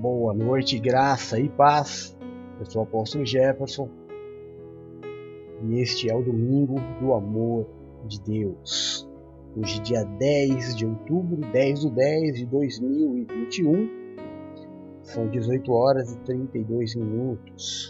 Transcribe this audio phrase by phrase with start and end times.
[0.00, 2.16] Boa noite, graça e paz.
[2.60, 3.88] Eu sou o apóstolo Jefferson
[5.64, 7.66] e este é o domingo do amor
[8.06, 9.08] de Deus.
[9.56, 13.90] Hoje, dia 10 de outubro, 10 do 10 de 2021,
[15.02, 17.88] são 18 horas e 32 minutos.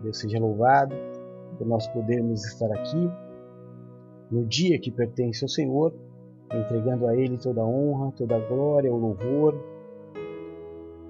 [0.00, 0.94] Deus seja louvado
[1.58, 3.10] por nós podermos estar aqui
[4.30, 5.92] no dia que pertence ao Senhor,
[6.54, 9.77] entregando a Ele toda a honra, toda a glória, o louvor,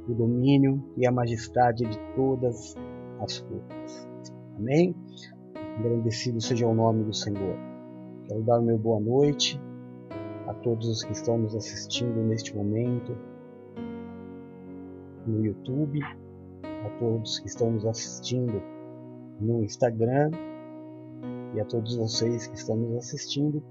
[0.09, 2.75] o domínio e a majestade de todas
[3.21, 4.09] as coisas.
[4.57, 4.95] Amém?
[5.79, 7.57] Agradecido seja o nome do Senhor.
[8.27, 9.61] Quero dar meu boa noite
[10.47, 13.17] a todos os que estão nos assistindo neste momento
[15.27, 18.63] no YouTube, a todos que estão nos assistindo
[19.41, 20.31] no Instagram
[21.55, 23.63] e a todos vocês que estão nos assistindo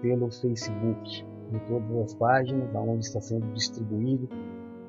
[0.00, 4.28] pelo Facebook, em todas as páginas onde está sendo distribuído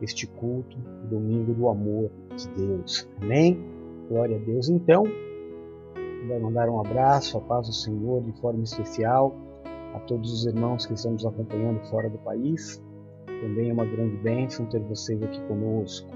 [0.06, 0.78] este culto,
[1.10, 3.10] domingo do amor de Deus.
[3.22, 3.60] Amém?
[4.08, 4.70] Glória a Deus.
[4.70, 5.04] Então,
[6.28, 9.36] vai mandar um abraço, a paz do Senhor de forma especial
[9.94, 12.82] a todos os irmãos que estão nos acompanhando fora do país.
[13.26, 16.08] Também é uma grande bênção ter vocês aqui conosco.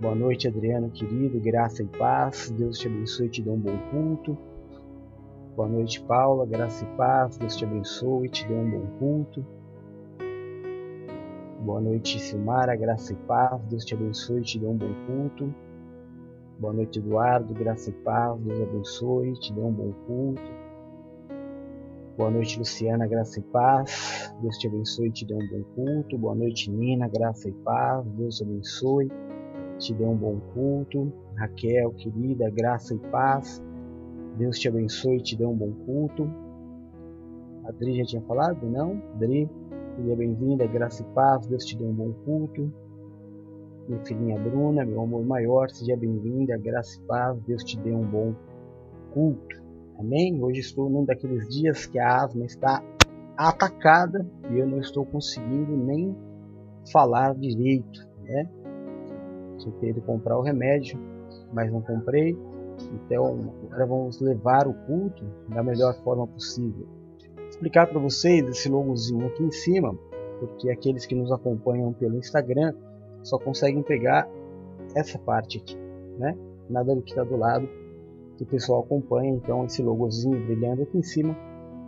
[0.00, 2.50] Boa noite, Adriano, querido, graça e paz.
[2.50, 4.38] Deus te abençoe e te dê um bom culto.
[5.56, 7.36] Boa noite, Paula, graça e paz.
[7.38, 9.44] Deus te abençoe e te dê um bom culto.
[11.64, 13.58] Boa noite, Silmara, graça e paz.
[13.70, 15.54] Deus te abençoe te dê um bom culto.
[16.58, 18.38] Boa noite, Eduardo, graça e paz.
[18.42, 20.42] Deus abençoe te dê um bom culto.
[22.18, 24.30] Boa noite, Luciana, graça e paz.
[24.42, 26.18] Deus te abençoe te dê um bom culto.
[26.18, 28.04] Boa noite, Nina, graça e paz.
[28.12, 31.10] Deus abençoe e te dê um bom culto.
[31.34, 33.62] Raquel, querida, graça e paz.
[34.36, 36.30] Deus te abençoe te dê um bom culto.
[37.64, 38.66] Adri já tinha falado?
[38.66, 39.02] Não?
[39.14, 39.48] Adri,
[39.96, 42.72] Seja bem-vinda, graça e paz, Deus te dê um bom culto.
[43.86, 48.02] Minha filhinha Bruna, meu amor maior, seja bem-vinda, graça e paz, Deus te dê um
[48.02, 48.34] bom
[49.12, 49.62] culto.
[49.96, 50.42] Amém?
[50.42, 52.82] Hoje estou num daqueles dias que a asma está
[53.36, 56.16] atacada e eu não estou conseguindo nem
[56.90, 58.50] falar direito, né?
[59.78, 60.98] Que comprar o remédio,
[61.52, 62.36] mas não comprei.
[62.94, 66.93] Então, agora vamos levar o culto da melhor forma possível
[67.64, 69.96] explicar para vocês esse logozinho aqui em cima,
[70.38, 72.74] porque aqueles que nos acompanham pelo Instagram
[73.22, 74.28] só conseguem pegar
[74.94, 75.74] essa parte aqui,
[76.18, 76.36] né?
[76.68, 77.66] Nada do que está do lado
[78.36, 81.34] que o pessoal acompanha, então esse logozinho brilhando aqui em cima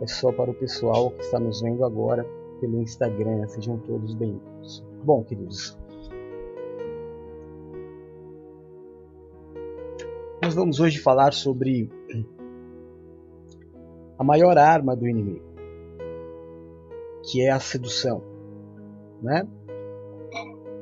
[0.01, 2.25] é só para o pessoal que está nos vendo agora
[2.59, 3.47] pelo Instagram.
[3.47, 4.83] Sejam todos bem-vindos.
[5.03, 5.77] Bom, queridos,
[10.41, 11.87] nós vamos hoje falar sobre
[14.17, 15.46] a maior arma do inimigo
[17.27, 18.23] que é a sedução,
[19.21, 19.45] né?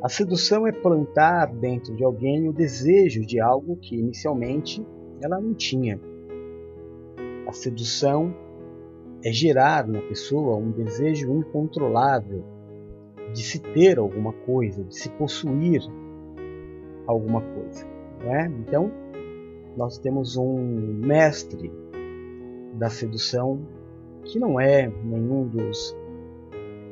[0.01, 4.85] A sedução é plantar dentro de alguém o desejo de algo que inicialmente
[5.19, 5.99] ela não tinha.
[7.47, 8.31] A sedução
[9.23, 12.43] é gerar na pessoa um desejo incontrolável
[13.33, 15.81] de se ter alguma coisa, de se possuir
[17.07, 17.87] alguma coisa.
[18.23, 18.53] Né?
[18.59, 18.91] Então,
[19.75, 20.55] nós temos um
[21.03, 21.71] mestre
[22.75, 23.65] da sedução
[24.23, 25.95] que não é nenhum dos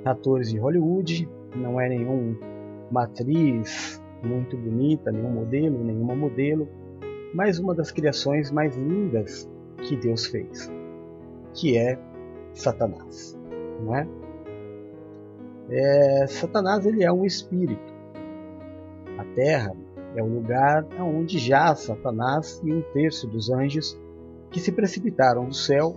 [0.06, 6.68] atores de Hollywood, não é nenhuma atriz muito bonita, nenhum modelo, nenhuma modelo,
[7.34, 9.50] mas uma das criações mais lindas
[9.88, 10.72] que Deus fez,
[11.54, 11.98] que é
[12.54, 13.38] Satanás,
[13.82, 14.08] não é?
[15.70, 17.94] é Satanás ele é um espírito.
[19.18, 19.76] A Terra
[20.16, 24.00] é o lugar onde já Satanás e um terço dos anjos
[24.52, 25.96] que se precipitaram do céu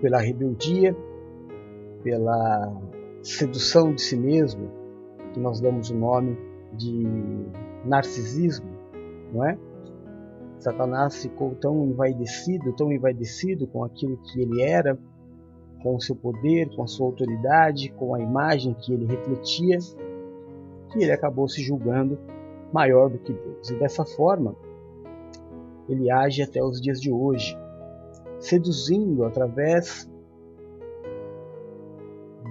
[0.00, 0.96] pela rebeldia
[2.02, 2.72] pela
[3.22, 4.70] sedução de si mesmo,
[5.32, 6.38] que nós damos o nome
[6.74, 7.04] de
[7.84, 8.70] narcisismo,
[9.32, 9.58] não é?
[10.58, 14.98] Satanás ficou tão envaidecido, tão envaidecido com aquilo que ele era,
[15.82, 19.78] com o seu poder, com a sua autoridade, com a imagem que ele refletia,
[20.90, 22.18] que ele acabou se julgando
[22.72, 23.70] maior do que Deus.
[23.70, 24.56] E dessa forma,
[25.88, 27.56] ele age até os dias de hoje,
[28.40, 30.10] seduzindo através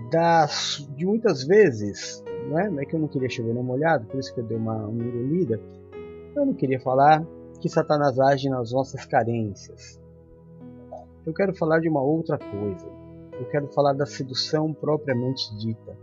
[0.09, 2.85] das, de muitas vezes, não é?
[2.85, 5.59] que eu não queria chover no molhado, por isso que eu dei uma, uma engolida,
[6.35, 7.25] eu não queria falar
[7.59, 9.99] que Satanás age nas nossas carências.
[11.25, 12.87] Eu quero falar de uma outra coisa.
[13.33, 15.97] Eu quero falar da sedução propriamente dita.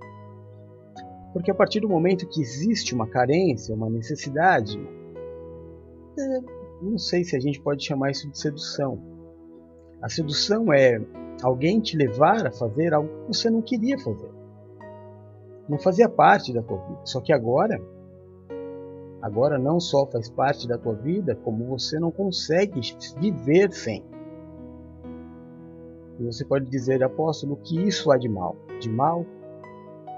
[1.32, 4.78] Porque a partir do momento que existe uma carência, uma necessidade,
[6.82, 9.00] não sei se a gente pode chamar isso de sedução.
[10.02, 11.00] A sedução é
[11.42, 14.30] alguém te levar a fazer algo que você não queria fazer.
[15.68, 17.00] não fazia parte da tua vida.
[17.04, 17.80] Só que agora,
[19.22, 22.80] agora não só faz parte da tua vida, como você não consegue
[23.18, 24.04] viver sem.
[26.18, 28.56] E você pode dizer, apóstolo, que isso há de mal.
[28.78, 29.24] De mal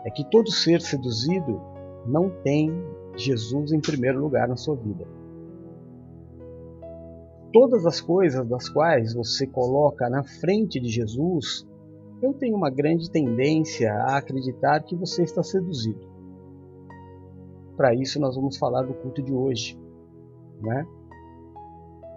[0.05, 1.61] é que todo ser seduzido
[2.07, 2.73] não tem
[3.17, 5.07] Jesus em primeiro lugar na sua vida.
[7.59, 11.67] Todas as coisas das quais você coloca na frente de Jesus,
[12.21, 15.99] eu tenho uma grande tendência a acreditar que você está seduzido.
[17.75, 19.75] Para isso, nós vamos falar do culto de hoje.
[20.61, 20.87] Né?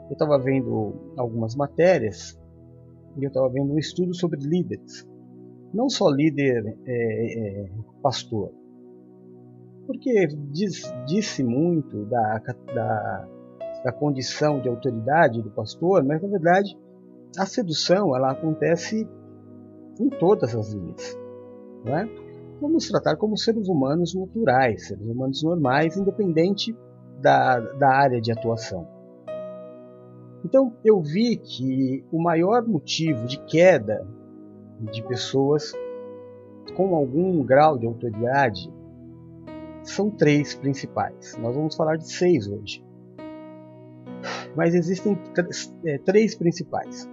[0.09, 2.37] Eu estava vendo algumas matérias
[3.17, 5.07] e eu estava vendo um estudo sobre líderes.
[5.73, 7.69] Não só líder é, é,
[8.01, 8.51] pastor,
[9.87, 12.39] porque diz, disse muito da,
[12.75, 13.38] da,
[13.83, 16.77] da condição de autoridade do pastor, mas na verdade
[17.37, 19.07] a sedução ela acontece
[19.99, 21.17] em todas as linhas.
[21.85, 22.09] Não é?
[22.59, 26.75] Vamos tratar como seres humanos naturais, seres humanos normais, independente
[27.21, 28.87] da, da área de atuação.
[30.43, 34.05] Então eu vi que o maior motivo de queda
[34.91, 35.73] de pessoas
[36.75, 38.71] com algum grau de autoridade
[39.83, 41.37] são três principais.
[41.37, 42.83] Nós vamos falar de seis hoje.
[44.59, 45.17] Mas existem
[45.85, 47.09] é, três principais: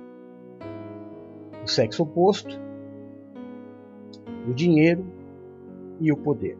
[1.62, 2.60] o sexo oposto,
[4.50, 5.06] o dinheiro
[6.00, 6.58] e o poder.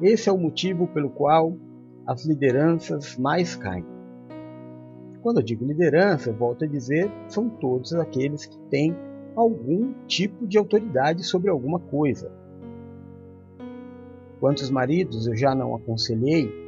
[0.00, 1.54] Esse é o motivo pelo qual
[2.06, 3.84] as lideranças mais caem.
[5.20, 8.96] Quando eu digo liderança, eu volto a dizer, são todos aqueles que têm
[9.36, 12.32] algum tipo de autoridade sobre alguma coisa.
[14.40, 16.61] Quantos maridos eu já não aconselhei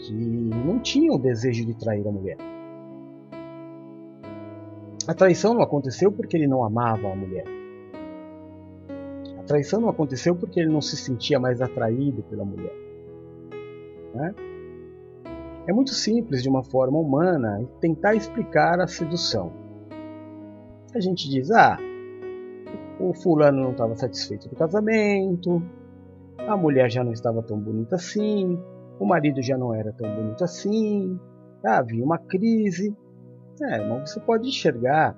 [0.00, 2.36] que não tinham o desejo de trair a mulher?
[5.06, 7.44] A traição não aconteceu porque ele não amava a mulher.
[9.38, 12.74] A traição não aconteceu porque ele não se sentia mais atraído pela mulher.
[14.14, 14.34] Né?
[15.66, 19.52] É muito simples, de uma forma humana, tentar explicar a sedução.
[20.94, 21.78] A gente diz: ah,
[22.98, 25.62] o fulano não estava satisfeito do casamento,
[26.38, 28.58] a mulher já não estava tão bonita assim,
[29.00, 31.18] o marido já não era tão bonito assim,
[31.64, 32.94] havia uma crise.
[33.62, 35.16] É, mas você pode enxergar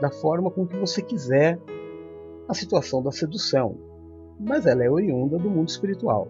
[0.00, 1.58] da forma com que você quiser
[2.46, 3.76] a situação da sedução,
[4.38, 6.28] mas ela é oriunda do mundo espiritual.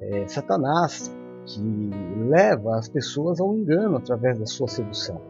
[0.00, 1.12] É Satanás
[1.44, 1.90] que
[2.28, 5.20] leva as pessoas ao engano através da sua sedução.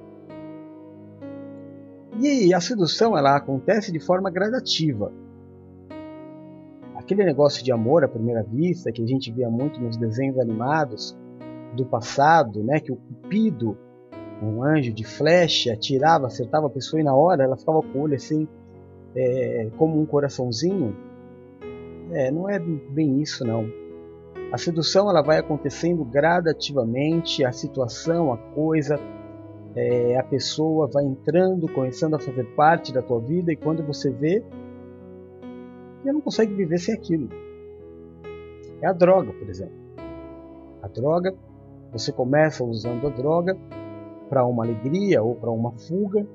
[2.20, 5.12] E a sedução ela acontece de forma gradativa.
[7.08, 11.16] Aquele negócio de amor à primeira vista que a gente via muito nos desenhos animados
[11.74, 13.78] do passado, né, que o cupido,
[14.42, 18.02] um anjo de flecha, atirava, acertava a pessoa e na hora ela ficava com o
[18.02, 18.46] olho assim,
[19.16, 20.94] é, como um coraçãozinho.
[22.12, 23.66] É, não é bem isso não.
[24.52, 29.00] A sedução ela vai acontecendo gradativamente, a situação, a coisa,
[29.74, 34.10] é, a pessoa vai entrando, começando a fazer parte da tua vida e quando você
[34.10, 34.44] vê,
[36.08, 37.28] você não consegue viver sem aquilo.
[38.80, 39.74] É a droga, por exemplo.
[40.82, 41.34] A droga,
[41.92, 43.56] você começa usando a droga
[44.28, 46.26] para uma alegria ou para uma fuga.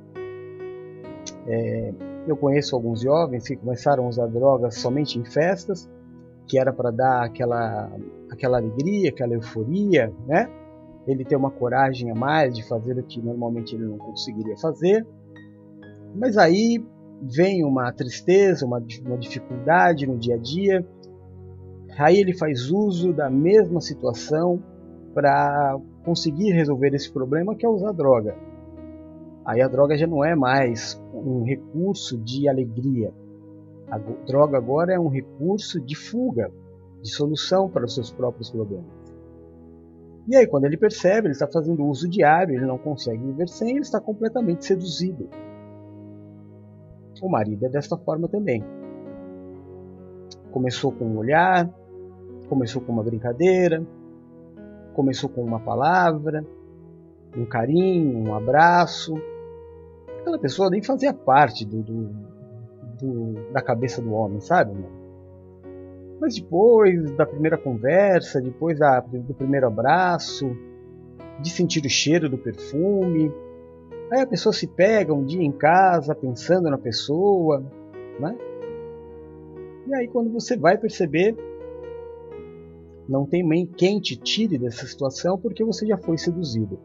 [1.48, 1.94] É,
[2.28, 5.90] eu conheço alguns jovens que começaram a usar drogas somente em festas
[6.46, 7.90] que era para dar aquela,
[8.30, 10.50] aquela alegria, aquela euforia, né?
[11.08, 15.06] Ele ter uma coragem a mais de fazer o que normalmente ele não conseguiria fazer.
[16.14, 16.84] Mas aí
[17.22, 20.86] vem uma tristeza, uma, uma dificuldade no dia a dia.
[21.98, 24.62] Aí ele faz uso da mesma situação
[25.14, 28.36] para conseguir resolver esse problema que é usar droga.
[29.46, 33.14] Aí a droga já não é mais um recurso de alegria,
[33.94, 36.50] a droga agora é um recurso de fuga,
[37.02, 38.86] de solução para os seus próprios problemas.
[40.28, 43.72] E aí, quando ele percebe, ele está fazendo uso diário, ele não consegue viver sem,
[43.72, 45.30] ele está completamente seduzido.
[47.24, 48.64] O marido é desta forma também.
[50.52, 51.70] Começou com um olhar,
[52.48, 53.84] começou com uma brincadeira,
[54.94, 56.46] começou com uma palavra,
[57.36, 59.16] um carinho, um abraço.
[60.20, 62.34] Aquela pessoa nem fazia parte do, do
[63.04, 64.74] do, da cabeça do homem, sabe?
[66.20, 70.56] Mas depois da primeira conversa, depois da, do primeiro abraço,
[71.42, 73.32] de sentir o cheiro do perfume,
[74.12, 77.64] aí a pessoa se pega um dia em casa pensando na pessoa,
[78.20, 78.38] né?
[79.88, 81.36] E aí quando você vai perceber,
[83.08, 86.80] não tem nem quem te tire dessa situação porque você já foi seduzido.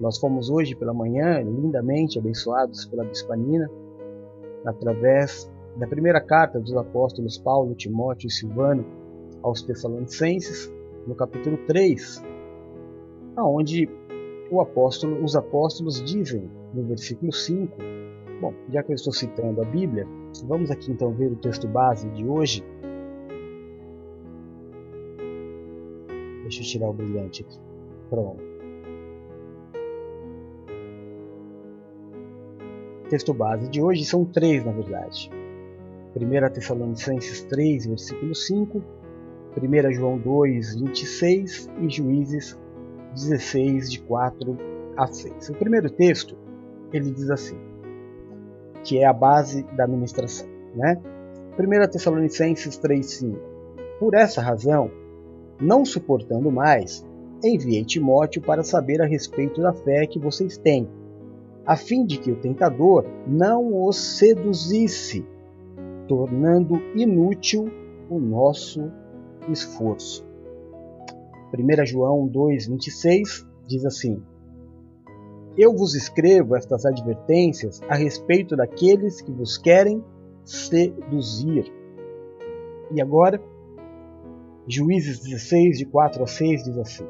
[0.00, 3.70] Nós fomos hoje pela manhã lindamente abençoados pela Bispanina
[4.64, 8.84] através da primeira carta dos apóstolos Paulo, Timóteo e Silvano
[9.42, 10.72] aos Tessalonicenses,
[11.06, 12.24] no capítulo 3,
[13.36, 13.88] aonde
[14.60, 17.76] apóstolo, os apóstolos dizem no versículo 5,
[18.40, 20.06] bom, já que eu estou citando a Bíblia,
[20.44, 22.64] vamos aqui então ver o texto base de hoje.
[26.42, 27.58] Deixa eu tirar o brilhante aqui.
[28.10, 28.42] Pronto.
[33.08, 35.30] Texto base de hoje são três, na verdade.
[36.16, 38.82] 1 Tessalonicenses 3, versículo 5,
[39.56, 42.58] 1 João 2, 26 e Juízes
[43.14, 44.58] 16, de 4
[44.96, 45.50] a 6.
[45.50, 46.36] O primeiro texto,
[46.92, 47.56] ele diz assim,
[48.82, 50.48] que é a base da ministração.
[50.74, 51.00] Né?
[51.58, 53.38] 1 Tessalonicenses 3, 5.
[53.98, 54.90] Por essa razão,
[55.60, 57.06] não suportando mais,
[57.42, 60.88] enviei Timóteo para saber a respeito da fé que vocês têm,
[61.64, 65.24] a fim de que o tentador não os seduzisse
[66.06, 67.70] tornando inútil
[68.10, 68.90] o nosso
[69.48, 70.23] esforço.
[71.54, 74.22] 1 João 2,26 diz assim:
[75.56, 80.02] Eu vos escrevo estas advertências a respeito daqueles que vos querem
[80.44, 81.72] seduzir.
[82.92, 83.40] E agora,
[84.66, 87.06] Juízes 16, de 4 a 6 diz assim: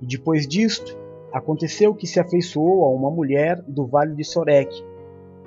[0.00, 0.96] E depois disto,
[1.32, 4.82] aconteceu que se afeiçoou a uma mulher do vale de Soreque,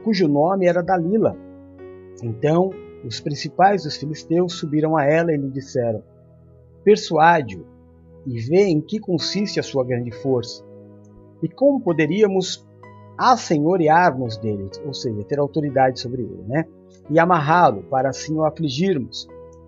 [0.03, 1.49] cujo nome era Dalila
[2.23, 2.71] então
[3.03, 6.03] os principais dos filisteus subiram a ela e lhe disseram:
[6.89, 7.67] Persuade-o
[8.25, 10.65] e vê em que consiste a sua grande força,
[11.39, 12.67] e como poderíamos
[13.15, 16.65] assenhorear-nos dele, ou seja, ter autoridade sobre ele, né?
[17.07, 19.27] E amarrá-lo para assim o afligirmos,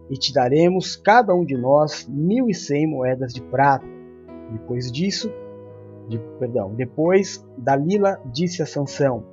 [0.09, 3.85] e te daremos cada um de nós mil e cem moedas de prata.
[4.51, 5.31] Depois disso,
[6.09, 9.23] de, perdão, depois Dalila disse a Sansão: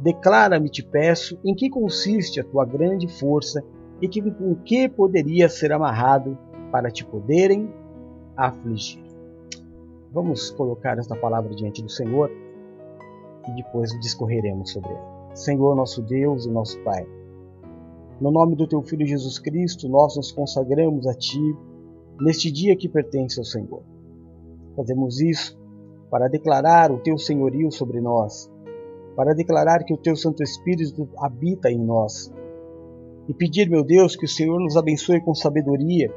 [0.00, 3.62] Declara-me, te peço, em que consiste a tua grande força
[4.00, 6.38] e que, com que poderia ser amarrado
[6.74, 7.72] para te poderem
[8.36, 9.00] afligir.
[10.12, 12.28] Vamos colocar esta palavra diante do Senhor
[13.48, 15.30] e depois discorreremos sobre ela.
[15.36, 17.06] Senhor, nosso Deus e nosso Pai,
[18.20, 21.56] no nome do teu Filho Jesus Cristo, nós nos consagramos a Ti
[22.20, 23.84] neste dia que pertence ao Senhor.
[24.74, 25.56] Fazemos isso
[26.10, 28.52] para declarar o teu senhorio sobre nós
[29.14, 32.34] para declarar que o teu Santo Espírito habita em nós.
[33.28, 36.12] E pedir, meu Deus, que o Senhor nos abençoe com sabedoria,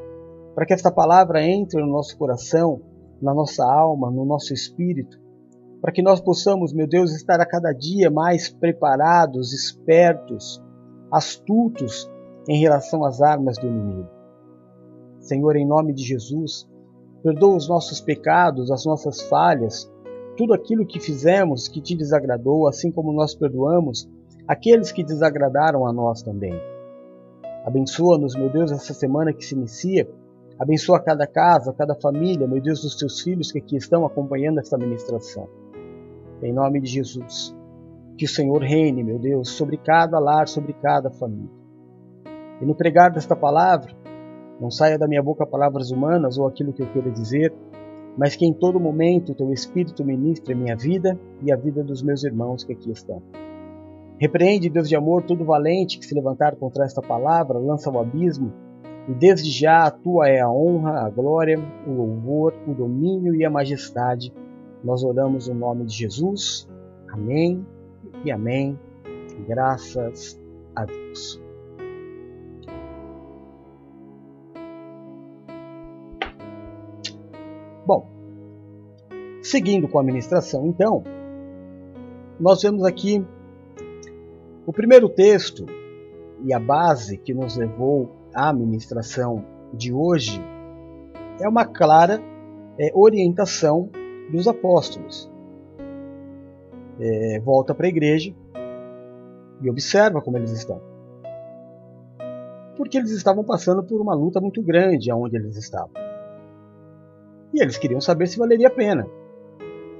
[0.57, 2.81] para que esta palavra entre no nosso coração,
[3.21, 5.19] na nossa alma, no nosso espírito,
[5.79, 10.59] para que nós possamos, meu Deus, estar a cada dia mais preparados, espertos,
[11.11, 12.09] astutos
[12.49, 14.09] em relação às armas do inimigo.
[15.19, 16.67] Senhor, em nome de Jesus,
[17.21, 19.87] perdoa os nossos pecados, as nossas falhas,
[20.35, 24.09] tudo aquilo que fizemos que te desagradou, assim como nós perdoamos
[24.47, 26.59] aqueles que desagradaram a nós também.
[27.63, 30.09] Abençoa-nos, meu Deus, essa semana que se inicia.
[30.59, 34.75] Abençoa cada casa, cada família, meu Deus, dos teus filhos que aqui estão acompanhando esta
[34.75, 35.47] ministração.
[36.41, 37.55] Em nome de Jesus.
[38.17, 41.51] Que o Senhor reine, meu Deus, sobre cada lar, sobre cada família.
[42.59, 43.95] E no pregar desta palavra,
[44.59, 47.53] não saia da minha boca palavras humanas ou aquilo que eu queira dizer,
[48.17, 52.01] mas que em todo momento teu Espírito ministre a minha vida e a vida dos
[52.01, 53.21] meus irmãos que aqui estão.
[54.19, 58.51] Repreende, Deus de amor, todo valente que se levantar contra esta palavra, lança ao abismo,
[59.07, 63.45] e desde já a tua é a honra, a glória, o louvor, o domínio e
[63.45, 64.33] a majestade.
[64.83, 66.67] Nós oramos no nome de Jesus.
[67.09, 67.65] Amém
[68.25, 68.77] e amém.
[69.47, 70.37] Graças
[70.75, 71.41] a Deus.
[77.85, 78.09] Bom,
[79.41, 81.05] seguindo com a ministração, então,
[82.37, 83.25] nós vemos aqui
[84.65, 85.65] o primeiro texto
[86.43, 90.39] e a base que nos levou à ministração de hoje
[91.41, 92.21] é uma clara
[92.79, 93.89] é, orientação
[94.31, 95.27] dos apóstolos.
[96.99, 98.31] É, volta para a igreja
[99.59, 100.79] e observa como eles estão.
[102.75, 105.89] Porque eles estavam passando por uma luta muito grande aonde eles estavam.
[107.51, 109.07] E eles queriam saber se valeria a pena,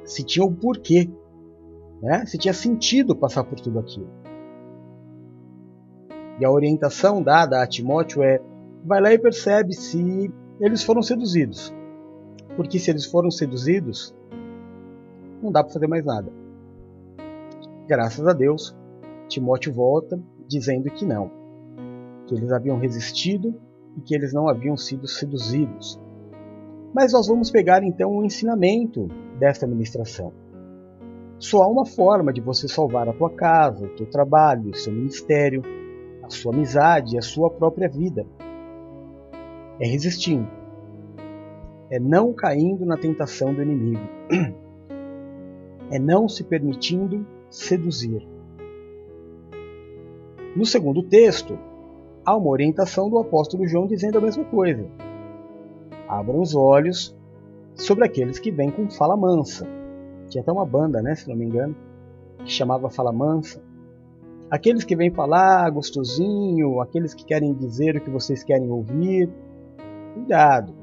[0.04, 1.10] se tinha o um porquê,
[2.04, 2.24] né?
[2.28, 4.27] se tinha sentido passar por tudo aquilo.
[6.40, 8.40] E a orientação dada a Timóteo é:
[8.86, 11.74] vai lá e percebe se eles foram seduzidos.
[12.56, 14.16] Porque se eles foram seduzidos,
[15.42, 16.32] não dá para fazer mais nada.
[17.88, 18.76] Graças a Deus,
[19.28, 21.30] Timóteo volta dizendo que não,
[22.26, 23.54] que eles haviam resistido
[23.98, 26.00] e que eles não haviam sido seduzidos.
[26.94, 30.34] Mas nós vamos pegar então o ensinamento desta ministração.
[31.38, 34.92] Só há uma forma de você salvar a tua casa, o teu trabalho, o seu
[34.92, 35.62] ministério,
[36.28, 38.26] a sua amizade e a sua própria vida.
[39.80, 40.48] É resistindo.
[41.90, 44.02] É não caindo na tentação do inimigo.
[45.90, 48.28] É não se permitindo seduzir.
[50.54, 51.58] No segundo texto,
[52.26, 54.86] há uma orientação do apóstolo João dizendo a mesma coisa.
[56.06, 57.18] Abram os olhos
[57.74, 59.66] sobre aqueles que vêm com fala mansa.
[60.28, 61.74] Tinha até uma banda, né, se não me engano,
[62.44, 63.62] que chamava Fala Mansa.
[64.50, 69.30] Aqueles que vêm falar gostosinho, aqueles que querem dizer o que vocês querem ouvir,
[70.14, 70.74] cuidado.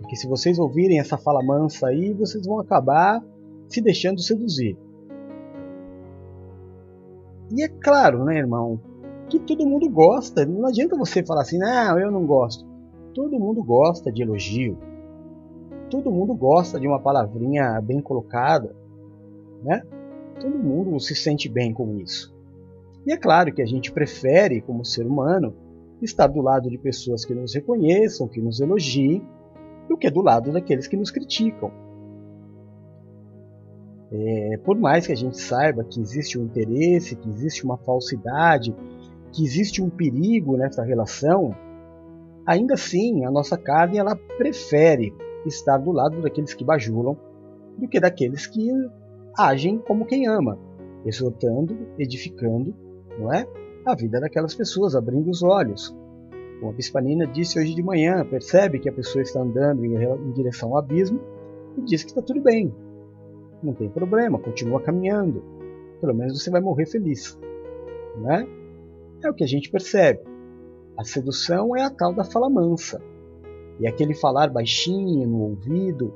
[0.00, 3.22] Porque se vocês ouvirem essa fala mansa aí, vocês vão acabar
[3.68, 4.78] se deixando seduzir.
[7.54, 8.80] E é claro, né, irmão,
[9.28, 10.46] que todo mundo gosta.
[10.46, 12.66] Não adianta você falar assim, não, eu não gosto.
[13.14, 14.78] Todo mundo gosta de elogio.
[15.90, 18.74] Todo mundo gosta de uma palavrinha bem colocada,
[19.62, 19.82] né?
[20.40, 22.37] Todo mundo se sente bem com isso.
[23.06, 25.54] E é claro que a gente prefere, como ser humano,
[26.02, 29.22] estar do lado de pessoas que nos reconheçam, que nos elogiem,
[29.88, 31.72] do que do lado daqueles que nos criticam.
[34.10, 38.74] É, por mais que a gente saiba que existe um interesse, que existe uma falsidade,
[39.32, 41.54] que existe um perigo nessa relação,
[42.46, 45.12] ainda assim a nossa carne ela prefere
[45.46, 47.16] estar do lado daqueles que bajulam
[47.76, 48.68] do que daqueles que
[49.36, 50.58] agem como quem ama,
[51.04, 52.74] exortando, edificando,
[53.18, 53.46] não é?
[53.84, 55.94] A vida daquelas pessoas, abrindo os olhos.
[56.60, 60.78] Como a disse hoje de manhã, percebe que a pessoa está andando em direção ao
[60.78, 61.20] abismo
[61.76, 62.74] e diz que está tudo bem.
[63.62, 65.42] Não tem problema, continua caminhando.
[66.00, 67.38] Pelo menos você vai morrer feliz.
[68.16, 68.46] Né?
[69.22, 70.20] É o que a gente percebe.
[70.96, 73.00] A sedução é a tal da fala mansa.
[73.80, 76.12] E aquele falar baixinho no ouvido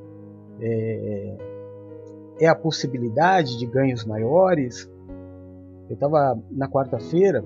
[0.61, 1.37] é,
[2.41, 4.91] é a possibilidade de ganhos maiores.
[5.93, 7.45] Eu estava na quarta-feira,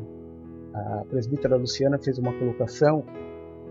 [0.73, 3.03] a presbítera Luciana fez uma colocação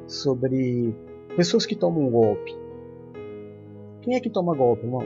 [0.05, 0.93] sobre
[1.37, 2.53] pessoas que tomam golpe.
[4.01, 5.01] Quem é que toma golpe, irmão?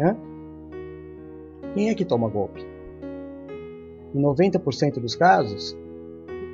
[0.00, 0.16] Hã?
[1.74, 2.64] Quem é que toma golpe?
[4.14, 5.76] Em 90% dos casos,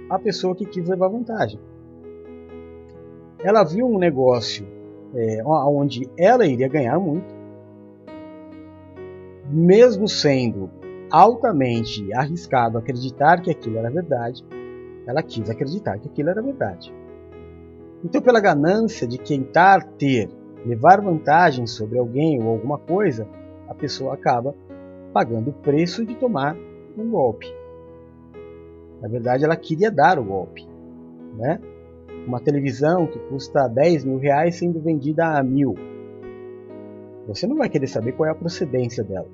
[0.08, 1.60] a pessoa que quis levar vantagem.
[3.40, 4.66] Ela viu um negócio
[5.14, 7.34] é, onde ela iria ganhar muito,
[9.50, 10.79] mesmo sendo
[11.10, 14.44] altamente arriscado acreditar que aquilo era verdade,
[15.06, 16.94] ela quis acreditar que aquilo era verdade.
[18.04, 20.30] Então, pela ganância de tentar ter,
[20.64, 23.26] levar vantagem sobre alguém ou alguma coisa,
[23.68, 24.54] a pessoa acaba
[25.12, 26.56] pagando o preço de tomar
[26.96, 27.46] um golpe.
[29.00, 30.66] Na verdade, ela queria dar o golpe.
[31.36, 31.60] Né?
[32.26, 35.74] Uma televisão que custa 10 mil reais sendo vendida a mil.
[37.26, 39.28] Você não vai querer saber qual é a procedência dela.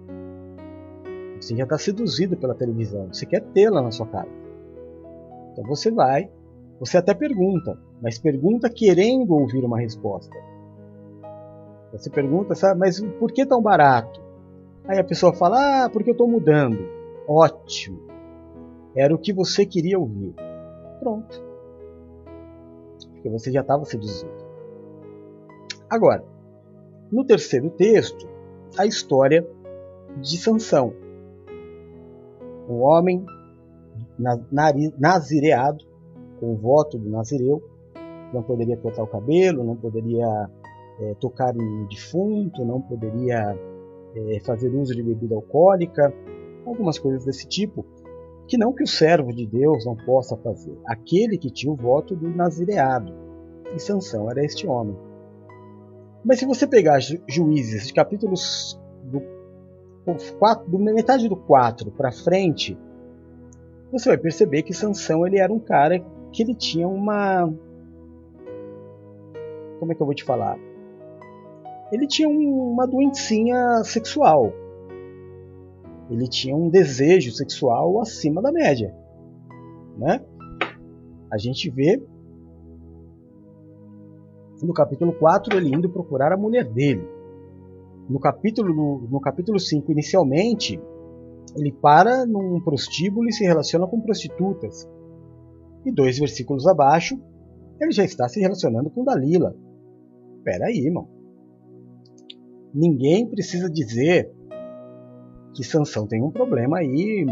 [1.41, 4.31] Você já está seduzido pela televisão, você quer tê-la na sua casa.
[5.53, 6.31] Então você vai,
[6.79, 10.37] você até pergunta, mas pergunta querendo ouvir uma resposta.
[11.93, 14.21] Você pergunta, sabe, mas por que tão barato?
[14.87, 16.79] Aí a pessoa fala, ah, porque eu estou mudando.
[17.27, 18.01] Ótimo.
[18.95, 20.35] Era o que você queria ouvir.
[21.01, 21.43] Pronto.
[23.13, 24.31] Porque você já estava seduzido.
[25.89, 26.25] Agora,
[27.11, 28.29] no terceiro texto,
[28.77, 29.47] a história
[30.21, 30.93] de Sansão.
[32.69, 33.25] Um homem
[34.99, 35.85] nazireado,
[36.41, 37.63] com o voto do nazireu,
[38.33, 40.51] não poderia cortar o cabelo, não poderia
[41.01, 43.59] é, tocar em defunto, não poderia
[44.15, 46.13] é, fazer uso de bebida alcoólica,
[46.67, 47.85] algumas coisas desse tipo,
[48.49, 52.15] que não que o servo de Deus não possa fazer, aquele que tinha o voto
[52.15, 53.13] do nazireado.
[53.75, 54.97] E Sansão era este homem.
[56.25, 56.99] Mas se você pegar
[57.29, 59.21] Juízes capítulos do,
[60.39, 62.79] 4, do metade do 4 para frente,
[63.91, 67.53] você vai perceber que Sansão ele era um cara que ele tinha uma
[69.79, 70.59] como é que eu vou te falar?
[71.93, 74.53] Ele tinha uma doencinha sexual
[76.11, 78.95] ele tinha um desejo sexual acima da média.
[79.97, 80.25] Né?
[81.31, 82.01] A gente vê
[84.63, 87.07] no capítulo 4 ele indo procurar a mulher dele.
[88.09, 90.81] No capítulo, no, no capítulo 5, inicialmente,
[91.57, 94.89] ele para num prostíbulo e se relaciona com prostitutas.
[95.85, 97.21] E dois versículos abaixo,
[97.81, 99.55] ele já está se relacionando com Dalila.
[100.45, 101.09] Pera aí, irmão.
[102.73, 104.31] Ninguém precisa dizer
[105.55, 107.27] que Sansão tem um problema aí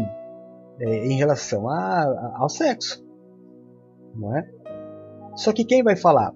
[0.79, 3.05] é, em relação a, a, ao sexo,
[4.15, 4.49] não é?
[5.35, 6.33] Só que quem vai falar?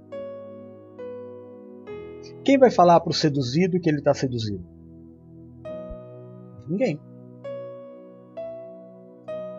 [2.49, 4.65] Quem vai falar para o seduzido que ele está seduzido?
[6.67, 6.99] Ninguém.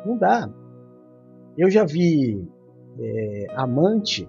[0.04, 0.50] Não dá.
[1.56, 2.44] Eu já vi
[2.98, 4.28] é, amante,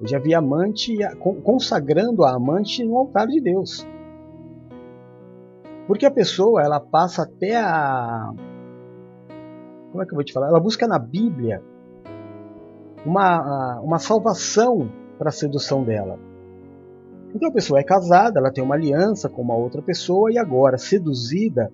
[0.00, 0.96] eu já vi amante
[1.44, 3.86] consagrando a amante no altar de Deus.
[5.86, 8.32] Porque a pessoa, ela passa até a.
[9.92, 10.48] Como é que eu vou te falar?
[10.48, 11.62] Ela busca na Bíblia
[13.04, 16.29] uma, uma salvação para a sedução dela.
[17.34, 20.76] Então a pessoa é casada, ela tem uma aliança com uma outra pessoa e agora,
[20.76, 21.70] seduzida,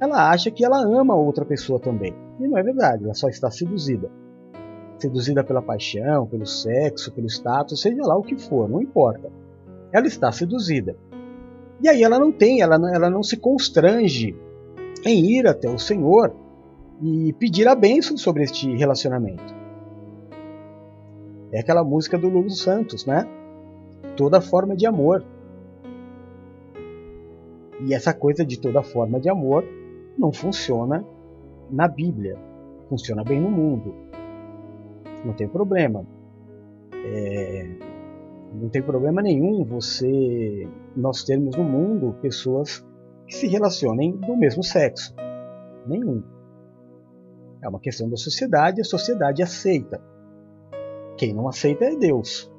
[0.00, 2.14] ela acha que ela ama outra pessoa também.
[2.40, 4.10] E não é verdade, ela só está seduzida.
[4.98, 9.30] Seduzida pela paixão, pelo sexo, pelo status, seja lá o que for, não importa.
[9.92, 10.96] Ela está seduzida.
[11.82, 14.34] E aí ela não tem, ela, ela não se constrange
[15.04, 16.34] em ir até o Senhor
[17.02, 19.54] e pedir a bênção sobre este relacionamento.
[21.52, 23.28] É aquela música do Lulu Santos, né?
[24.16, 25.24] Toda forma de amor.
[27.86, 29.64] E essa coisa de toda forma de amor
[30.16, 31.04] não funciona
[31.70, 32.38] na Bíblia.
[32.88, 33.94] Funciona bem no mundo.
[35.24, 36.06] Não tem problema.
[36.92, 37.68] É,
[38.54, 42.86] não tem problema nenhum você nós termos no mundo pessoas
[43.26, 45.14] que se relacionem do mesmo sexo.
[45.86, 46.22] Nenhum.
[47.62, 50.00] É uma questão da sociedade, a sociedade aceita.
[51.16, 52.53] Quem não aceita é Deus.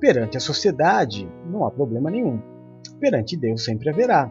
[0.00, 2.40] Perante a sociedade, não há problema nenhum.
[3.00, 4.30] Perante Deus sempre haverá.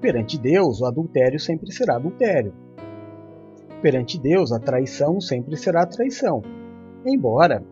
[0.00, 2.52] Perante Deus, o adultério sempre será adultério.
[3.80, 6.42] Perante Deus, a traição sempre será traição.
[7.06, 7.64] Embora,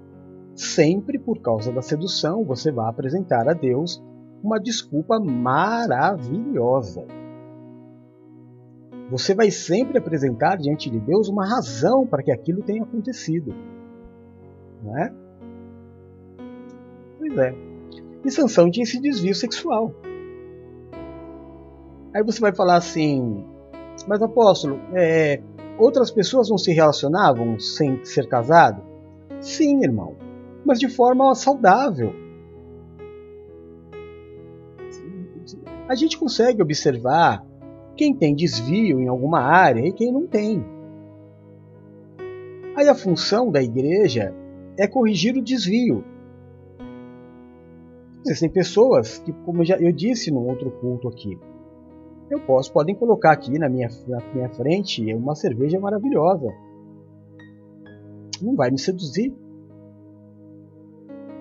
[0.55, 4.03] sempre por causa da sedução, você vá apresentar a Deus
[4.43, 7.05] uma desculpa maravilhosa.
[9.11, 13.55] Você vai sempre apresentar diante de Deus uma razão para que aquilo tenha acontecido.
[14.83, 15.26] Não é?
[17.27, 17.55] Pois é.
[18.25, 19.95] E Sansão tinha esse desvio sexual.
[22.15, 23.45] Aí você vai falar assim,
[24.07, 25.43] mas apóstolo, é,
[25.79, 28.83] outras pessoas não se relacionavam sem ser casado?
[29.41, 30.17] Sim, irmão,
[30.65, 32.15] mas de forma saudável.
[35.89, 37.45] A gente consegue observar
[37.97, 40.65] quem tem desvio em alguma área e quem não tem.
[42.75, 44.35] Aí a função da igreja
[44.77, 46.05] é corrigir o desvio.
[48.27, 51.39] Existem pessoas que, como eu, já, eu disse num outro culto aqui,
[52.29, 56.53] eu posso, podem colocar aqui na minha, na minha frente uma cerveja maravilhosa.
[58.43, 59.33] Não vai me seduzir.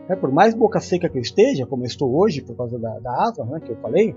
[0.08, 3.00] É, por mais boca seca que eu esteja, como eu estou hoje por causa da,
[3.00, 4.16] da asma né, que eu falei,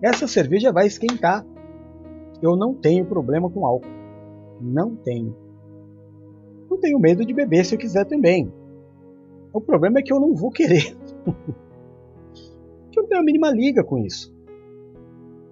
[0.00, 1.44] essa cerveja vai esquentar.
[2.40, 3.88] Eu não tenho problema com álcool.
[4.60, 5.36] Não tenho.
[6.70, 8.59] Não tenho medo de beber se eu quiser também.
[9.52, 10.96] O problema é que eu não vou querer.
[12.90, 14.34] que eu não tenho a mínima liga com isso.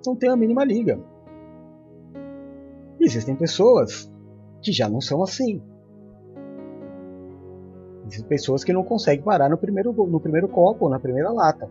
[0.07, 0.99] Não tenho a mínima liga.
[3.01, 4.11] Existem pessoas
[4.63, 5.63] que já não são assim.
[8.07, 11.71] Existem pessoas que não conseguem parar no primeiro, no primeiro copo ou na primeira lata.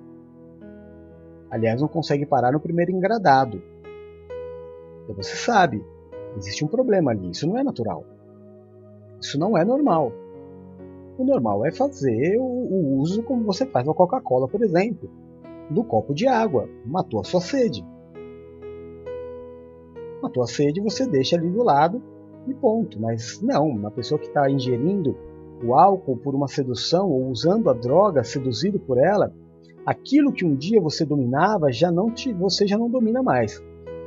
[1.49, 3.61] Aliás, não conseguem parar no primeiro engradado.
[5.03, 5.83] Então você sabe,
[6.37, 7.31] existe um problema ali.
[7.31, 8.05] Isso não é natural.
[9.19, 10.11] Isso não é normal.
[11.17, 15.09] O normal é fazer o, o uso como você faz na Coca-Cola, por exemplo,
[15.69, 16.69] do copo de água.
[16.85, 17.83] Matou a sua sede.
[20.21, 22.01] Matou a sede, você deixa ali do lado
[22.47, 22.99] e ponto.
[23.01, 25.15] Mas não, uma pessoa que está ingerindo
[25.63, 29.33] o álcool por uma sedução ou usando a droga seduzido por ela,
[29.85, 33.59] aquilo que um dia você dominava já não te, você já não domina mais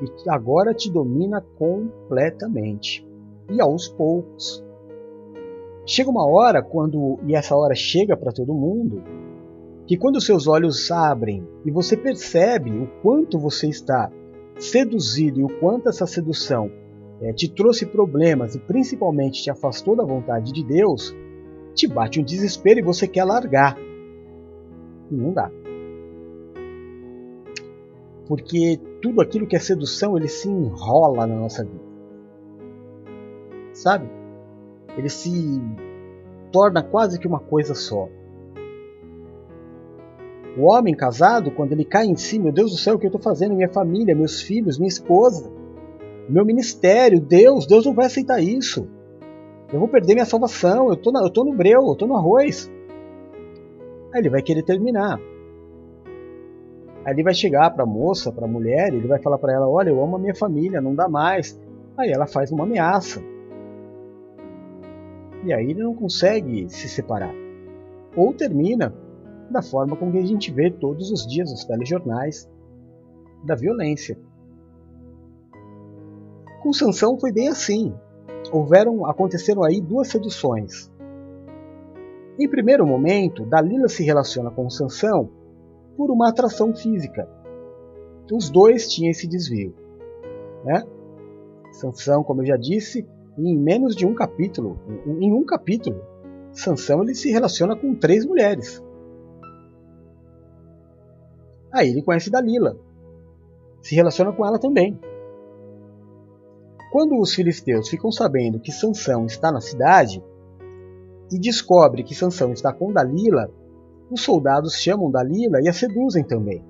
[0.03, 3.07] e agora te domina completamente
[3.51, 4.65] e aos poucos
[5.91, 9.03] chega uma hora quando e essa hora chega para todo mundo
[9.89, 14.09] que quando seus olhos abrem e você percebe o quanto você está
[14.57, 16.71] seduzido e o quanto essa sedução
[17.21, 21.13] é, te trouxe problemas e principalmente te afastou da vontade de Deus,
[21.75, 23.77] te bate um desespero e você quer largar.
[25.11, 25.51] E não dá.
[28.29, 31.85] Porque tudo aquilo que é sedução, ele se enrola na nossa vida.
[33.73, 34.20] Sabe?
[34.97, 35.61] Ele se
[36.51, 38.09] torna quase que uma coisa só.
[40.57, 43.09] O homem casado, quando ele cai em si, meu Deus do céu, o que eu
[43.09, 43.55] estou fazendo?
[43.55, 45.51] Minha família, meus filhos, minha esposa,
[46.29, 48.89] meu ministério, Deus, Deus não vai aceitar isso.
[49.73, 52.71] Eu vou perder minha salvação, eu tô no breu, eu tô no arroz.
[54.13, 55.21] Aí ele vai querer terminar.
[57.05, 59.69] Aí ele vai chegar para a moça, para a mulher, ele vai falar para ela:
[59.69, 61.59] Olha, eu amo a minha família, não dá mais.
[61.97, 63.23] Aí ela faz uma ameaça.
[65.45, 67.35] E aí ele não consegue se separar.
[68.17, 68.95] Ou termina.
[69.51, 72.49] da forma como a gente vê todos os dias nos telejornais
[73.45, 74.17] da violência.
[76.63, 77.93] Com Sansão foi bem assim.
[78.53, 80.91] Houveram, aconteceram aí duas seduções.
[82.39, 85.31] Em primeiro momento, Dalila se relaciona com Sansão
[85.97, 87.29] por uma atração física.
[88.33, 89.75] Os dois tinham esse desvio.
[90.65, 90.85] Né?
[91.73, 93.07] Sansão, como eu já disse,
[93.39, 96.01] em menos de um capítulo, em um capítulo,
[96.53, 98.83] Sansão ele se relaciona com três mulheres.
[101.73, 102.77] Aí ele conhece Dalila,
[103.81, 104.99] se relaciona com ela também.
[106.91, 110.23] Quando os filisteus ficam sabendo que Sansão está na cidade
[111.31, 113.49] e descobre que Sansão está com Dalila,
[114.11, 116.65] os soldados chamam Dalila e a seduzem também.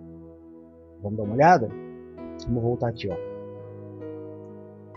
[1.02, 1.68] Vamos dar uma olhada?
[2.46, 3.29] Vamos voltar aqui, ó.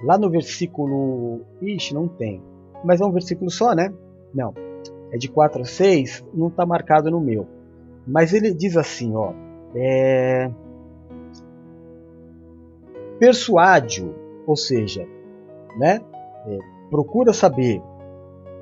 [0.03, 1.41] Lá no versículo.
[1.61, 2.41] Ixi, não tem.
[2.83, 3.93] Mas é um versículo só, né?
[4.33, 4.53] Não.
[5.11, 7.47] É de 4 a 6, não está marcado no meu.
[8.05, 9.31] Mas ele diz assim, ó.
[9.75, 10.51] É...
[13.19, 14.13] Persuade-o,
[14.45, 15.07] ou seja,
[15.77, 16.01] né?
[16.45, 16.57] É,
[16.89, 17.81] procura saber,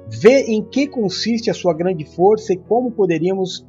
[0.07, 3.65] vê em que consiste a sua grande força e como poderíamos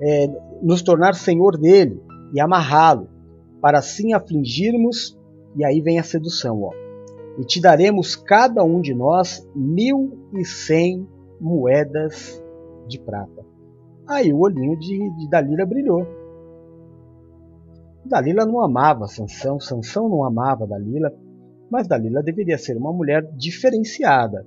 [0.00, 0.28] é,
[0.60, 3.08] nos tornar senhor dele e amarrá-lo,
[3.60, 5.18] para assim afligirmos,
[5.56, 6.83] e aí vem a sedução, ó.
[7.38, 11.08] E te daremos cada um de nós mil e cem
[11.40, 12.42] moedas
[12.86, 13.44] de prata.
[14.06, 16.06] Aí o olhinho de, de Dalila brilhou.
[18.04, 21.12] Dalila não amava Sansão, Sansão não amava Dalila,
[21.70, 24.46] mas Dalila deveria ser uma mulher diferenciada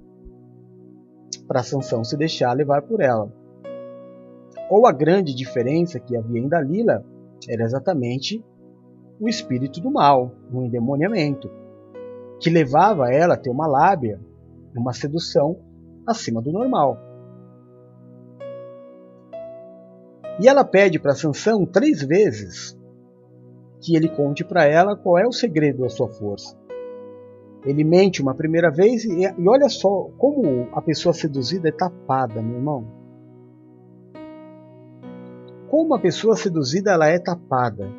[1.47, 3.33] para Sansão se deixar levar por ela.
[4.69, 7.03] Ou a grande diferença que havia em Dalila
[7.49, 8.43] era exatamente
[9.19, 11.49] o espírito do mal, o endemoniamento,
[12.39, 14.19] que levava ela a ter uma lábia,
[14.75, 15.59] uma sedução
[16.05, 16.97] acima do normal.
[20.39, 22.77] E ela pede para Sansão três vezes
[23.81, 26.55] que ele conte para ela qual é o segredo da sua força.
[27.65, 32.41] Ele mente uma primeira vez e, e olha só como a pessoa seduzida é tapada,
[32.41, 32.87] meu irmão.
[35.69, 37.89] Como a pessoa seduzida ela é tapada.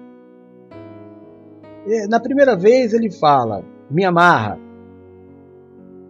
[2.09, 4.59] Na primeira vez ele fala, me amarra.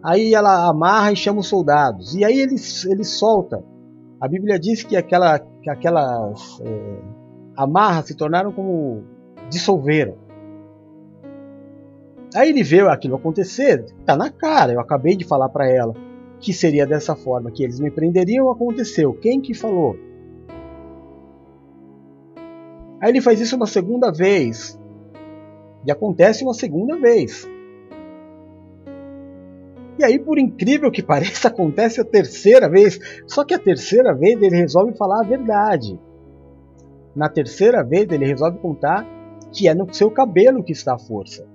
[0.03, 2.15] Aí ela amarra e chama os soldados.
[2.15, 2.55] E aí ele,
[2.87, 3.63] ele solta.
[4.19, 6.97] A Bíblia diz que, aquela, que aquelas é,
[7.55, 9.03] amarras se tornaram como
[9.49, 10.15] dissolveram.
[12.35, 14.73] Aí ele vê aquilo acontecer, tá na cara.
[14.73, 15.93] Eu acabei de falar para ela
[16.39, 18.49] que seria dessa forma, que eles me prenderiam.
[18.49, 19.13] Aconteceu.
[19.13, 19.97] Quem que falou?
[23.01, 24.79] Aí ele faz isso uma segunda vez.
[25.85, 27.47] E acontece uma segunda vez.
[29.99, 32.97] E aí, por incrível que pareça, acontece a terceira vez.
[33.27, 35.99] Só que a terceira vez ele resolve falar a verdade.
[37.13, 39.05] Na terceira vez ele resolve contar
[39.51, 41.45] que é no seu cabelo que está a força.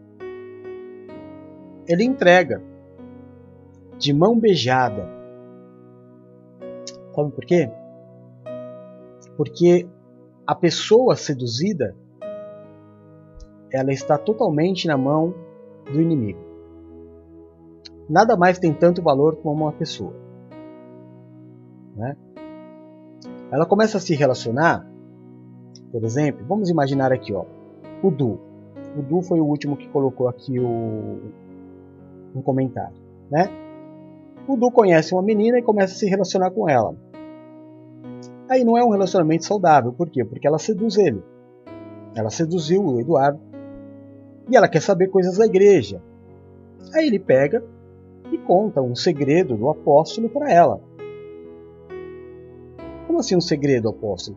[1.88, 2.62] Ele entrega
[3.98, 5.09] de mão beijada.
[7.14, 7.70] Sabe por quê?
[9.37, 9.87] Porque
[10.46, 11.96] a pessoa seduzida
[13.72, 15.35] ela está totalmente na mão
[15.90, 16.43] do inimigo.
[18.09, 20.12] Nada mais tem tanto valor como uma pessoa.
[21.97, 22.17] Né?
[23.51, 24.87] Ela começa a se relacionar,
[25.93, 27.45] por exemplo, vamos imaginar aqui, ó,
[28.03, 28.38] o Du.
[28.97, 31.21] O Du foi o último que colocou aqui o,
[32.35, 32.97] um comentário,
[33.31, 33.49] né?
[34.47, 36.95] O Du conhece uma menina e começa a se relacionar com ela.
[38.49, 40.25] Aí não é um relacionamento saudável, por quê?
[40.25, 41.23] Porque ela seduz ele.
[42.14, 43.40] Ela seduziu o Eduardo
[44.51, 46.03] e ela quer saber coisas da igreja.
[46.93, 47.64] Aí ele pega
[48.35, 50.81] e conta um segredo do apóstolo para ela.
[53.07, 54.37] Como assim um segredo, apóstolo?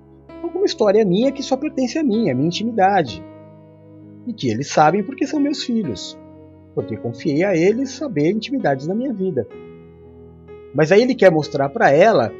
[0.54, 3.24] Uma história minha que só pertence a mim, a minha intimidade
[4.26, 6.18] e que eles sabem porque são meus filhos,
[6.76, 9.48] porque confiei a eles saber intimidades da minha vida.
[10.74, 12.32] Mas aí ele quer mostrar para ela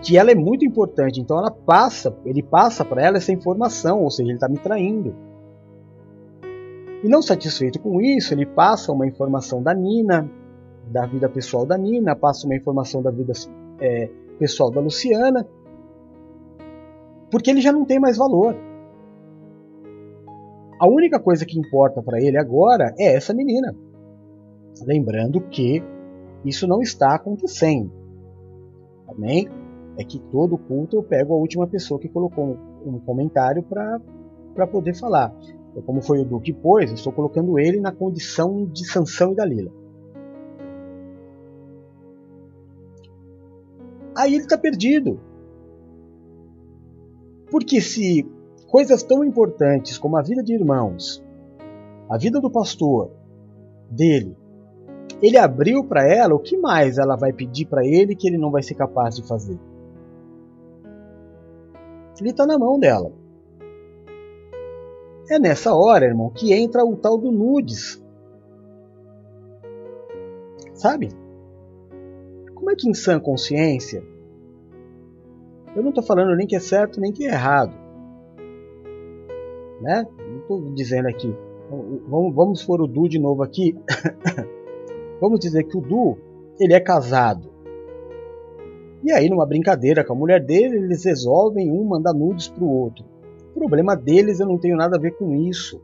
[0.00, 4.10] que ela é muito importante, então ela passa, ele passa para ela essa informação, ou
[4.10, 5.14] seja, ele está me traindo.
[7.02, 10.30] E não satisfeito com isso, ele passa uma informação da Nina,
[10.92, 13.32] da vida pessoal da Nina, passa uma informação da vida
[13.80, 15.46] é, pessoal da Luciana,
[17.30, 18.54] porque ele já não tem mais valor.
[20.78, 23.74] A única coisa que importa para ele agora é essa menina.
[24.84, 25.82] Lembrando que
[26.44, 27.90] isso não está acontecendo.
[29.08, 29.48] Amém?
[29.96, 34.94] É que todo culto eu pego a última pessoa que colocou um comentário para poder
[34.94, 35.32] falar.
[35.70, 39.36] Então, como foi o Duque pôs, eu estou colocando ele na condição de Sansão e
[39.36, 39.81] Dalila.
[44.16, 45.20] Aí ele está perdido.
[47.50, 48.26] Porque se
[48.68, 51.22] coisas tão importantes como a vida de irmãos,
[52.08, 53.10] a vida do pastor,
[53.90, 54.36] dele,
[55.20, 58.50] ele abriu para ela, o que mais ela vai pedir para ele que ele não
[58.50, 59.58] vai ser capaz de fazer?
[62.18, 63.12] Ele está na mão dela.
[65.28, 68.02] É nessa hora, irmão, que entra o tal do nudes.
[70.74, 71.10] Sabe?
[72.62, 74.04] Como é que em sã consciência
[75.74, 77.74] eu não estou falando nem que é certo nem que é errado.
[79.80, 80.06] Né?
[80.16, 81.34] Não estou dizendo aqui.
[82.08, 83.76] Vamos, vamos pôr o Du de novo aqui.
[85.20, 86.16] vamos dizer que o Du
[86.60, 87.50] ele é casado.
[89.02, 93.04] E aí, numa brincadeira com a mulher dele, eles resolvem um mandar nudes pro outro.
[93.50, 95.82] O problema deles eu não tenho nada a ver com isso.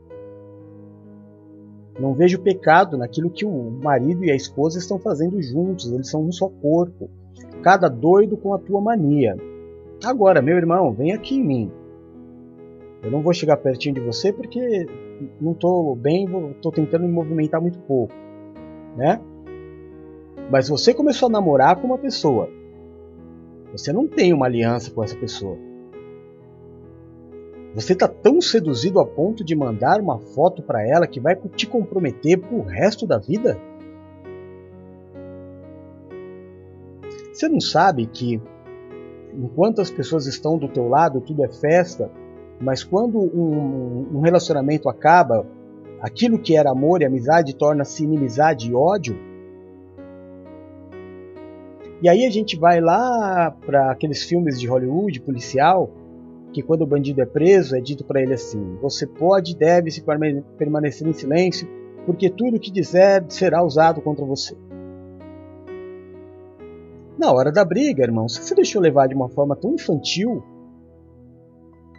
[1.99, 5.91] Não vejo pecado naquilo que o marido e a esposa estão fazendo juntos.
[5.91, 7.09] Eles são um só corpo.
[7.61, 9.35] Cada doido com a tua mania.
[10.03, 11.71] Agora, meu irmão, vem aqui em mim.
[13.03, 14.87] Eu não vou chegar pertinho de você porque
[15.39, 18.13] não estou bem, estou tentando me movimentar muito pouco,
[18.95, 19.19] né?
[20.49, 22.49] Mas você começou a namorar com uma pessoa.
[23.71, 25.68] Você não tem uma aliança com essa pessoa.
[27.75, 31.67] Você está tão seduzido a ponto de mandar uma foto para ela que vai te
[31.67, 33.59] comprometer pro resto da vida?
[37.31, 38.41] Você não sabe que
[39.33, 42.11] enquanto as pessoas estão do teu lado, tudo é festa,
[42.59, 45.45] mas quando um, um relacionamento acaba,
[46.01, 49.15] aquilo que era amor e amizade torna-se inimizade e ódio.
[52.01, 55.91] E aí a gente vai lá para aqueles filmes de Hollywood policial,
[56.51, 59.91] que quando o bandido é preso é dito para ele assim: você pode e deve
[59.91, 60.03] se
[60.57, 61.67] permanecer em silêncio,
[62.05, 64.55] porque tudo que dizer será usado contra você.
[67.17, 70.41] Na hora da briga, irmão, você se deixou levar de uma forma tão infantil,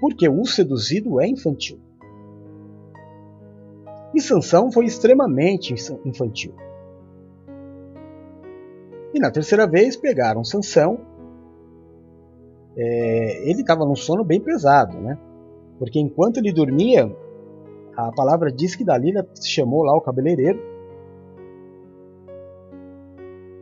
[0.01, 1.79] porque o seduzido é infantil.
[4.15, 6.55] E Sansão foi extremamente infantil.
[9.13, 11.10] E na terceira vez pegaram Sansão.
[12.83, 15.19] É, ele estava num sono bem pesado, né?
[15.79, 17.15] Porque enquanto ele dormia,
[17.95, 20.59] a palavra diz que Dalila chamou lá o cabeleireiro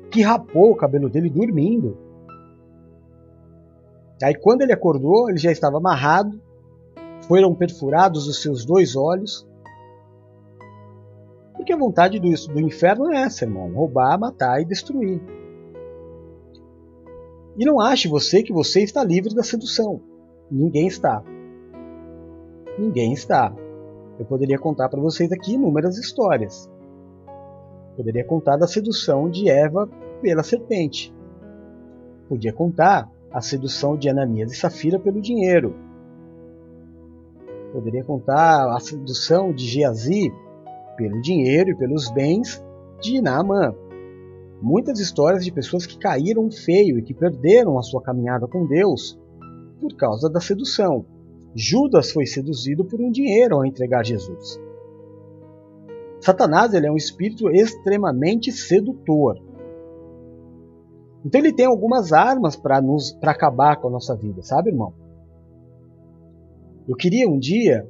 [0.08, 1.96] que rapou o cabelo dele dormindo.
[4.22, 6.40] Aí quando ele acordou, ele já estava amarrado,
[7.22, 9.46] foram perfurados os seus dois olhos.
[11.54, 15.20] Porque a vontade do, do inferno é essa, irmão: roubar, matar e destruir.
[17.58, 20.00] E não ache você que você está livre da sedução.
[20.48, 21.24] Ninguém está.
[22.78, 23.52] Ninguém está.
[24.16, 26.70] Eu poderia contar para vocês aqui inúmeras histórias.
[27.96, 29.88] Poderia contar da sedução de Eva
[30.22, 31.12] pela serpente.
[32.28, 35.74] Podia contar a sedução de Ananias e Safira pelo dinheiro.
[37.72, 40.32] Poderia contar a sedução de Geazi
[40.96, 42.64] pelo dinheiro e pelos bens
[43.00, 43.74] de Naamã.
[44.60, 49.18] Muitas histórias de pessoas que caíram feio e que perderam a sua caminhada com Deus
[49.80, 51.06] por causa da sedução.
[51.54, 54.60] Judas foi seduzido por um dinheiro ao entregar Jesus.
[56.20, 59.40] Satanás ele é um espírito extremamente sedutor.
[61.24, 64.92] Então ele tem algumas armas para nos para acabar com a nossa vida, sabe, irmão?
[66.88, 67.88] Eu queria um dia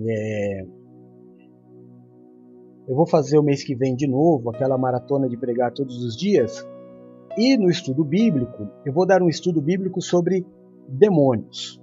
[0.00, 0.66] é,
[2.88, 6.16] eu vou fazer o mês que vem de novo aquela maratona de pregar todos os
[6.16, 6.66] dias
[7.36, 10.46] e no estudo bíblico eu vou dar um estudo bíblico sobre
[10.88, 11.80] demônios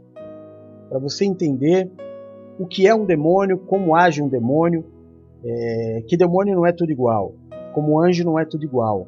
[0.90, 1.92] para você entender
[2.60, 4.86] o que é um demônio, como age um demônio
[5.44, 7.34] é, que demônio não é tudo igual,
[7.74, 9.08] como anjo não é tudo igual.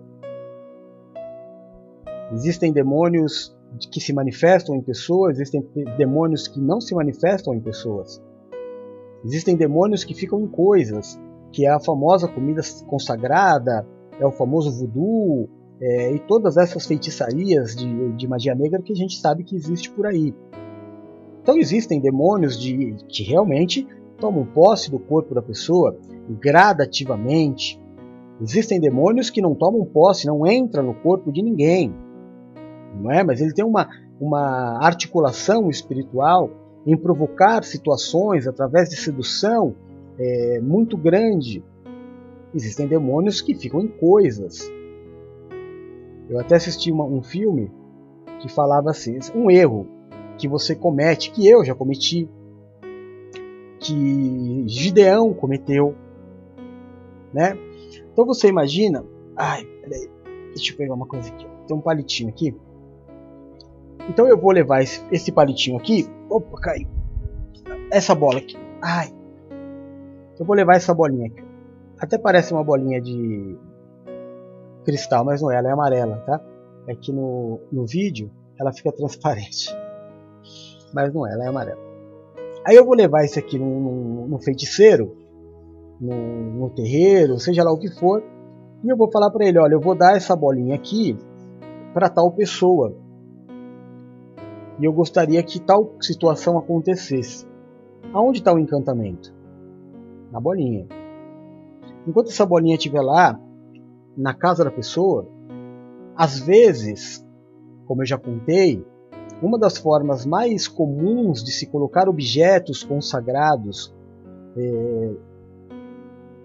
[2.33, 3.55] Existem demônios
[3.91, 5.61] que se manifestam em pessoas, existem
[5.97, 8.21] demônios que não se manifestam em pessoas.
[9.23, 11.19] Existem demônios que ficam em coisas,
[11.55, 13.87] que é a famosa comida consagrada,
[14.19, 18.95] é o famoso voodoo, é, e todas essas feitiçarias de, de magia negra que a
[18.95, 20.35] gente sabe que existe por aí.
[21.41, 23.87] Então existem demônios de, que realmente
[24.19, 25.97] tomam posse do corpo da pessoa,
[26.41, 27.81] gradativamente.
[28.41, 31.95] Existem demônios que não tomam posse, não entram no corpo de ninguém,
[33.01, 33.23] não é?
[33.23, 33.87] Mas ele tem uma,
[34.19, 36.49] uma articulação espiritual
[36.85, 39.73] em provocar situações através de sedução
[40.17, 41.63] é, muito grande.
[42.53, 44.71] Existem demônios que ficam em coisas.
[46.29, 47.71] Eu até assisti uma, um filme
[48.39, 49.87] que falava assim: um erro
[50.37, 52.29] que você comete, que eu já cometi,
[53.79, 55.95] que Gideão cometeu,
[57.33, 57.57] né?
[58.11, 59.05] Então você imagina,
[59.35, 60.09] ai, peraí,
[60.53, 62.55] deixa eu pegar uma coisa aqui, tem um palitinho aqui.
[64.09, 66.07] Então eu vou levar esse, esse palitinho aqui.
[66.29, 66.87] Opa, caiu.
[67.91, 68.55] Essa bola aqui.
[68.81, 69.11] Ai.
[70.39, 71.43] Eu vou levar essa bolinha aqui.
[71.99, 73.57] Até parece uma bolinha de
[74.83, 76.41] cristal, mas não é, ela é amarela, tá?
[76.87, 78.29] É que no, no vídeo
[78.59, 79.75] ela fica transparente.
[80.93, 81.79] Mas não é, ela é amarela.
[82.65, 85.15] Aí eu vou levar isso aqui no, no feiticeiro,
[85.99, 86.15] no,
[86.59, 88.23] no terreiro, seja lá o que for,
[88.83, 91.17] e eu vou falar para ele, olha, eu vou dar essa bolinha aqui
[91.93, 92.95] para tal pessoa.
[94.79, 97.47] E eu gostaria que tal situação acontecesse.
[98.13, 99.34] Aonde está o encantamento?
[100.35, 100.85] Na bolinha.
[102.05, 103.39] Enquanto essa bolinha estiver lá,
[104.17, 105.25] na casa da pessoa,
[106.13, 107.25] às vezes,
[107.85, 108.85] como eu já contei,
[109.41, 113.95] uma das formas mais comuns de se colocar objetos consagrados
[114.57, 115.13] é,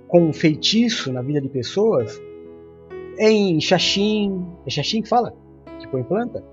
[0.06, 2.16] com feitiço na vida de pessoas
[3.18, 4.46] é em xaxim.
[4.64, 5.34] É xaxim que fala?
[5.80, 6.44] Que põe planta?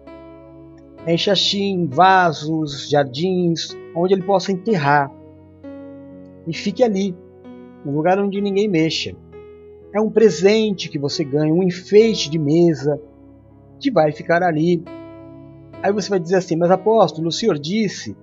[1.06, 5.12] É em xaxim, vasos, jardins, onde ele possa enterrar.
[6.48, 7.16] E fique ali,
[7.92, 9.16] um lugar onde ninguém mexa.
[9.94, 13.00] É um presente que você ganha, um enfeite de mesa
[13.80, 14.84] que vai ficar ali.
[15.82, 18.16] Aí você vai dizer assim: Mas apóstolo, o senhor disse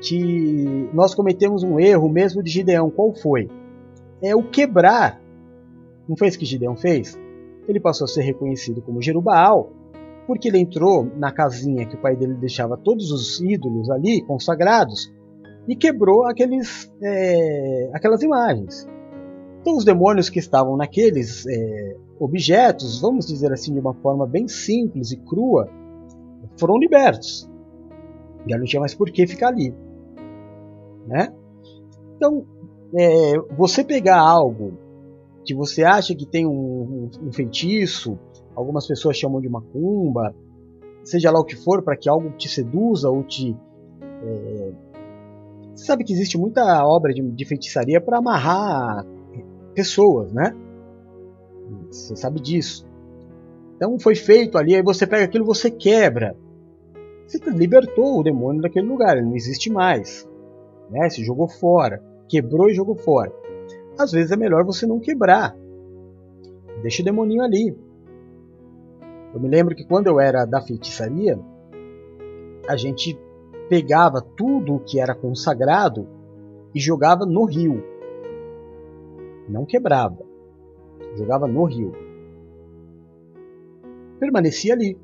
[0.00, 2.90] que nós cometemos um erro mesmo de Gideão.
[2.90, 3.48] Qual foi?
[4.22, 5.20] É o quebrar.
[6.08, 7.18] Não foi isso que Gideão fez?
[7.68, 9.72] Ele passou a ser reconhecido como Jerubaal
[10.26, 15.12] porque ele entrou na casinha que o pai dele deixava todos os ídolos ali consagrados
[15.68, 18.88] e quebrou aqueles, é, aquelas imagens.
[19.62, 24.48] Então, os demônios que estavam naqueles é, objetos, vamos dizer assim de uma forma bem
[24.48, 25.68] simples e crua,
[26.58, 27.48] foram libertos.
[28.48, 29.72] Já não tinha mais por que ficar ali.
[31.06, 31.32] Né?
[32.16, 32.44] Então,
[32.98, 34.76] é, você pegar algo
[35.44, 38.18] que você acha que tem um, um, um feitiço,
[38.56, 40.34] algumas pessoas chamam de macumba,
[41.04, 43.56] seja lá o que for, para que algo te seduza ou te.
[44.02, 44.72] É...
[45.72, 49.06] Você sabe que existe muita obra de, de feitiçaria para amarrar
[49.74, 50.54] pessoas, né?
[51.90, 52.86] Você sabe disso.
[53.76, 56.36] Então foi feito ali, aí você pega aquilo, você quebra.
[57.26, 60.28] Você libertou o demônio daquele lugar, ele não existe mais.
[60.90, 61.08] Né?
[61.08, 63.32] Se jogou fora, quebrou e jogou fora.
[63.98, 65.56] Às vezes é melhor você não quebrar.
[66.82, 67.76] Deixa o demoninho ali.
[69.34, 71.38] Eu me lembro que quando eu era da feitiçaria,
[72.68, 73.18] a gente
[73.68, 76.06] pegava tudo o que era consagrado
[76.74, 77.82] e jogava no rio.
[79.48, 80.18] Não quebrava.
[81.16, 81.92] Jogava no rio.
[84.18, 84.96] Permanecia ali.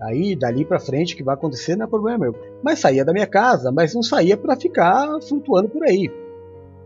[0.00, 2.34] Aí, dali para frente, o que vai acontecer não é problema meu.
[2.62, 6.10] Mas saía da minha casa, mas não saía para ficar flutuando por aí.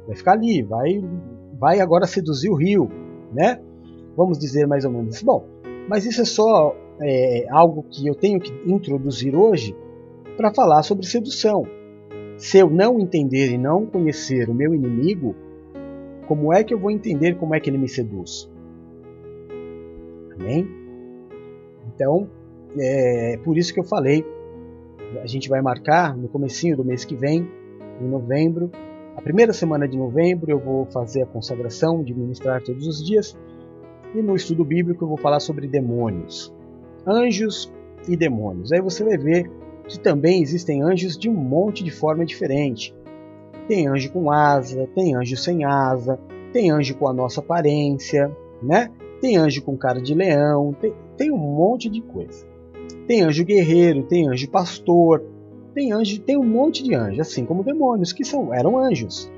[0.07, 1.03] Vai ficar ali, vai,
[1.59, 2.89] vai agora seduzir o rio,
[3.33, 3.61] né?
[4.17, 5.23] Vamos dizer mais ou menos.
[5.23, 5.45] Bom,
[5.89, 9.77] mas isso é só é, algo que eu tenho que introduzir hoje
[10.37, 11.67] para falar sobre sedução.
[12.37, 15.35] Se eu não entender e não conhecer o meu inimigo,
[16.33, 18.51] como é que eu vou entender como é que ele me seduz?
[20.41, 20.67] Amém?
[21.95, 22.27] Então,
[22.79, 24.25] é por isso que eu falei,
[25.23, 27.47] a gente vai marcar no comecinho do mês que vem,
[28.01, 28.71] em novembro,
[29.15, 33.37] a primeira semana de novembro eu vou fazer a consagração de ministrar todos os dias
[34.15, 36.51] e no estudo bíblico eu vou falar sobre demônios,
[37.07, 37.71] anjos
[38.09, 38.73] e demônios.
[38.73, 39.51] Aí você vai ver
[39.87, 42.95] que também existem anjos de um monte de forma diferente.
[43.73, 46.21] Tem anjo com asa, tem anjo sem asa,
[46.53, 48.31] tem anjo com a nossa aparência,
[48.63, 48.91] né?
[49.19, 52.47] Tem anjo com cara de leão, tem, tem um monte de coisa.
[53.07, 55.25] Tem anjo guerreiro, tem anjo pastor,
[55.73, 59.33] tem anjo, tem um monte de anjos, assim como demônios que são eram anjos.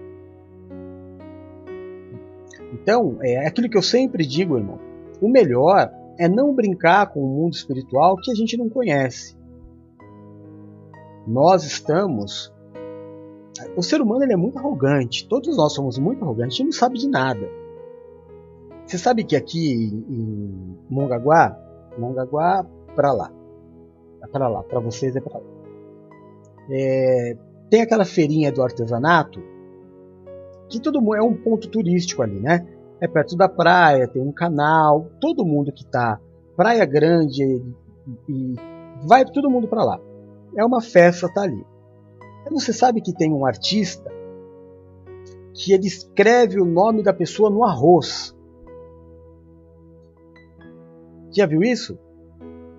[2.72, 4.80] Então, é aquilo que eu sempre digo, irmão.
[5.20, 9.37] O melhor é não brincar com o mundo espiritual que a gente não conhece.
[11.24, 12.53] Nós estamos
[13.77, 15.27] o ser humano é muito arrogante.
[15.29, 16.57] Todos nós somos muito arrogantes.
[16.57, 17.49] Gente não sabe de nada.
[18.87, 19.73] Você sabe que aqui
[20.09, 21.59] em Mongaguá,
[21.97, 23.33] Mongaguá para lá,
[24.23, 25.45] é para lá, para vocês é para lá.
[26.71, 27.37] É,
[27.71, 29.41] tem aquela feirinha do artesanato
[30.69, 32.67] que todo mundo é um ponto turístico ali, né?
[33.01, 36.21] É perto da praia, tem um canal, todo mundo que tá
[36.57, 38.55] Praia Grande e, e
[39.07, 40.01] vai todo mundo para lá.
[40.57, 41.65] É uma festa tá ali.
[42.51, 44.13] Você sabe que tem um artista
[45.55, 48.37] que ele escreve o nome da pessoa no arroz.
[51.31, 51.99] Já viu isso?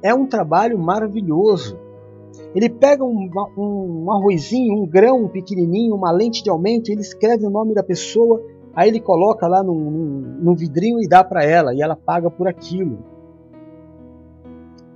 [0.03, 1.79] É um trabalho maravilhoso.
[2.53, 7.45] Ele pega um, um, um arrozinho, um grão pequenininho, uma lente de aumento, ele escreve
[7.45, 8.41] o nome da pessoa,
[8.73, 9.75] aí ele coloca lá num,
[10.41, 12.99] num vidrinho e dá para ela, e ela paga por aquilo.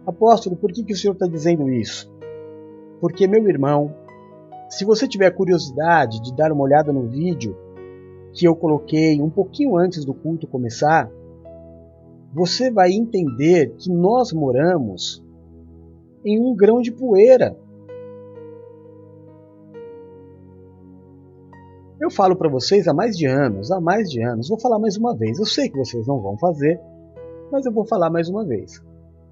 [0.05, 2.11] Apóstolo, por que, que o senhor está dizendo isso?
[2.99, 3.93] Porque, meu irmão,
[4.69, 7.57] se você tiver curiosidade de dar uma olhada no vídeo
[8.33, 11.11] que eu coloquei um pouquinho antes do culto começar,
[12.31, 15.25] você vai entender que nós moramos
[16.23, 17.57] em um grão de poeira.
[21.99, 24.95] Eu falo para vocês há mais de anos, há mais de anos, vou falar mais
[24.95, 25.39] uma vez.
[25.39, 26.79] Eu sei que vocês não vão fazer,
[27.51, 28.79] mas eu vou falar mais uma vez.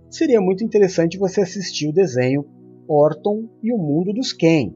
[0.10, 2.44] Seria muito interessante você assistir o desenho
[2.88, 4.74] Orton e o Mundo dos Ken.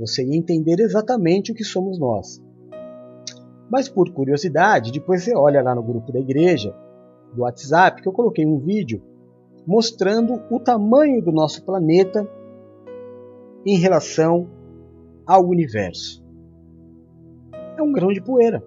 [0.00, 2.42] Você ia entender exatamente o que somos nós.
[3.70, 6.74] Mas por curiosidade, depois você olha lá no grupo da igreja,
[7.34, 9.02] do WhatsApp, que eu coloquei um vídeo
[9.66, 12.26] mostrando o tamanho do nosso planeta
[13.64, 14.48] em relação
[15.26, 16.24] ao universo.
[17.76, 18.64] É um grão de poeira.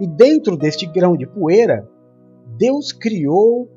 [0.00, 1.86] E dentro deste grão de poeira,
[2.56, 3.70] Deus criou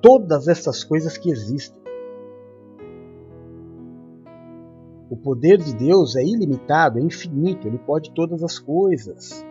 [0.00, 1.83] todas essas coisas que existem.
[5.10, 9.44] O poder de Deus é ilimitado, é infinito, ele pode todas as coisas.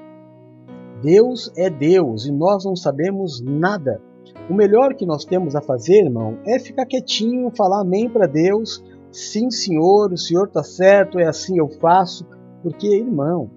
[1.02, 4.02] Deus é Deus e nós não sabemos nada.
[4.50, 8.84] O melhor que nós temos a fazer, irmão, é ficar quietinho, falar amém para Deus.
[9.12, 12.26] Sim, senhor, o senhor está certo, é assim eu faço.
[12.64, 13.52] Porque, irmão,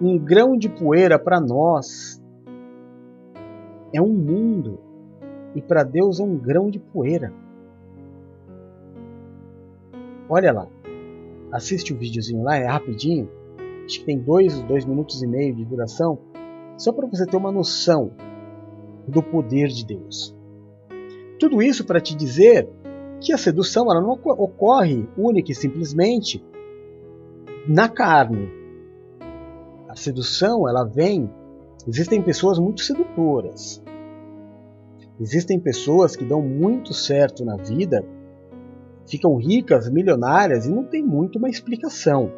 [0.00, 2.20] um grão de poeira para nós
[3.92, 4.80] é um mundo
[5.54, 7.32] e para Deus é um grão de poeira.
[10.28, 10.68] Olha lá,
[11.50, 13.30] assiste o videozinho lá, é rapidinho,
[13.86, 16.18] acho que tem dois, dois minutos e meio de duração,
[16.76, 18.12] só para você ter uma noção
[19.06, 20.36] do poder de Deus.
[21.40, 22.68] Tudo isso para te dizer
[23.20, 26.44] que a sedução ela não ocorre única e simplesmente
[27.66, 28.50] na carne.
[29.88, 31.30] A sedução ela vem.
[31.86, 33.82] Existem pessoas muito sedutoras.
[35.18, 38.04] Existem pessoas que dão muito certo na vida
[39.08, 42.30] ficam ricas, milionárias e não tem muito uma explicação.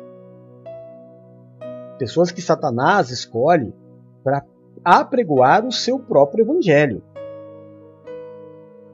[1.99, 3.75] Pessoas que Satanás escolhe
[4.23, 4.45] para
[4.85, 7.03] apregoar o seu próprio evangelho.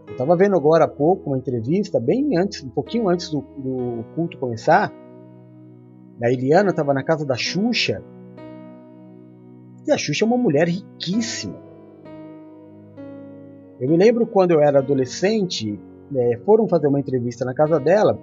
[0.07, 4.05] Eu estava vendo agora há pouco uma entrevista, bem antes, um pouquinho antes do, do
[4.15, 4.93] culto começar.
[6.23, 8.03] A Eliana estava na casa da Xuxa.
[9.87, 11.67] E a Xuxa é uma mulher riquíssima.
[13.79, 15.79] Eu me lembro quando eu era adolescente,
[16.15, 18.19] é, foram fazer uma entrevista na casa dela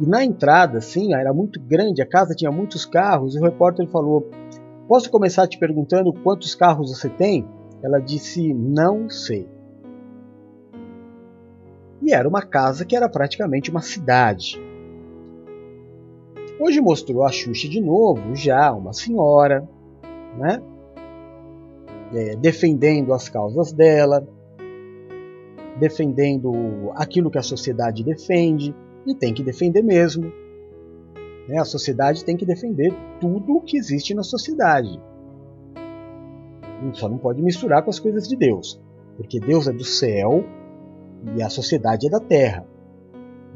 [0.00, 3.36] e na entrada, assim, era muito grande, a casa tinha muitos carros.
[3.36, 4.28] E o repórter falou:
[4.88, 7.46] Posso começar te perguntando quantos carros você tem?
[7.82, 9.48] Ela disse: Não sei.
[12.00, 14.60] E era uma casa que era praticamente uma cidade.
[16.58, 19.68] Hoje mostrou a Xuxa de novo, já uma senhora,
[20.36, 20.60] né?
[22.12, 24.26] É, defendendo as causas dela,
[25.78, 28.74] defendendo aquilo que a sociedade defende,
[29.06, 30.32] e tem que defender mesmo.
[31.48, 31.58] Né?
[31.58, 35.00] A sociedade tem que defender tudo o que existe na sociedade.
[36.94, 38.80] Só não pode misturar com as coisas de Deus,
[39.16, 40.44] porque Deus é do céu
[41.36, 42.66] e a sociedade é da terra.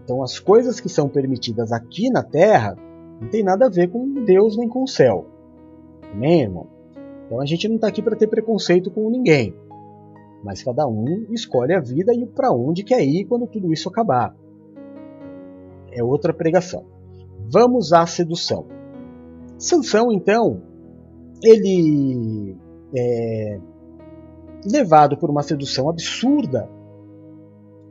[0.02, 2.76] Então as coisas que são permitidas aqui na terra
[3.20, 5.26] não tem nada a ver com Deus nem com o céu.
[6.12, 6.68] Amém, irmão?
[7.26, 9.54] Então a gente não está aqui para ter preconceito com ninguém
[10.46, 14.34] mas cada um escolhe a vida e para onde quer ir quando tudo isso acabar.
[15.90, 16.84] É outra pregação.
[17.50, 18.66] Vamos à sedução.
[19.58, 20.62] Sansão, então,
[21.42, 22.56] ele
[22.96, 23.58] é
[24.64, 26.68] levado por uma sedução absurda,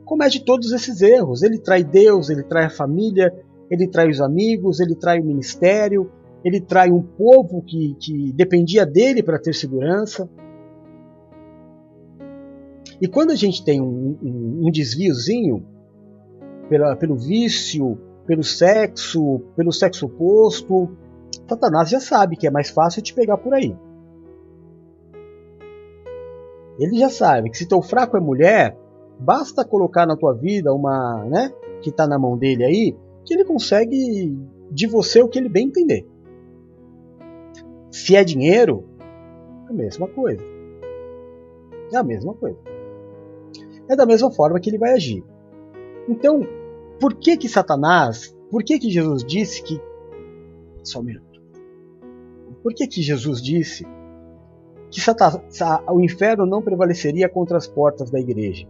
[0.04, 1.42] comete todos esses erros.
[1.42, 3.34] Ele trai Deus, ele trai a família,
[3.70, 6.10] ele trai os amigos, ele trai o ministério,
[6.44, 10.28] ele trai um povo que, que dependia dele para ter segurança.
[13.00, 15.64] E quando a gente tem um, um, um desviozinho
[16.68, 20.88] pela, pelo vício, pelo sexo, pelo sexo oposto,
[21.48, 23.76] Satanás já sabe que é mais fácil te pegar por aí.
[26.78, 28.76] Ele já sabe que se teu fraco é mulher,
[29.18, 33.44] basta colocar na tua vida uma, né, que está na mão dele aí, que ele
[33.44, 34.36] consegue
[34.70, 36.06] de você o que ele bem entender.
[37.90, 38.84] Se é dinheiro,
[39.68, 40.42] é a mesma coisa.
[41.92, 42.75] É a mesma coisa
[43.88, 45.24] é da mesma forma que ele vai agir.
[46.08, 46.40] Então,
[47.00, 49.80] por que que Satanás, por que que Jesus disse que
[50.86, 51.26] só um minuto.
[52.62, 53.84] Por que que Jesus disse
[54.90, 55.00] que
[55.88, 58.66] o inferno não prevaleceria contra as portas da igreja?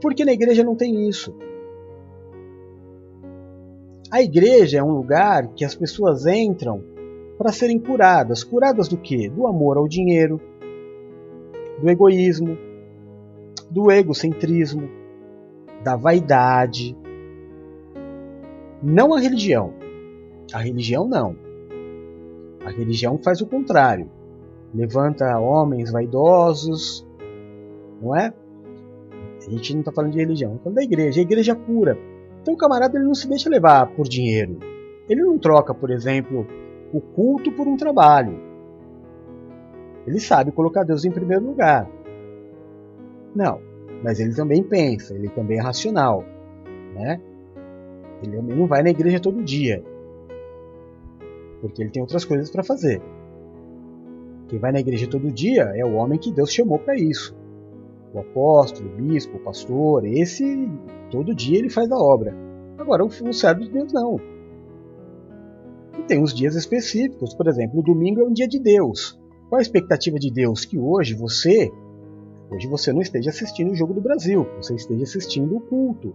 [0.00, 1.34] Porque na igreja não tem isso.
[4.10, 6.82] A igreja é um lugar que as pessoas entram
[7.36, 8.44] para serem curadas.
[8.44, 9.28] Curadas do quê?
[9.28, 10.40] Do amor ao dinheiro,
[11.80, 12.56] do egoísmo,
[13.70, 14.88] do egocentrismo,
[15.82, 16.96] da vaidade.
[18.82, 19.74] Não a religião.
[20.52, 21.36] A religião não.
[22.64, 24.10] A religião faz o contrário.
[24.74, 27.06] Levanta homens vaidosos,
[28.00, 28.32] não é?
[29.46, 31.20] A gente não está falando de religião, está falando da igreja.
[31.20, 31.98] A igreja cura.
[32.42, 34.58] Então o camarada ele não se deixa levar por dinheiro.
[35.08, 36.46] Ele não troca, por exemplo,
[36.92, 38.38] o culto por um trabalho.
[40.06, 41.88] Ele sabe colocar Deus em primeiro lugar.
[43.34, 43.60] Não,
[44.02, 46.24] mas ele também pensa, ele também é racional,
[46.94, 47.20] né?
[48.22, 49.82] Ele não vai na igreja todo dia,
[51.60, 53.00] porque ele tem outras coisas para fazer.
[54.48, 57.36] Quem vai na igreja todo dia é o homem que Deus chamou para isso.
[58.14, 60.68] O apóstolo, o bispo, o pastor, esse
[61.10, 62.34] todo dia ele faz a obra.
[62.78, 64.18] Agora o servo de Deus não.
[65.98, 69.20] E tem uns dias específicos, por exemplo, o domingo é um dia de Deus.
[69.48, 70.64] Qual a expectativa de Deus?
[70.64, 71.70] Que hoje você,
[72.50, 76.14] hoje você não esteja assistindo o jogo do Brasil, você esteja assistindo o culto.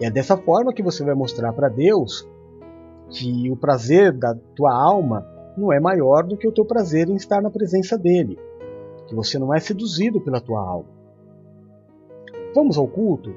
[0.00, 2.26] E é dessa forma que você vai mostrar para Deus
[3.10, 5.26] que o prazer da tua alma
[5.56, 8.38] não é maior do que o teu prazer em estar na presença dele,
[9.06, 10.88] que você não é seduzido pela tua alma.
[12.54, 13.34] Vamos ao culto?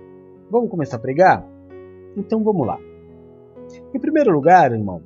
[0.50, 1.46] Vamos começar a pregar?
[2.16, 2.80] Então vamos lá.
[3.94, 5.02] Em primeiro lugar, irmão,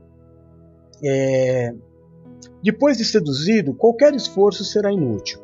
[1.03, 1.73] é,
[2.61, 5.39] depois de seduzido, qualquer esforço será inútil.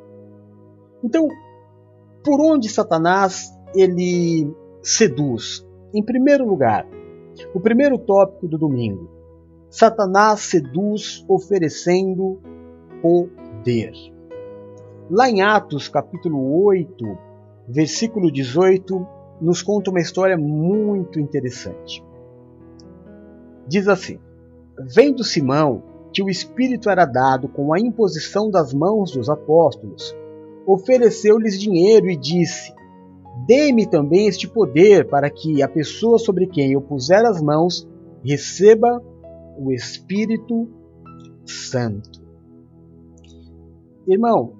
[1.03, 1.27] Então,
[2.23, 4.49] por onde Satanás ele
[4.81, 5.67] seduz?
[5.93, 6.87] Em primeiro lugar,
[7.53, 9.09] o primeiro tópico do domingo.
[9.69, 12.39] Satanás seduz oferecendo
[13.01, 13.91] poder.
[15.09, 17.17] Lá em Atos capítulo 8,
[17.67, 19.05] versículo 18,
[19.41, 22.03] nos conta uma história muito interessante.
[23.67, 24.19] Diz assim:
[24.79, 25.83] Vendo Simão
[26.13, 30.15] que o Espírito era dado com a imposição das mãos dos apóstolos,
[30.65, 32.73] ofereceu-lhes dinheiro e disse:
[33.45, 37.87] Dê-me também este poder, para que a pessoa sobre quem eu puser as mãos
[38.23, 39.01] receba
[39.57, 40.69] o Espírito
[41.45, 42.23] Santo.
[44.07, 44.53] Irmão,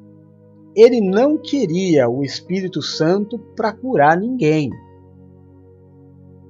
[0.76, 4.70] ele não queria o Espírito Santo para curar ninguém.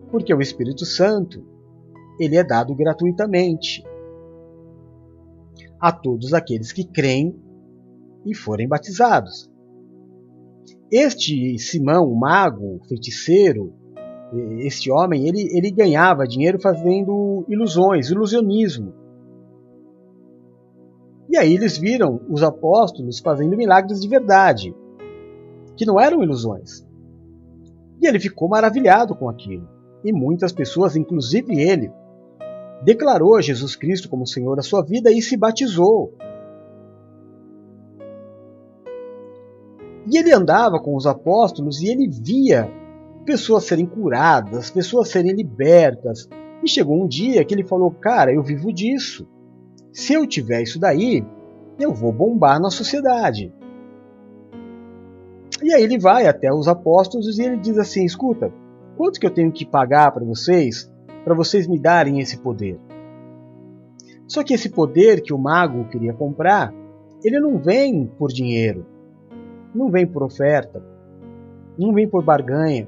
[0.09, 1.43] Porque o Espírito Santo,
[2.19, 3.83] ele é dado gratuitamente
[5.79, 7.42] a todos aqueles que creem
[8.25, 9.51] e forem batizados.
[10.91, 13.73] Este Simão, o mago, feiticeiro,
[14.59, 18.93] este homem, ele, ele ganhava dinheiro fazendo ilusões, ilusionismo.
[21.29, 24.75] E aí eles viram os apóstolos fazendo milagres de verdade,
[25.75, 26.85] que não eram ilusões.
[28.01, 29.67] E ele ficou maravilhado com aquilo.
[30.03, 31.91] E muitas pessoas, inclusive ele,
[32.83, 36.13] declarou Jesus Cristo como Senhor da sua vida e se batizou.
[40.09, 42.69] E ele andava com os apóstolos e ele via
[43.25, 46.27] pessoas serem curadas, pessoas serem libertas.
[46.63, 49.27] E chegou um dia que ele falou: Cara, eu vivo disso.
[49.91, 51.25] Se eu tiver isso daí,
[51.79, 53.53] eu vou bombar na sociedade.
[55.61, 58.51] E aí ele vai até os apóstolos e ele diz assim: Escuta,
[58.97, 60.91] quanto que eu tenho que pagar para vocês
[61.23, 62.79] para vocês me darem esse poder.
[64.27, 66.73] Só que esse poder que o mago queria comprar,
[67.23, 68.85] ele não vem por dinheiro,
[69.73, 70.83] não vem por oferta,
[71.77, 72.87] não vem por barganha,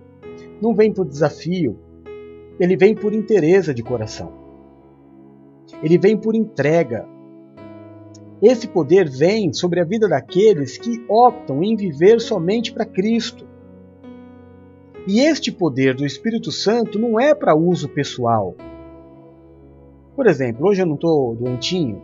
[0.62, 1.78] não vem por desafio,
[2.60, 4.32] ele vem por interesse de coração.
[5.84, 7.06] Ele vem por entrega.
[8.42, 13.46] Esse poder vem sobre a vida daqueles que optam em viver somente para Cristo.
[15.08, 18.56] E este poder do Espírito Santo não é para uso pessoal.
[20.16, 22.02] Por exemplo, hoje eu não estou doentinho,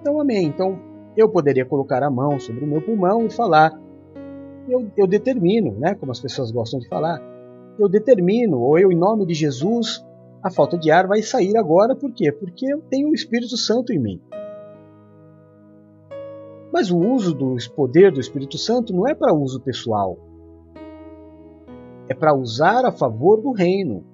[0.00, 0.46] então amém.
[0.46, 0.78] Então
[1.16, 3.83] eu poderia colocar a mão sobre o meu pulmão e falar.
[4.68, 7.20] Eu, eu determino, né, como as pessoas gostam de falar,
[7.78, 10.04] eu determino, ou eu, em nome de Jesus,
[10.42, 12.32] a falta de ar vai sair agora, por quê?
[12.32, 14.20] Porque eu tenho o Espírito Santo em mim.
[16.72, 20.18] Mas o uso do poder do Espírito Santo não é para uso pessoal
[22.08, 24.04] é para usar a favor do reino.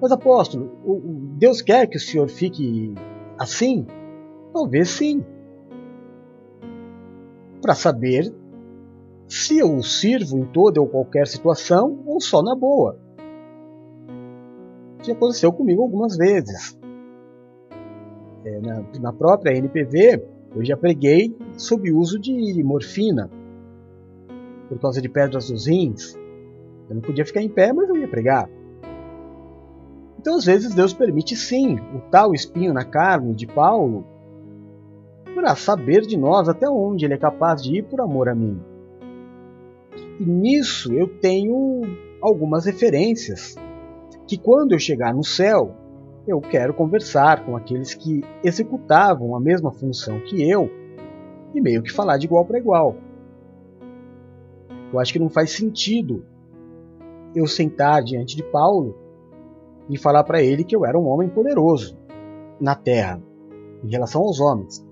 [0.00, 0.70] Mas apóstolo,
[1.36, 2.94] Deus quer que o senhor fique
[3.38, 3.84] assim?
[4.52, 5.24] Talvez sim.
[7.60, 8.32] Para saber
[9.28, 12.98] se eu o sirvo em toda ou qualquer situação ou só na boa.
[15.00, 16.78] Isso aconteceu comigo algumas vezes.
[18.44, 20.24] É, na, na própria NPV,
[20.56, 23.30] eu já preguei sobre o uso de morfina
[24.68, 26.14] por causa de pedras nos rins.
[26.88, 28.48] Eu não podia ficar em pé, mas eu ia pregar.
[30.18, 34.04] Então, às vezes, Deus permite sim o tal espinho na carne de Paulo
[35.34, 38.60] para saber de nós até onde ele é capaz de ir por amor a mim.
[40.18, 41.82] E nisso eu tenho
[42.20, 43.54] algumas referências
[44.26, 45.74] que quando eu chegar no céu,
[46.26, 50.70] eu quero conversar com aqueles que executavam a mesma função que eu
[51.54, 52.96] e meio que falar de igual para igual.
[54.92, 56.24] Eu acho que não faz sentido
[57.34, 58.96] eu sentar diante de Paulo
[59.88, 61.96] e falar para ele que eu era um homem poderoso
[62.60, 63.22] na terra
[63.84, 64.86] em relação aos homens.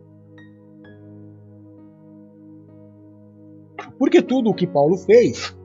[3.98, 5.56] Porque tudo o que Paulo fez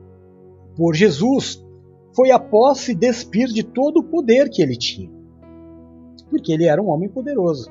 [0.76, 1.62] por Jesus
[2.14, 5.10] foi a posse despir de todo o poder que ele tinha.
[6.30, 7.70] Porque ele era um homem poderoso.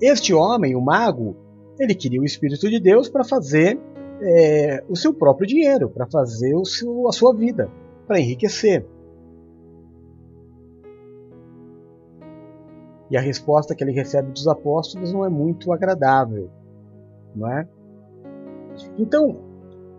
[0.00, 1.36] Este homem, o mago,
[1.78, 3.80] ele queria o Espírito de Deus para fazer
[4.20, 7.70] é, o seu próprio dinheiro, para fazer o seu, a sua vida,
[8.06, 8.86] para enriquecer.
[13.10, 16.50] E a resposta que ele recebe dos apóstolos não é muito agradável,
[17.34, 17.66] não é?
[18.98, 19.36] Então,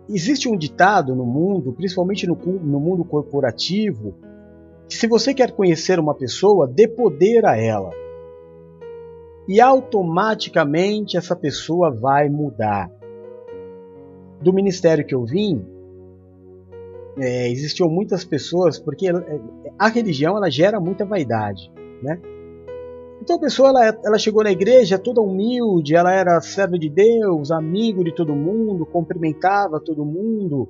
[0.08, 4.14] existe um ditado no mundo, principalmente no, no mundo corporativo,
[4.88, 7.90] que se você quer conhecer uma pessoa, dê poder a ela.
[9.48, 12.90] E automaticamente essa pessoa vai mudar.
[14.40, 15.64] Do ministério que eu vim,
[17.18, 19.06] é, existiam muitas pessoas, porque
[19.78, 21.70] a religião ela gera muita vaidade,
[22.02, 22.20] né?
[23.20, 27.50] Então a pessoa ela, ela chegou na igreja toda humilde, ela era serva de Deus,
[27.50, 30.68] amigo de todo mundo, cumprimentava todo mundo.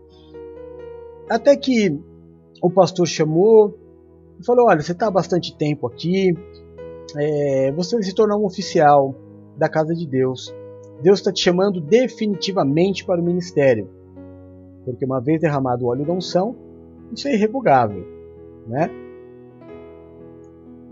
[1.28, 1.96] Até que
[2.60, 3.78] o pastor chamou
[4.40, 6.34] e falou: Olha, você está há bastante tempo aqui,
[7.16, 9.14] é, você se tornar um oficial
[9.56, 10.52] da casa de Deus.
[11.02, 13.88] Deus está te chamando definitivamente para o ministério,
[14.84, 16.56] porque uma vez derramado o óleo da unção,
[17.14, 18.04] isso é irrevogável,
[18.66, 18.90] né?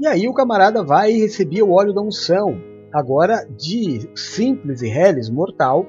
[0.01, 2.57] E aí o camarada vai e recebia o óleo da unção.
[2.93, 5.85] Agora, de simples e reles mortal,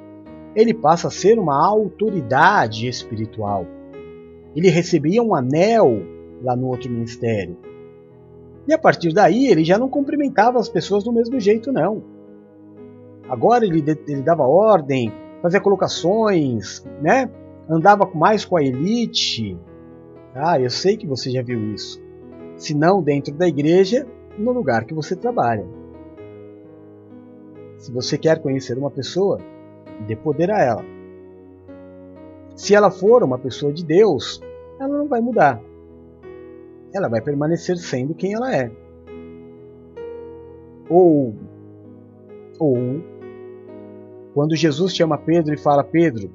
[0.55, 3.67] ele passa a ser uma autoridade espiritual.
[4.55, 6.01] Ele recebia um anel
[6.41, 7.55] lá no outro ministério.
[8.67, 12.03] E a partir daí ele já não cumprimentava as pessoas do mesmo jeito, não.
[13.29, 17.29] Agora ele, ele dava ordem, fazia colocações, né?
[17.69, 19.55] andava mais com a elite.
[20.33, 22.08] Ah, eu sei que você já viu isso
[22.59, 24.05] se não dentro da igreja,
[24.37, 25.65] no lugar que você trabalha.
[27.77, 29.39] Se você quer conhecer uma pessoa,
[30.05, 30.85] dê poder a ela.
[32.55, 34.41] Se ela for uma pessoa de Deus,
[34.77, 35.61] ela não vai mudar.
[36.93, 38.69] Ela vai permanecer sendo quem ela é.
[40.89, 41.33] Ou,
[42.59, 42.75] ou,
[44.33, 46.29] quando Jesus chama Pedro e fala: Pedro,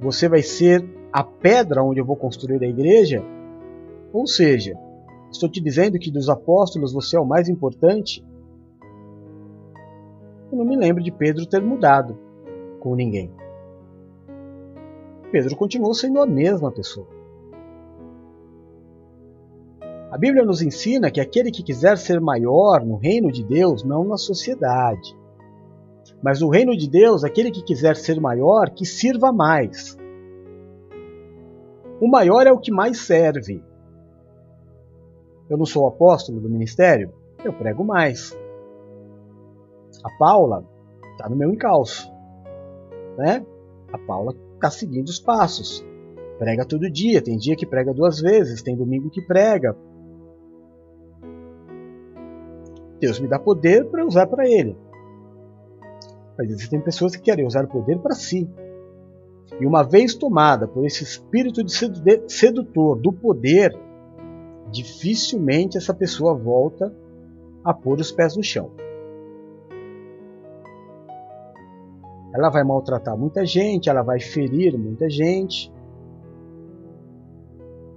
[0.00, 3.22] você vai ser a pedra onde eu vou construir a igreja.
[4.12, 4.76] Ou seja,
[5.30, 8.24] Estou te dizendo que dos apóstolos você é o mais importante?
[10.50, 12.18] Eu não me lembro de Pedro ter mudado
[12.80, 13.30] com ninguém.
[15.30, 17.06] Pedro continuou sendo a mesma pessoa.
[20.10, 24.02] A Bíblia nos ensina que aquele que quiser ser maior no reino de Deus, não
[24.02, 25.16] na sociedade,
[26.20, 29.96] mas no reino de Deus, aquele que quiser ser maior, que sirva mais.
[32.00, 33.62] O maior é o que mais serve.
[35.50, 37.12] Eu não sou apóstolo do ministério?
[37.44, 38.38] Eu prego mais.
[40.04, 40.64] A Paula
[41.10, 42.08] está no meu encalço.
[43.18, 43.44] Né?
[43.92, 45.84] A Paula está seguindo os passos.
[46.38, 49.76] Prega todo dia, tem dia que prega duas vezes, tem domingo que prega.
[53.00, 54.76] Deus me dá poder para usar para Ele.
[56.38, 58.48] Mas existem pessoas que querem usar o poder para si.
[59.60, 61.72] E uma vez tomada por esse espírito de
[62.28, 63.76] sedutor do poder,
[64.70, 66.94] dificilmente essa pessoa volta
[67.64, 68.70] a pôr os pés no chão.
[72.32, 75.72] Ela vai maltratar muita gente, ela vai ferir muita gente.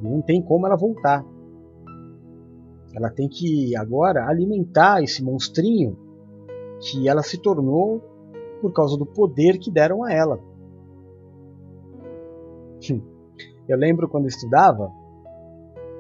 [0.02, 1.24] Não tem como ela voltar.
[2.96, 5.98] Ela tem que agora alimentar esse monstrinho
[6.80, 8.02] que ela se tornou
[8.62, 10.40] por causa do poder que deram a ela.
[13.68, 14.92] Eu lembro quando estudava,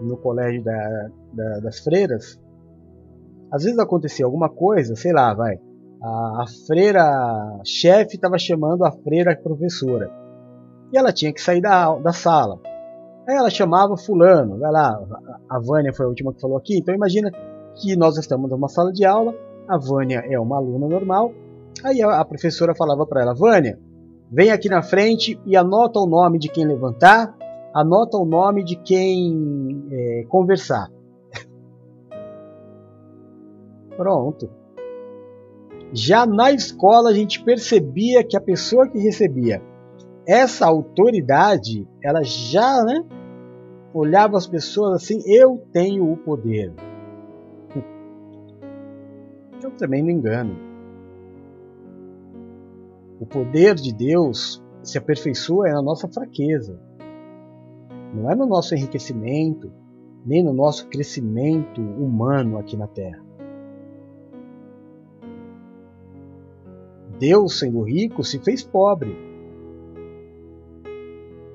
[0.01, 2.39] no colégio da, da, das freiras,
[3.51, 5.59] às vezes acontecia alguma coisa, sei lá, vai.
[6.01, 10.11] A, a freira chefe estava chamando a freira professora.
[10.91, 12.59] E ela tinha que sair da, da sala.
[13.27, 14.99] Aí ela chamava fulano, vai lá,
[15.49, 17.31] a Vânia foi a última que falou aqui, então imagina
[17.75, 19.33] que nós estamos numa sala de aula,
[19.67, 21.31] a Vânia é uma aluna normal,
[21.85, 23.79] aí a, a professora falava para ela, Vânia,
[24.29, 27.33] vem aqui na frente e anota o nome de quem levantar
[27.74, 30.89] anota o nome de quem é, conversar.
[33.97, 34.49] Pronto.
[35.91, 39.61] Já na escola a gente percebia que a pessoa que recebia
[40.26, 43.03] essa autoridade, ela já né,
[43.93, 46.74] olhava as pessoas assim: eu tenho o poder.
[49.61, 50.57] Eu também não engano.
[53.17, 56.78] O poder de Deus se aperfeiçoa na nossa fraqueza.
[58.14, 59.72] Não é no nosso enriquecimento,
[60.24, 63.24] nem no nosso crescimento humano aqui na Terra.
[67.20, 69.16] Deus, sendo rico, se fez pobre.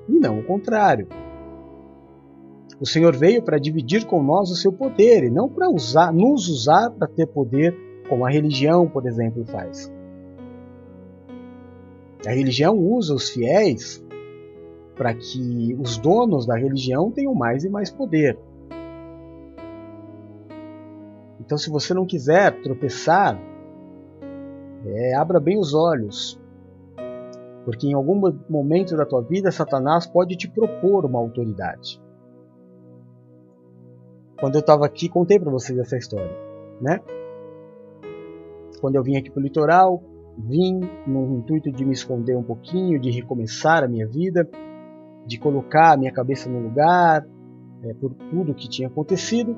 [0.07, 1.07] E não o contrário.
[2.79, 6.47] O Senhor veio para dividir com nós o seu poder e não para usar, nos
[6.47, 7.75] usar para ter poder,
[8.07, 9.91] como a religião, por exemplo, faz.
[12.25, 14.03] A religião usa os fiéis
[14.99, 18.37] para que os donos da religião tenham mais e mais poder.
[21.39, 23.39] Então, se você não quiser tropeçar,
[24.85, 26.37] é, abra bem os olhos,
[27.63, 28.19] porque em algum
[28.49, 32.01] momento da tua vida Satanás pode te propor uma autoridade.
[34.37, 36.35] Quando eu estava aqui, contei para vocês essa história,
[36.81, 36.99] né?
[38.81, 40.03] Quando eu vim aqui para o litoral,
[40.37, 44.45] vim no intuito de me esconder um pouquinho, de recomeçar a minha vida,
[45.29, 47.23] de colocar a minha cabeça no lugar,
[47.83, 49.55] é, por tudo que tinha acontecido.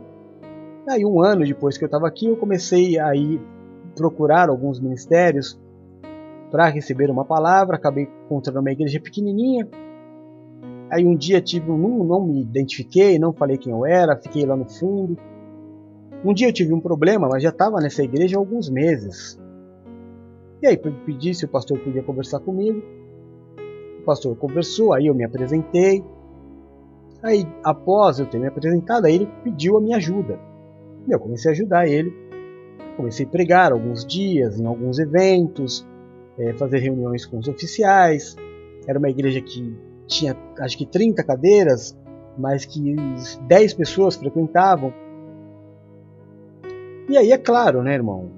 [0.88, 3.42] Aí um ano depois que eu estava aqui, eu comecei a ir
[3.96, 5.58] procurar alguns ministérios
[6.52, 7.78] para receber uma palavra.
[7.78, 9.68] Acabei encontrando uma igreja pequenininha.
[10.92, 14.58] Aí um dia tive um, não me identifiquei, não falei quem eu era, fiquei lá
[14.58, 15.18] no fundo.
[16.26, 19.40] Um dia eu tive um problema, mas já estava nessa igreja há alguns meses.
[20.62, 22.84] E aí pedi se o pastor podia conversar comigo.
[24.02, 26.04] O pastor conversou, aí eu me apresentei.
[27.22, 30.40] Aí, após eu ter me apresentado, aí ele pediu a minha ajuda.
[31.08, 32.12] Eu comecei a ajudar ele.
[32.98, 35.88] Comecei a pregar alguns dias em alguns eventos,
[36.38, 38.36] é, fazer reuniões com os oficiais.
[38.88, 39.78] Era uma igreja que
[40.08, 41.98] tinha acho que 30 cadeiras,
[42.38, 42.96] mas que
[43.48, 44.92] 10 pessoas frequentavam.
[47.08, 48.32] E aí é claro, né, irmão?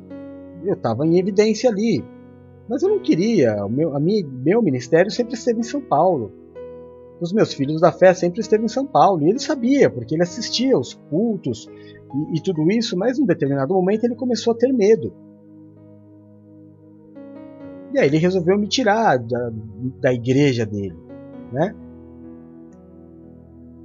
[0.66, 2.04] Eu estava em evidência ali.
[2.68, 3.66] Mas eu não queria.
[3.66, 6.32] O meu, a minha, meu ministério sempre esteve em São Paulo.
[7.20, 9.24] Os meus filhos da fé sempre esteve em São Paulo.
[9.24, 11.70] E ele sabia, porque ele assistia aos cultos
[12.32, 15.14] e, e tudo isso, mas em um determinado momento ele começou a ter medo.
[17.94, 19.52] E aí ele resolveu me tirar da,
[20.02, 20.98] da igreja dele.
[21.52, 21.76] Né?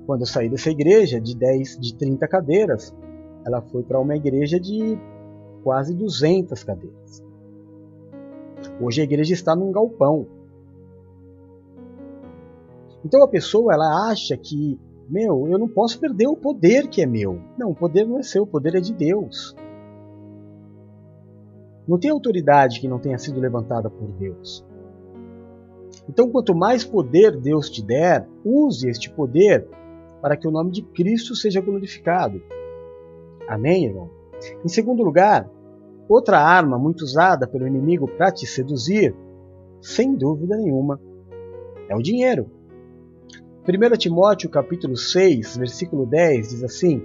[0.07, 2.95] Quando eu saí dessa igreja de 10, de 30 cadeiras,
[3.45, 4.99] ela foi para uma igreja de
[5.63, 7.28] quase 200 cadeiras.
[8.81, 10.27] Hoje a igreja está num galpão.
[13.05, 14.79] Então a pessoa ela acha que,
[15.09, 17.41] meu, eu não posso perder o poder que é meu.
[17.57, 19.55] Não, o poder não é seu, o poder é de Deus.
[21.87, 24.65] Não tem autoridade que não tenha sido levantada por Deus.
[26.09, 29.67] Então, quanto mais poder Deus te der, use este poder
[30.21, 32.43] para que o nome de Cristo seja glorificado.
[33.47, 34.11] Amém, irmão?
[34.65, 35.49] Em segundo lugar,
[36.09, 39.15] Outra arma muito usada pelo inimigo para te seduzir,
[39.83, 40.99] sem dúvida nenhuma,
[41.87, 42.51] é o dinheiro.
[43.69, 47.03] 1 Timóteo capítulo 6, versículo 10 diz assim: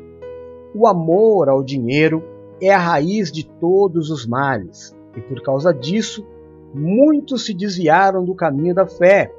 [0.73, 2.23] O amor ao dinheiro
[2.61, 6.25] é a raiz de todos os males, e por causa disso
[6.73, 9.35] muitos se desviaram do caminho da fé,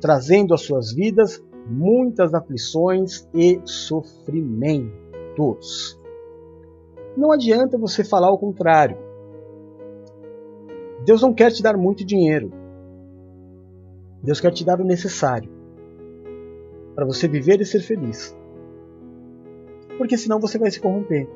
[0.00, 5.96] trazendo às suas vidas muitas aflições e sofrimentos.
[7.16, 9.03] Não adianta você falar o contrário.
[11.04, 12.50] Deus não quer te dar muito dinheiro.
[14.22, 15.50] Deus quer te dar o necessário
[16.94, 18.36] para você viver e ser feliz.
[19.98, 21.28] Porque senão você vai se corromper.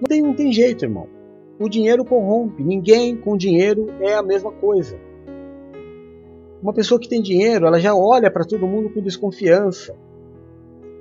[0.00, 1.08] Não tem, não tem jeito, irmão.
[1.58, 2.62] O dinheiro corrompe.
[2.62, 4.98] Ninguém com dinheiro é a mesma coisa.
[6.62, 9.94] Uma pessoa que tem dinheiro, ela já olha para todo mundo com desconfiança.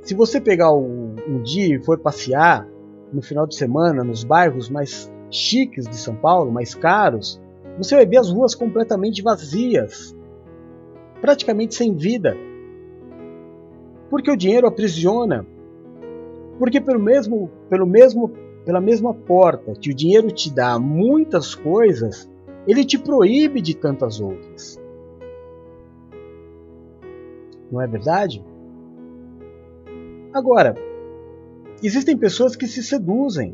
[0.01, 2.68] Se você pegar um, um dia e for passear
[3.11, 7.41] no final de semana nos bairros mais chiques de São Paulo, mais caros,
[7.78, 10.15] você vai ver as ruas completamente vazias,
[11.21, 12.36] praticamente sem vida.
[14.09, 15.45] Porque o dinheiro aprisiona.
[16.57, 18.30] Porque pelo mesmo, pelo mesmo,
[18.65, 22.30] pela mesma porta que o dinheiro te dá muitas coisas,
[22.67, 24.82] ele te proíbe de tantas outras.
[27.71, 28.43] Não é verdade?
[30.34, 30.75] Agora,
[31.84, 33.53] existem pessoas que se seduzem.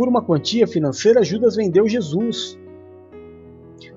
[0.00, 2.58] Por uma quantia financeira, Judas vendeu Jesus.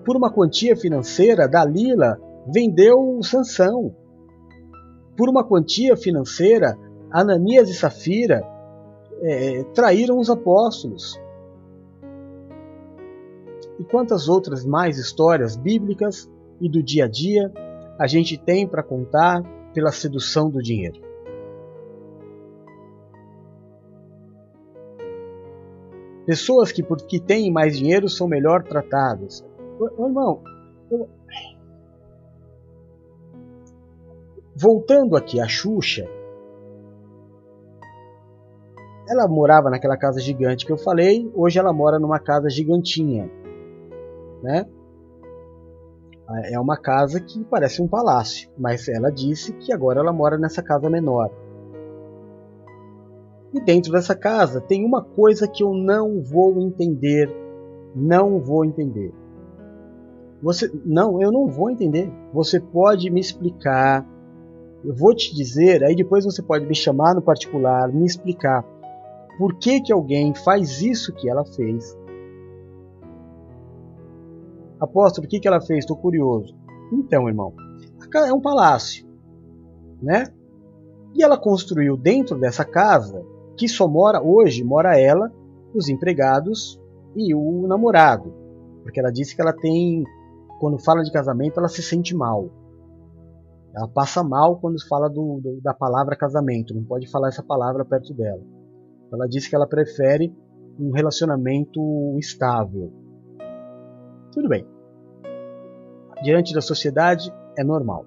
[0.03, 3.95] Por uma quantia financeira, Dalila vendeu Sansão.
[5.15, 6.77] Por uma quantia financeira,
[7.09, 8.45] Ananias e Safira
[9.21, 11.17] é, traíram os apóstolos.
[13.79, 16.29] e quantas outras mais histórias bíblicas
[16.59, 17.49] e do dia a dia
[17.97, 19.41] a gente tem para contar
[19.73, 21.12] pela sedução do dinheiro.
[26.25, 29.43] Pessoas que, porque têm mais dinheiro, são melhor tratadas.
[29.79, 30.41] Ô, irmão,
[30.89, 31.09] eu...
[34.55, 36.07] voltando aqui a Xuxa,
[39.09, 43.29] ela morava naquela casa gigante que eu falei, hoje ela mora numa casa gigantinha,
[44.41, 44.65] né?
[46.45, 50.63] É uma casa que parece um palácio, mas ela disse que agora ela mora nessa
[50.63, 51.29] casa menor.
[53.53, 57.29] E dentro dessa casa tem uma coisa que eu não vou entender,
[57.95, 59.13] não vou entender.
[60.41, 62.11] Você, não, eu não vou entender.
[62.33, 64.05] Você pode me explicar.
[64.83, 68.65] Eu vou te dizer, aí depois você pode me chamar no particular, me explicar
[69.37, 71.97] por que que alguém faz isso que ela fez.
[74.79, 75.79] Apóstolo, o que que ela fez?
[75.79, 76.53] Estou curioso.
[76.91, 77.53] Então, irmão,
[78.13, 79.07] é um palácio,
[80.01, 80.25] né?
[81.15, 83.23] E ela construiu dentro dessa casa
[83.57, 85.31] que só mora hoje, mora ela,
[85.73, 86.79] os empregados
[87.15, 88.33] e o namorado.
[88.83, 90.03] Porque ela disse que ela tem,
[90.59, 92.49] quando fala de casamento, ela se sente mal.
[93.75, 97.83] Ela passa mal quando fala do, do, da palavra casamento, não pode falar essa palavra
[97.83, 98.41] perto dela.
[99.11, 100.33] Ela disse que ela prefere
[100.79, 101.81] um relacionamento
[102.19, 102.91] estável.
[104.31, 104.67] Tudo bem.
[106.23, 108.05] Diante da sociedade é normal.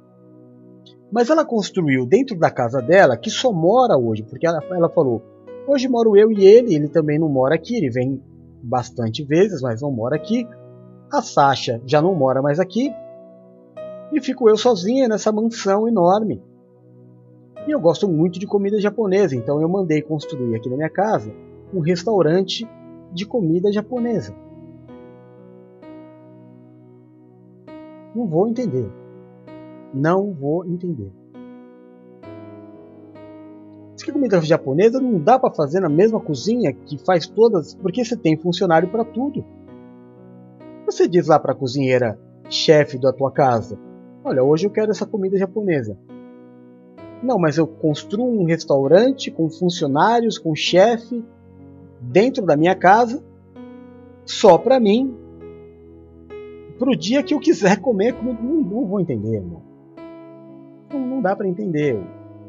[1.10, 5.22] Mas ela construiu dentro da casa dela, que só mora hoje, porque ela, ela falou:
[5.66, 8.22] Hoje moro eu e ele, ele também não mora aqui, ele vem
[8.62, 10.46] bastante vezes, mas não mora aqui.
[11.12, 12.92] A Sasha já não mora mais aqui.
[14.12, 16.40] E fico eu sozinha nessa mansão enorme.
[17.66, 21.34] E eu gosto muito de comida japonesa, então eu mandei construir aqui na minha casa
[21.74, 22.64] um restaurante
[23.12, 24.32] de comida japonesa.
[28.14, 28.88] Não vou entender.
[29.92, 31.12] Não vou entender
[34.04, 38.16] que comida japonesa não dá para fazer na mesma cozinha que faz todas, porque você
[38.16, 39.44] tem funcionário para tudo.
[40.84, 42.18] Você diz lá para a cozinheira,
[42.48, 43.78] chefe da tua casa,
[44.24, 45.98] olha, hoje eu quero essa comida japonesa.
[47.22, 51.24] Não, mas eu construo um restaurante com funcionários, com chefe,
[52.00, 53.24] dentro da minha casa,
[54.24, 55.16] só para mim,
[56.78, 59.62] pro dia que eu quiser comer, não, não vou entender, irmão.
[60.92, 61.98] Não, não dá para entender.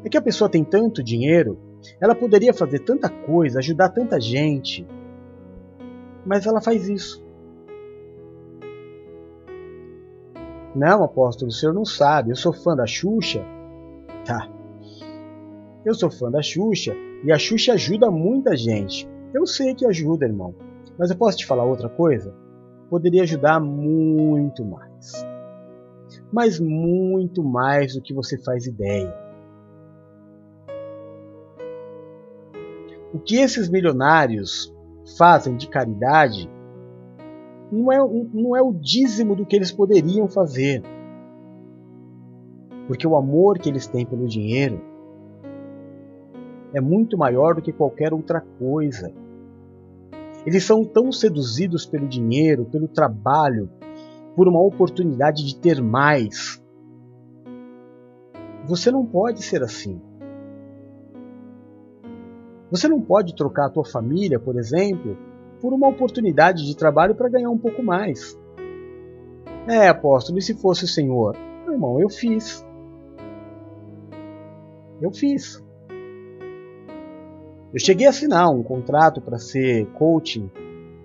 [0.04, 1.58] É que a pessoa tem tanto dinheiro,
[2.00, 4.86] ela poderia fazer tanta coisa, ajudar tanta gente,
[6.24, 7.26] mas ela faz isso.
[10.74, 13.44] Não, apóstolo, o senhor não sabe, eu sou fã da Xuxa.
[14.24, 14.48] Tá.
[15.84, 16.94] Eu sou fã da Xuxa
[17.24, 19.08] e a Xuxa ajuda muita gente.
[19.34, 20.54] Eu sei que ajuda, irmão.
[20.98, 22.34] Mas eu posso te falar outra coisa?
[22.90, 25.26] Poderia ajudar muito mais.
[26.32, 29.27] Mas muito mais do que você faz ideia.
[33.18, 34.72] O que esses milionários
[35.18, 36.48] fazem de caridade
[37.72, 37.98] não é,
[38.32, 40.84] não é o dízimo do que eles poderiam fazer.
[42.86, 44.80] Porque o amor que eles têm pelo dinheiro
[46.72, 49.12] é muito maior do que qualquer outra coisa.
[50.46, 53.68] Eles são tão seduzidos pelo dinheiro, pelo trabalho,
[54.36, 56.62] por uma oportunidade de ter mais.
[58.64, 60.00] Você não pode ser assim.
[62.70, 65.16] Você não pode trocar a tua família, por exemplo,
[65.60, 68.38] por uma oportunidade de trabalho para ganhar um pouco mais.
[69.66, 71.36] É, apóstolo, e se fosse o Senhor?
[71.64, 72.64] Meu irmão, eu fiz.
[75.00, 75.62] Eu fiz.
[77.72, 80.50] Eu cheguei a assinar um contrato para ser coaching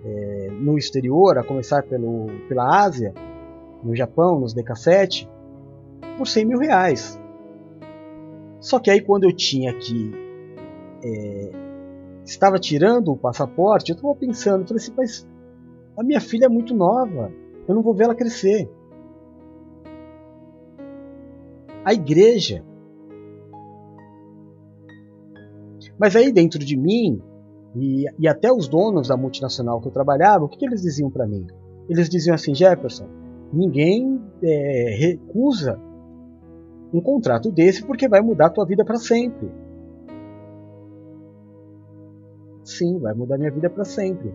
[0.04, 3.12] é, no exterior, a começar pelo, pela Ásia,
[3.82, 5.28] no Japão, nos DK7,
[6.16, 7.20] por 100 mil reais.
[8.60, 10.23] Só que aí quando eu tinha que
[11.04, 11.50] é,
[12.24, 15.28] estava tirando o passaporte, eu estava pensando, falei assim, mas
[15.96, 17.30] a minha filha é muito nova,
[17.68, 18.68] eu não vou ver ela crescer.
[21.84, 22.64] A igreja.
[25.98, 27.20] Mas aí dentro de mim,
[27.76, 31.10] e, e até os donos da multinacional que eu trabalhava, o que, que eles diziam
[31.10, 31.46] para mim?
[31.88, 33.06] Eles diziam assim, Jefferson,
[33.52, 35.78] ninguém é, recusa
[36.92, 39.50] um contrato desse porque vai mudar a tua vida para sempre.
[42.64, 44.34] Sim, vai mudar minha vida para sempre.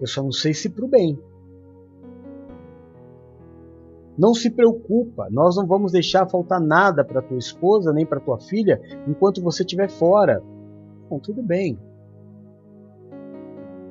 [0.00, 1.18] Eu só não sei se para o bem.
[4.18, 8.38] Não se preocupa, nós não vamos deixar faltar nada para tua esposa nem para tua
[8.38, 10.42] filha enquanto você estiver fora.
[11.08, 11.78] Bom, tudo bem.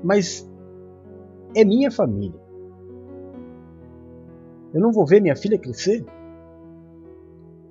[0.03, 0.47] Mas
[1.55, 2.39] é minha família.
[4.73, 6.05] Eu não vou ver minha filha crescer?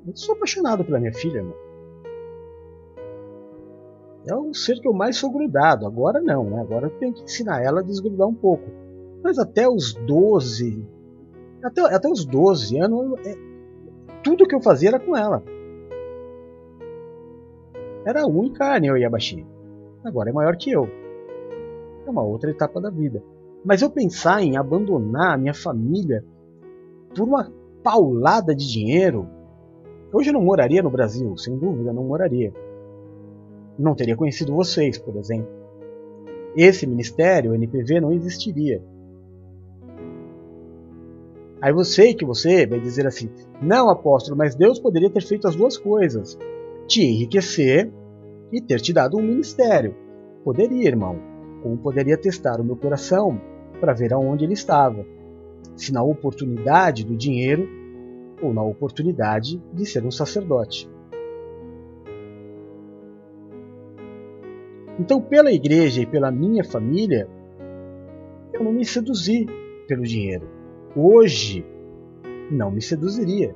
[0.06, 1.54] Eu sou apaixonado pela minha filha, irmão.
[4.26, 5.86] É o ser que eu mais sou grudado.
[5.86, 6.60] Agora não, né?
[6.60, 8.64] Agora eu tenho que ensinar ela a desgrudar um pouco.
[9.22, 10.84] Mas até os 12,
[11.62, 13.34] até, até os 12 anos, é,
[14.22, 15.42] tudo que eu fazia era com ela.
[18.04, 19.10] Era a única eu e a.
[20.04, 20.88] Agora é maior que eu.
[22.06, 23.22] É uma outra etapa da vida.
[23.64, 26.24] Mas eu pensar em abandonar a minha família
[27.14, 27.52] por uma
[27.82, 29.26] paulada de dinheiro,
[30.12, 32.52] hoje eu não moraria no Brasil, sem dúvida, não moraria.
[33.80, 35.48] Não teria conhecido vocês, por exemplo.
[36.54, 38.82] Esse ministério, o NPV, não existiria.
[41.62, 43.30] Aí você que você vai dizer assim:
[43.62, 46.38] não, apóstolo, mas Deus poderia ter feito as duas coisas:
[46.86, 47.90] te enriquecer
[48.52, 49.96] e ter te dado um ministério.
[50.44, 51.18] Poderia, irmão.
[51.62, 53.40] Como poderia testar o meu coração
[53.80, 55.06] para ver aonde ele estava.
[55.74, 57.66] Se na oportunidade do dinheiro
[58.42, 60.86] ou na oportunidade de ser um sacerdote.
[65.00, 67.26] Então, pela igreja e pela minha família,
[68.52, 69.46] eu não me seduzi
[69.88, 70.60] pelo dinheiro
[70.94, 71.64] hoje
[72.50, 73.54] não me seduziria.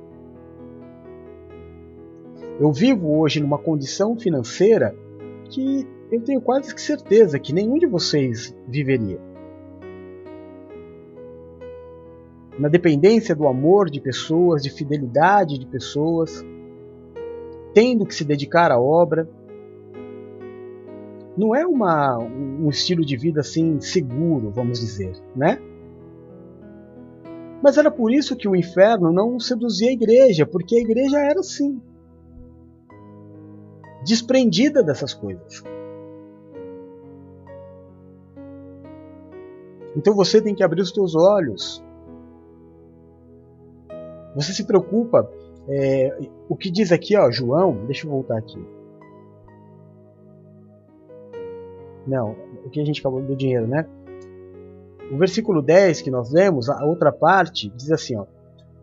[2.59, 4.95] Eu vivo hoje numa condição financeira
[5.49, 9.19] que eu tenho quase que certeza que nenhum de vocês viveria.
[12.57, 16.45] Na dependência do amor de pessoas, de fidelidade de pessoas,
[17.73, 19.27] tendo que se dedicar à obra.
[21.37, 25.59] Não é uma, um estilo de vida assim seguro, vamos dizer, né?
[27.61, 31.39] Mas era por isso que o inferno não seduzia a igreja, porque a igreja era
[31.39, 31.81] assim
[34.05, 35.63] desprendida dessas coisas.
[39.97, 41.83] Então você tem que abrir os teus olhos.
[44.35, 45.29] Você se preocupa.
[45.67, 48.63] É, o que diz aqui, ó, João, deixa eu voltar aqui.
[52.07, 52.35] Não,
[52.65, 53.85] o que a gente acabou do dinheiro, né?
[55.11, 58.25] O versículo 10 que nós lemos, a outra parte, diz assim: ó,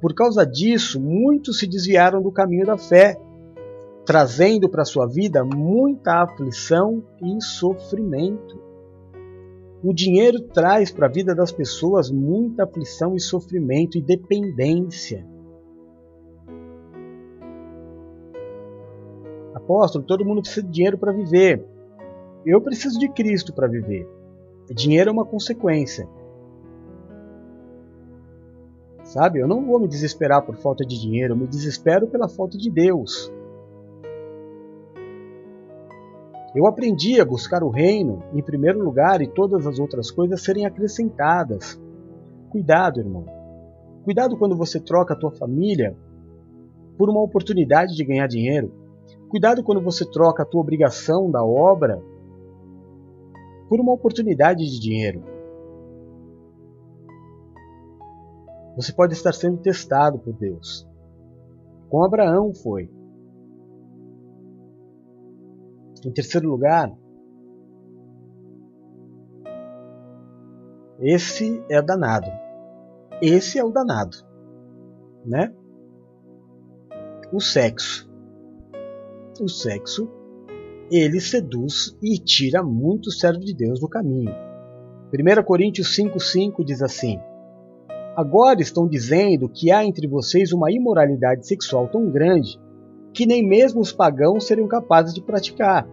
[0.01, 3.19] Por causa disso, muitos se desviaram do caminho da fé,
[4.05, 8.61] trazendo para sua vida muita aflição e sofrimento.
[9.83, 15.27] O dinheiro traz para a vida das pessoas muita aflição e sofrimento e dependência.
[19.53, 21.65] Apóstolo, todo mundo precisa de dinheiro para viver.
[22.45, 24.09] Eu preciso de Cristo para viver.
[24.75, 26.09] Dinheiro é uma consequência.
[29.05, 29.41] Sabe?
[29.41, 32.71] Eu não vou me desesperar por falta de dinheiro, eu me desespero pela falta de
[32.71, 33.33] Deus.
[36.55, 40.67] Eu aprendi a buscar o reino em primeiro lugar e todas as outras coisas serem
[40.67, 41.81] acrescentadas.
[42.51, 43.25] Cuidado, irmão.
[44.05, 45.97] Cuidado quando você troca a tua família
[46.99, 48.73] por uma oportunidade de ganhar dinheiro.
[49.31, 52.03] Cuidado quando você troca a tua obrigação da obra
[53.73, 55.25] por uma oportunidade de dinheiro.
[58.77, 60.87] Você pode estar sendo testado por Deus.
[61.89, 62.91] Com Abraão foi.
[66.05, 66.95] Em terceiro lugar,
[71.01, 72.29] esse é danado.
[73.23, 74.19] Esse é o danado,
[75.25, 75.51] né?
[77.33, 78.07] O sexo.
[79.41, 80.11] O sexo
[80.93, 84.31] ele seduz e tira muito servo de Deus do caminho.
[85.11, 87.19] 1 Coríntios 5,5 diz assim:
[88.15, 92.61] Agora estão dizendo que há entre vocês uma imoralidade sexual tão grande
[93.15, 95.89] que nem mesmo os pagãos seriam capazes de praticar.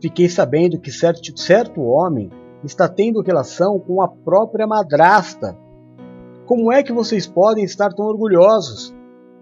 [0.00, 2.30] Fiquei sabendo que certo, certo homem
[2.64, 5.56] está tendo relação com a própria madrasta.
[6.46, 8.94] Como é que vocês podem estar tão orgulhosos?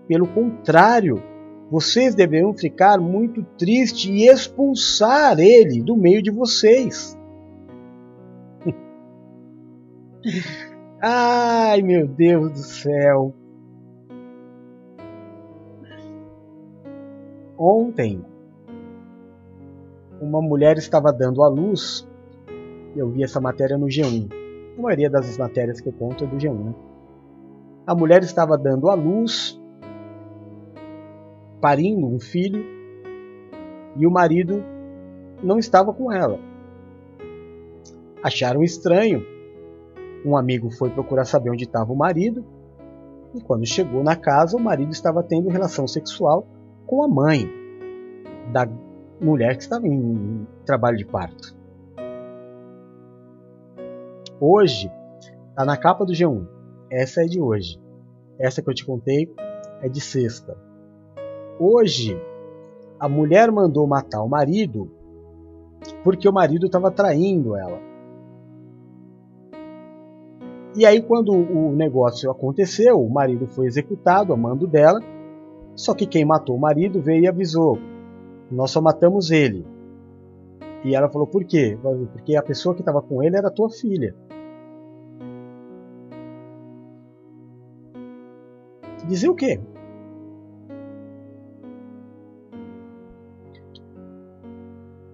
[0.06, 1.22] Pelo contrário,
[1.70, 7.16] vocês deverão ficar muito tristes e expulsar ele do meio de vocês.
[11.00, 13.32] Ai, meu Deus do céu.
[17.56, 18.24] Ontem,
[20.20, 22.08] uma mulher estava dando à luz.
[22.96, 24.28] Eu vi essa matéria no G1.
[24.76, 26.64] A maioria das matérias que eu conto é do G1.
[26.64, 26.74] Né?
[27.86, 29.59] A mulher estava dando à luz
[31.60, 32.64] parindo um filho
[33.96, 34.62] e o marido
[35.42, 36.38] não estava com ela.
[38.22, 39.24] Acharam estranho.
[40.24, 42.44] Um amigo foi procurar saber onde estava o marido
[43.34, 46.46] e quando chegou na casa, o marido estava tendo relação sexual
[46.86, 47.48] com a mãe
[48.52, 48.68] da
[49.20, 51.54] mulher que estava em trabalho de parto.
[54.40, 54.90] Hoje,
[55.50, 56.46] está na capa do G1.
[56.90, 57.80] Essa é de hoje.
[58.38, 59.32] essa que eu te contei
[59.82, 60.56] é de sexta.
[61.62, 62.18] Hoje,
[62.98, 64.90] a mulher mandou matar o marido
[66.02, 67.78] porque o marido estava traindo ela.
[70.74, 75.00] E aí, quando o negócio aconteceu, o marido foi executado a mando dela.
[75.74, 77.78] Só que quem matou o marido veio e avisou:
[78.50, 79.66] Nós só matamos ele.
[80.82, 81.78] E ela falou: Por quê?
[82.12, 84.14] Porque a pessoa que estava com ele era tua filha.
[89.06, 89.60] Dizer o quê?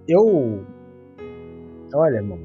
[0.09, 0.65] Eu.
[1.95, 2.39] Olha, irmão.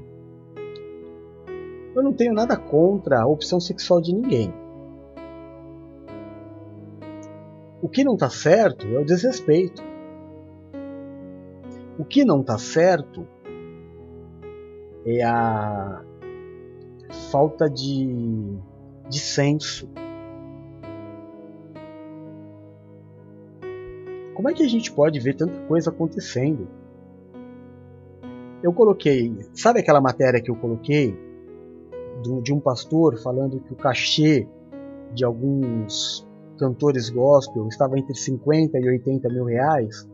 [1.96, 4.54] Eu não tenho nada contra a opção sexual de ninguém.
[7.82, 9.84] O que não está certo é o desrespeito.
[11.98, 13.28] O que não está certo
[15.06, 16.04] é a
[17.32, 18.58] falta de,
[19.10, 19.90] de senso.
[24.34, 26.68] Como é que a gente pode ver tanta coisa acontecendo?
[28.64, 31.18] Eu coloquei, sabe aquela matéria que eu coloquei
[32.44, 34.48] de um pastor falando que o cachê
[35.14, 36.28] de alguns
[36.58, 40.08] cantores gospel estava entre 50 e 80 mil reais?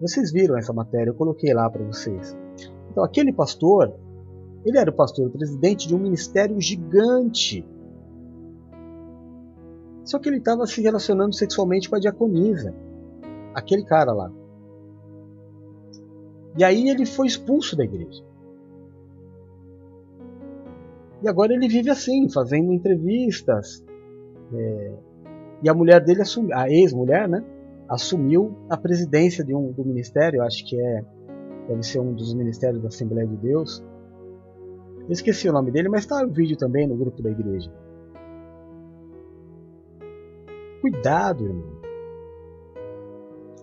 [0.00, 2.36] Vocês viram essa matéria, eu coloquei lá para vocês.
[2.90, 3.92] Então, aquele pastor,
[4.64, 7.66] ele era o pastor presidente de um ministério gigante.
[10.04, 12.74] Só que ele estava se relacionando sexualmente com a diaconisa,
[13.54, 14.30] aquele cara lá.
[16.56, 18.22] E aí ele foi expulso da igreja.
[21.22, 23.84] E agora ele vive assim, fazendo entrevistas.
[24.52, 24.92] É,
[25.62, 26.22] e a mulher dele
[26.52, 27.44] a ex-mulher, né?
[27.88, 31.04] Assumiu a presidência de um, do ministério, acho que é.
[31.68, 33.84] Deve ser um dos ministérios da Assembleia de Deus.
[35.02, 37.70] Eu esqueci o nome dele, mas está o vídeo também no grupo da igreja.
[40.80, 41.82] Cuidado, irmão.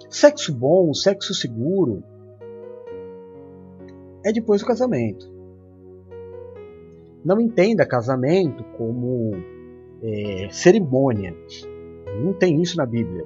[0.10, 2.02] Sexo bom, sexo seguro,
[4.30, 5.30] é depois do casamento.
[7.24, 9.32] Não entenda casamento como
[10.02, 11.36] é, cerimônia.
[12.24, 13.26] Não tem isso na Bíblia.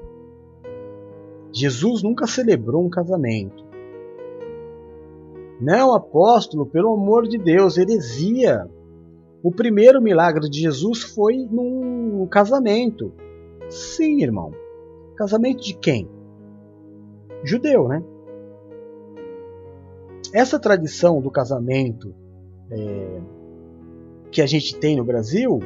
[1.51, 3.63] Jesus nunca celebrou um casamento.
[5.61, 8.67] Não, apóstolo, pelo amor de Deus, heresia.
[9.43, 13.13] O primeiro milagre de Jesus foi num casamento.
[13.69, 14.51] Sim, irmão.
[15.15, 16.09] Casamento de quem?
[17.43, 18.03] Judeu, né?
[20.33, 22.13] Essa tradição do casamento
[22.71, 23.21] é,
[24.31, 25.59] que a gente tem no Brasil,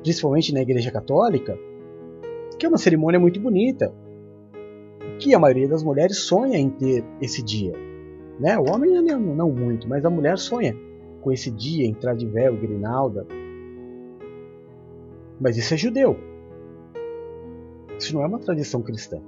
[0.00, 1.58] principalmente na Igreja Católica,
[2.56, 3.92] que é uma cerimônia muito bonita,
[5.18, 7.72] que a maioria das mulheres sonha em ter esse dia.
[8.38, 8.56] Né?
[8.56, 10.76] O homem não, não muito, mas a mulher sonha
[11.20, 13.26] com esse dia, entrar de véu, grinalda.
[15.40, 16.16] Mas isso é judeu.
[17.98, 19.20] Isso não é uma tradição cristã.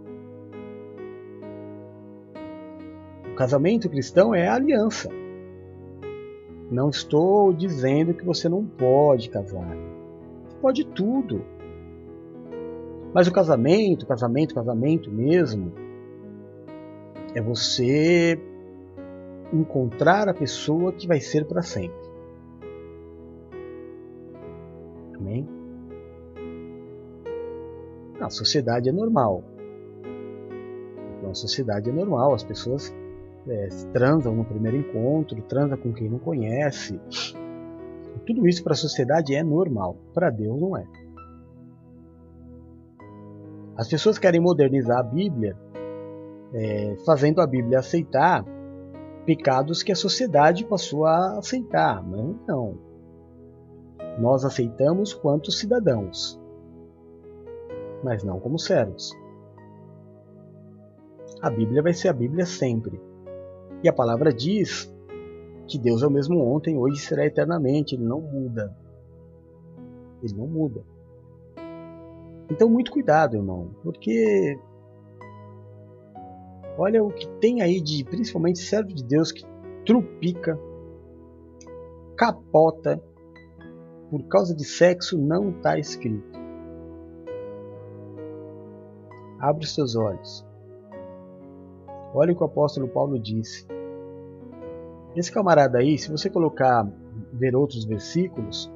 [3.38, 5.08] Casamento cristão é a aliança.
[6.68, 9.76] Não estou dizendo que você não pode casar.
[10.48, 11.44] Você pode tudo.
[13.14, 15.72] Mas o casamento, casamento, casamento mesmo,
[17.32, 18.36] é você
[19.52, 22.08] encontrar a pessoa que vai ser para sempre.
[25.14, 25.48] Amém?
[28.20, 29.44] A sociedade é normal.
[31.30, 32.92] A sociedade é normal, as pessoas
[33.46, 37.00] é, transam no primeiro encontro, transa com quem não conhece.
[38.26, 40.84] Tudo isso para a sociedade é normal, para Deus não é.
[43.76, 45.56] As pessoas querem modernizar a Bíblia,
[46.52, 48.44] é, fazendo a Bíblia aceitar
[49.24, 52.78] pecados que a sociedade passou a aceitar, mas não.
[54.18, 56.40] Nós aceitamos quanto cidadãos,
[58.02, 59.16] mas não como servos.
[61.40, 63.00] A Bíblia vai ser a Bíblia sempre.
[63.82, 64.92] E a palavra diz
[65.68, 68.74] que Deus é o mesmo ontem, hoje e será eternamente, ele não muda.
[70.22, 70.82] Ele não muda.
[72.50, 74.58] Então, muito cuidado, irmão, porque
[76.78, 79.44] olha o que tem aí de, principalmente, servo de Deus que
[79.84, 80.58] trupica,
[82.16, 83.00] capota
[84.10, 86.38] por causa de sexo, não está escrito.
[89.38, 90.47] Abre os seus olhos.
[92.14, 93.66] Olha o que o apóstolo Paulo disse.
[95.14, 96.90] Esse camarada aí, se você colocar,
[97.32, 98.70] ver outros versículos,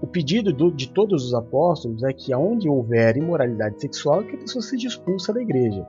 [0.00, 4.38] o pedido do, de todos os apóstolos é que aonde houver imoralidade sexual, que a
[4.38, 5.86] pessoa seja expulsa da igreja.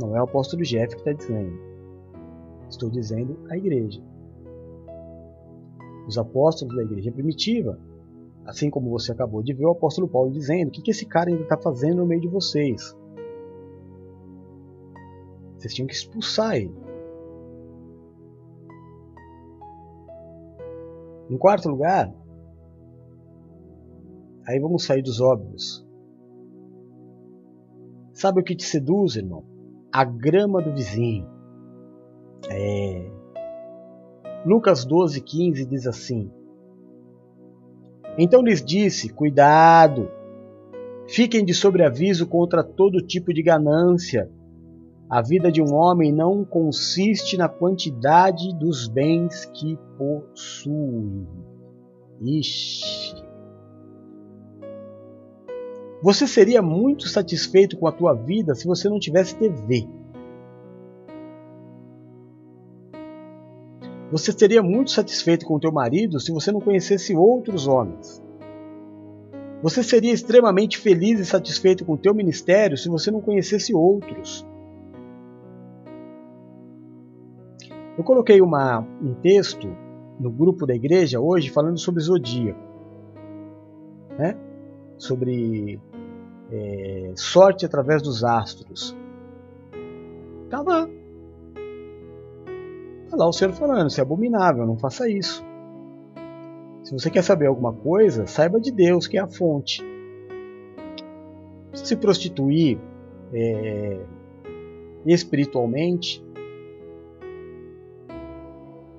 [0.00, 1.58] Não é o apóstolo Jeff que está dizendo.
[2.68, 4.02] Estou dizendo a igreja.
[6.06, 7.78] Os apóstolos da igreja primitiva,
[8.46, 11.28] Assim como você acabou de ver o apóstolo Paulo dizendo: o que, que esse cara
[11.28, 12.96] ainda está fazendo no meio de vocês?
[15.66, 16.72] Vocês tinham que expulsar ele.
[21.28, 22.14] Em quarto lugar,
[24.46, 25.84] aí vamos sair dos óbvios.
[28.12, 29.44] Sabe o que te seduz, irmão?
[29.92, 31.28] A grama do vizinho.
[32.48, 33.10] É.
[34.44, 36.30] Lucas 12, 15 diz assim:
[38.16, 40.08] Então lhes disse: Cuidado,
[41.08, 44.30] fiquem de sobreaviso contra todo tipo de ganância.
[45.08, 51.24] A vida de um homem não consiste na quantidade dos bens que possui.
[52.20, 53.14] Ixi.
[56.02, 59.88] Você seria muito satisfeito com a tua vida se você não tivesse TV.
[64.10, 68.20] Você seria muito satisfeito com o teu marido se você não conhecesse outros homens.
[69.62, 74.46] Você seria extremamente feliz e satisfeito com o teu ministério se você não conhecesse outros.
[77.96, 79.68] Eu coloquei uma, um texto
[80.20, 82.60] no grupo da igreja hoje falando sobre zodíaco,
[84.18, 84.36] né?
[84.98, 85.80] sobre
[86.50, 88.96] é, sorte através dos astros.
[90.50, 90.88] Tá lá.
[93.10, 95.44] Tá lá o Senhor falando, isso é abominável, não faça isso.
[96.82, 99.82] Se você quer saber alguma coisa, saiba de Deus, que é a fonte.
[101.72, 102.78] Se prostituir
[103.32, 104.00] é,
[105.04, 106.24] espiritualmente,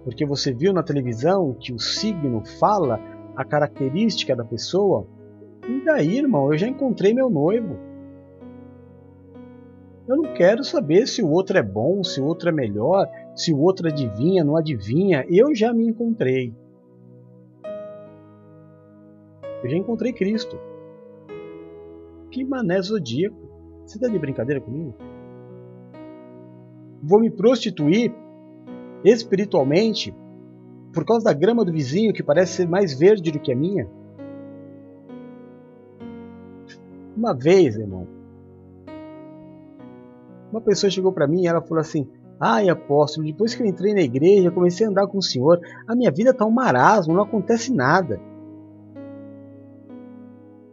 [0.07, 2.97] porque você viu na televisão que o signo fala
[3.35, 5.05] a característica da pessoa,
[5.67, 7.77] e daí, irmão, eu já encontrei meu noivo.
[10.07, 13.05] Eu não quero saber se o outro é bom, se o outro é melhor,
[13.35, 15.25] se o outro adivinha, não adivinha.
[15.29, 16.55] Eu já me encontrei.
[19.61, 20.57] Eu já encontrei Cristo.
[22.31, 23.35] Que mané zodíaco.
[23.85, 24.95] Você tá de brincadeira comigo?
[27.03, 28.15] Vou me prostituir
[29.09, 30.13] espiritualmente
[30.93, 33.87] por causa da grama do vizinho que parece ser mais verde do que a minha?
[37.15, 38.07] Uma vez, irmão,
[40.51, 42.07] uma pessoa chegou para mim e ela falou assim:
[42.39, 45.95] Ai, apóstolo, depois que eu entrei na igreja, comecei a andar com o Senhor, a
[45.95, 48.21] minha vida tá um marasmo, não acontece nada.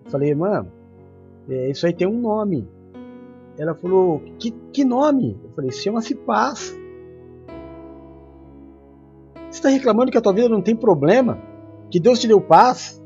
[0.05, 0.67] Eu falei, irmã,
[1.49, 2.69] é, isso aí tem um nome.
[3.57, 5.39] Ela falou, que, que nome?
[5.43, 6.79] Eu falei, chama-se paz.
[9.55, 11.39] Você está reclamando que a tua vida não tem problema?
[11.89, 13.01] Que Deus te deu paz?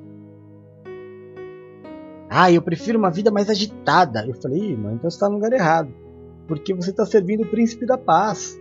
[2.27, 4.27] Ah, eu prefiro uma vida mais agitada.
[4.27, 5.93] Eu falei, irmã, então você está no lugar errado.
[6.47, 8.59] Porque você está servindo o príncipe da paz.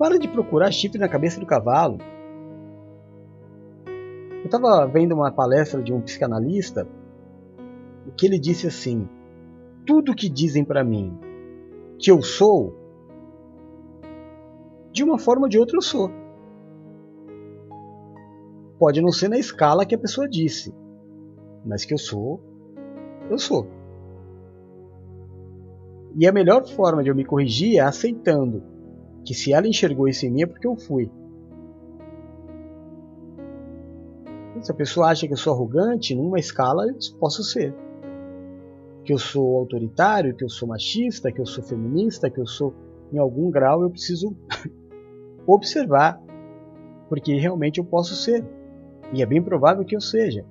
[0.00, 1.98] Para de procurar chifre na cabeça do cavalo.
[3.86, 6.88] Eu estava vendo uma palestra de um psicanalista
[8.16, 9.08] que ele disse assim:
[9.86, 11.16] Tudo que dizem para mim
[12.00, 12.85] que eu sou,
[14.96, 16.10] de uma forma ou de outra eu sou.
[18.78, 20.74] Pode não ser na escala que a pessoa disse,
[21.66, 22.40] mas que eu sou,
[23.30, 23.68] eu sou.
[26.18, 28.62] E a melhor forma de eu me corrigir é aceitando
[29.22, 31.10] que se ela enxergou isso em mim é porque eu fui.
[34.62, 37.74] Se a pessoa acha que eu sou arrogante, numa escala eu posso ser.
[39.04, 42.74] Que eu sou autoritário, que eu sou machista, que eu sou feminista, que eu sou
[43.12, 44.34] em algum grau eu preciso
[45.46, 46.20] observar,
[47.08, 48.44] porque realmente eu posso ser.
[49.12, 50.44] E é bem provável que eu seja.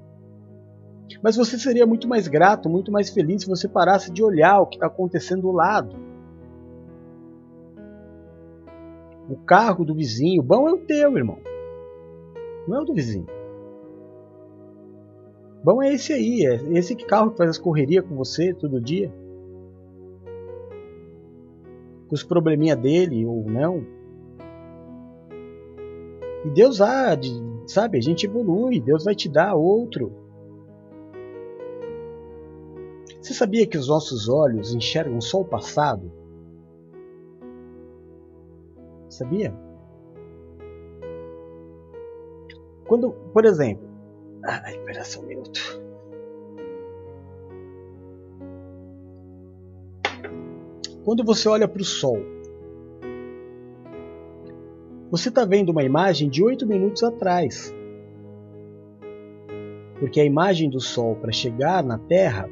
[1.22, 4.68] Mas você seria muito mais grato, muito mais feliz se você parasse de olhar o
[4.68, 5.96] que está acontecendo do lado.
[9.30, 11.40] O carro do vizinho, bom é o teu, irmão.
[12.68, 13.28] Não é o do vizinho.
[15.64, 19.12] Bom é esse aí, é esse carro que faz as correrias com você todo dia.
[22.08, 23.95] Com os probleminha dele ou não.
[26.46, 27.18] E Deus há
[27.66, 30.14] sabe, a gente evolui, Deus vai te dar outro.
[33.20, 36.12] Você sabia que os nossos olhos enxergam só o passado?
[39.10, 39.52] Sabia?
[42.88, 43.90] Quando, por exemplo,
[44.44, 45.84] ai, espera só um minuto.
[51.04, 52.35] Quando você olha para o sol,
[55.10, 57.74] você está vendo uma imagem de 8 minutos atrás.
[60.00, 62.50] Porque a imagem do Sol para chegar na Terra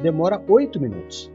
[0.00, 1.32] demora 8 minutos.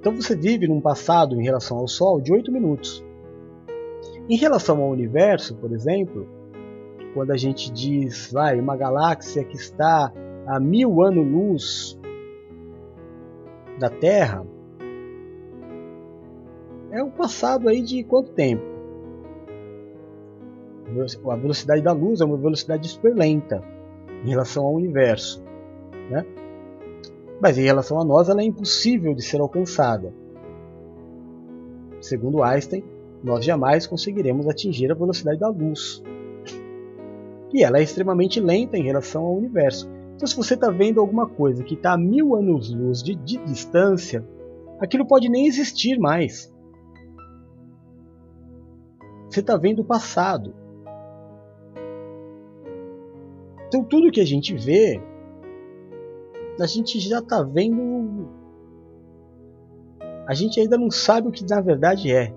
[0.00, 3.04] Então você vive num passado em relação ao Sol de 8 minutos.
[4.28, 6.26] Em relação ao universo, por exemplo,
[7.14, 10.12] quando a gente diz, vai, uma galáxia que está
[10.46, 11.98] a mil anos-luz
[13.78, 14.46] da Terra,
[16.90, 18.62] é um passado aí de quanto tempo?
[21.28, 23.62] A velocidade da luz é uma velocidade super lenta
[24.24, 25.42] em relação ao universo,
[26.10, 26.26] né?
[27.40, 30.12] Mas em relação a nós, ela é impossível de ser alcançada.
[32.00, 32.84] Segundo Einstein,
[33.22, 36.02] nós jamais conseguiremos atingir a velocidade da luz.
[37.52, 39.88] E ela é extremamente lenta em relação ao universo.
[40.16, 44.26] Então, se você está vendo alguma coisa que está a mil anos-luz de, de distância,
[44.78, 46.49] aquilo pode nem existir mais.
[49.30, 50.52] Você está vendo o passado.
[53.68, 55.00] Então, tudo que a gente vê,
[56.60, 58.28] a gente já está vendo.
[60.26, 62.34] A gente ainda não sabe o que na verdade é.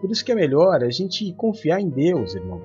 [0.00, 2.60] Por isso que é melhor a gente confiar em Deus, irmão.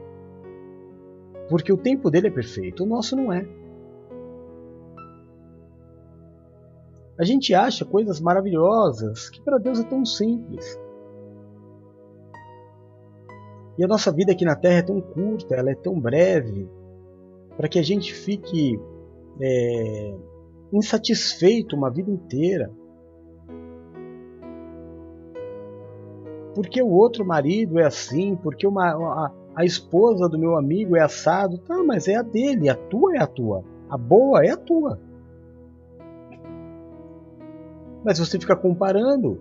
[1.47, 3.47] Porque o tempo dele é perfeito, o nosso não é.
[7.19, 10.80] A gente acha coisas maravilhosas que para Deus é tão simples.
[13.78, 16.68] E a nossa vida aqui na Terra é tão curta, ela é tão breve,
[17.56, 18.80] para que a gente fique
[19.40, 20.16] é,
[20.74, 22.72] insatisfeito uma vida inteira.
[26.58, 31.02] porque o outro marido é assim, porque uma, a, a esposa do meu amigo é
[31.02, 31.60] assado.
[31.60, 33.64] Tá, mas é a dele, a tua é a tua.
[33.88, 34.99] A boa é a tua.
[38.04, 39.40] Mas você fica comparando.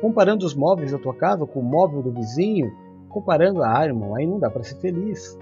[0.00, 2.72] Comparando os móveis da tua casa com o móvel do vizinho.
[3.08, 5.36] Comparando, ah, irmão, aí não dá para ser feliz.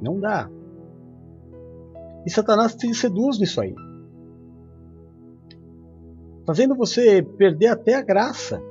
[0.00, 0.50] Não dá.
[2.26, 3.74] E Satanás te seduz nisso aí
[6.46, 8.62] fazendo você perder até a graça.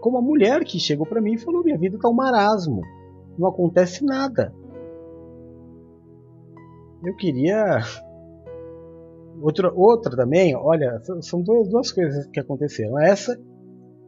[0.00, 2.82] Como a mulher que chegou para mim e falou: Minha vida está um marasmo,
[3.38, 4.54] não acontece nada.
[7.04, 7.80] Eu queria.
[9.42, 12.96] Outra, outra também, olha, são duas, duas coisas que aconteceram.
[13.00, 13.36] Essa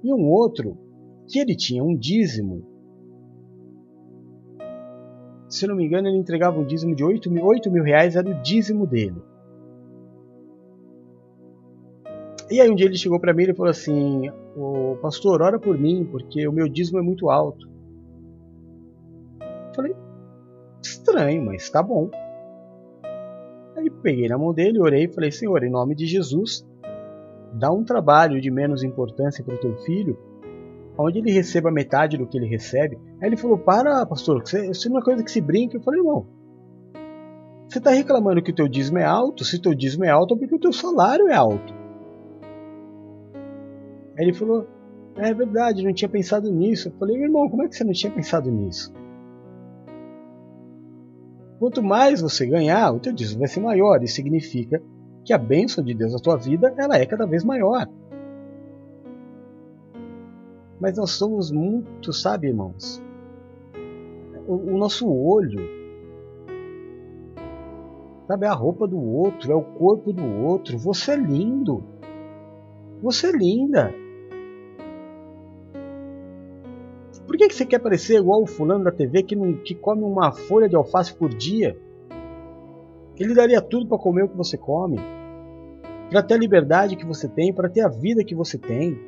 [0.03, 0.77] e um outro
[1.29, 2.65] que ele tinha um dízimo.
[5.49, 8.29] Se não me engano, ele entregava um dízimo de 8 mil, 8 mil reais, era
[8.29, 9.23] o dízimo dele.
[12.49, 15.77] E aí um dia ele chegou para mim e falou assim: "O pastor, ora por
[15.77, 17.69] mim, porque o meu dízimo é muito alto".
[19.41, 19.97] Eu falei:
[20.83, 22.09] "Estranho, mas tá bom".
[23.77, 26.65] Aí peguei na mão dele, orei e falei: "Senhor, em nome de Jesus,
[27.57, 30.19] dá um trabalho de menos importância para o teu filho,
[30.99, 32.99] onde ele receba metade do que ele recebe".
[33.21, 35.77] Aí ele falou: "Para, pastor, isso é coisa que se brinca".
[35.77, 36.27] Eu falei: "Irmão,
[37.69, 39.45] você está reclamando que o teu dízimo é alto?
[39.45, 41.75] Se o teu dízimo é alto, é porque o teu salário é alto.
[44.17, 44.67] Aí ele falou:
[45.17, 46.89] É verdade, não tinha pensado nisso.
[46.89, 48.93] Eu falei: irmão, como é que você não tinha pensado nisso?
[51.59, 54.03] Quanto mais você ganhar, o teu dízimo vai ser maior.
[54.03, 54.81] Isso significa
[55.27, 57.89] que a bênção de Deus na tua vida ela é cada vez maior.
[60.81, 63.03] Mas nós somos muito, sabe, irmãos?
[64.47, 65.61] O, o nosso olho,
[68.29, 70.79] sabe, é a roupa do outro, é o corpo do outro.
[70.79, 71.83] Você é lindo.
[73.03, 73.93] Você é linda.
[77.27, 80.05] Por que, que você quer parecer igual o fulano da TV que, não, que come
[80.05, 81.77] uma folha de alface por dia?
[83.19, 85.01] Ele daria tudo para comer o que você come,
[86.11, 88.99] para ter a liberdade que você tem, para ter a vida que você tem.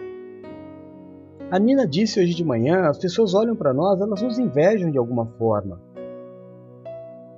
[1.50, 4.98] A Nina disse hoje de manhã: as pessoas olham para nós, elas nos invejam de
[4.98, 5.80] alguma forma.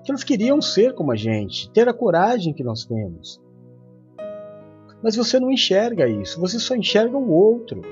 [0.03, 3.41] Que elas queriam ser como a gente, ter a coragem que nós temos.
[5.03, 7.83] Mas você não enxerga isso, você só enxerga o outro.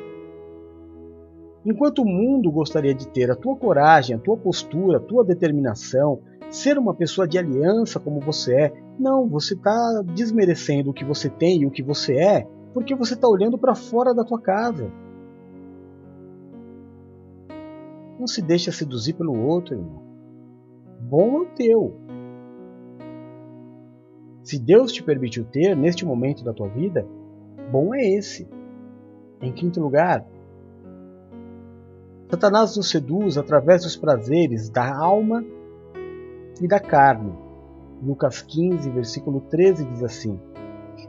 [1.65, 6.20] Enquanto o mundo gostaria de ter a tua coragem, a tua postura, a tua determinação,
[6.51, 11.29] ser uma pessoa de aliança como você é, não, você está desmerecendo o que você
[11.29, 14.91] tem e o que você é, porque você está olhando para fora da tua casa.
[18.19, 20.03] Não se deixa seduzir pelo outro, irmão.
[21.01, 21.97] Bom é o teu.
[24.43, 27.07] Se Deus te permitiu ter neste momento da tua vida,
[27.70, 28.49] bom é esse.
[29.41, 30.27] Em quinto lugar,
[32.29, 35.45] Satanás nos seduz através dos prazeres da alma
[36.60, 37.32] e da carne.
[38.02, 40.39] Lucas 15, versículo 13 diz assim: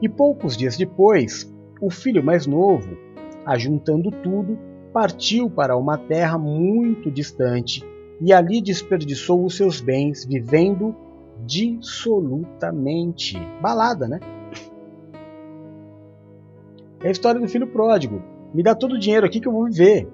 [0.01, 1.51] E poucos dias depois,
[1.81, 2.97] o filho mais novo,
[3.45, 4.57] ajuntando tudo,
[4.91, 7.85] partiu para uma terra muito distante
[8.19, 10.95] e ali desperdiçou os seus bens, vivendo
[11.45, 13.37] dissolutamente.
[13.61, 14.19] Balada, né?
[17.01, 18.21] É a história do filho pródigo.
[18.53, 20.07] Me dá todo o dinheiro aqui que eu vou viver.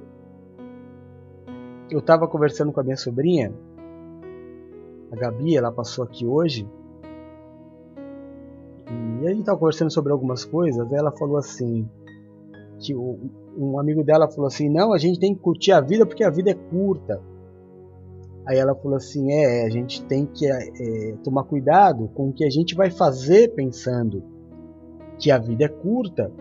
[1.89, 3.51] Eu estava conversando com a minha sobrinha,
[5.15, 6.69] a Gabi, ela passou aqui hoje.
[9.21, 10.91] E a gente estava conversando sobre algumas coisas.
[10.91, 11.89] Ela falou assim:
[12.79, 16.23] que um amigo dela falou assim: Não, a gente tem que curtir a vida porque
[16.23, 17.21] a vida é curta.
[18.45, 22.45] Aí ela falou assim: É, a gente tem que é, tomar cuidado com o que
[22.45, 24.23] a gente vai fazer pensando
[25.17, 26.31] que a vida é curta,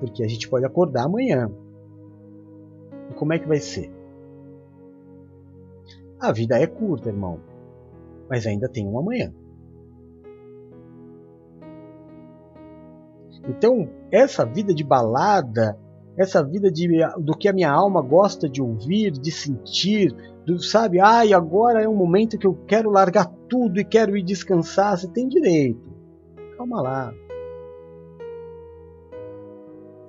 [0.00, 1.50] porque a gente pode acordar amanhã.
[3.10, 3.97] E como é que vai ser?
[6.20, 7.40] A vida é curta, irmão,
[8.28, 9.32] mas ainda tem um amanhã.
[13.48, 15.78] Então, essa vida de balada,
[16.16, 16.88] essa vida de,
[17.18, 20.12] do que a minha alma gosta de ouvir, de sentir,
[20.44, 20.98] do, sabe?
[20.98, 24.98] Ai, agora é um momento que eu quero largar tudo e quero ir descansar.
[24.98, 25.88] Você tem direito.
[26.56, 27.14] Calma lá.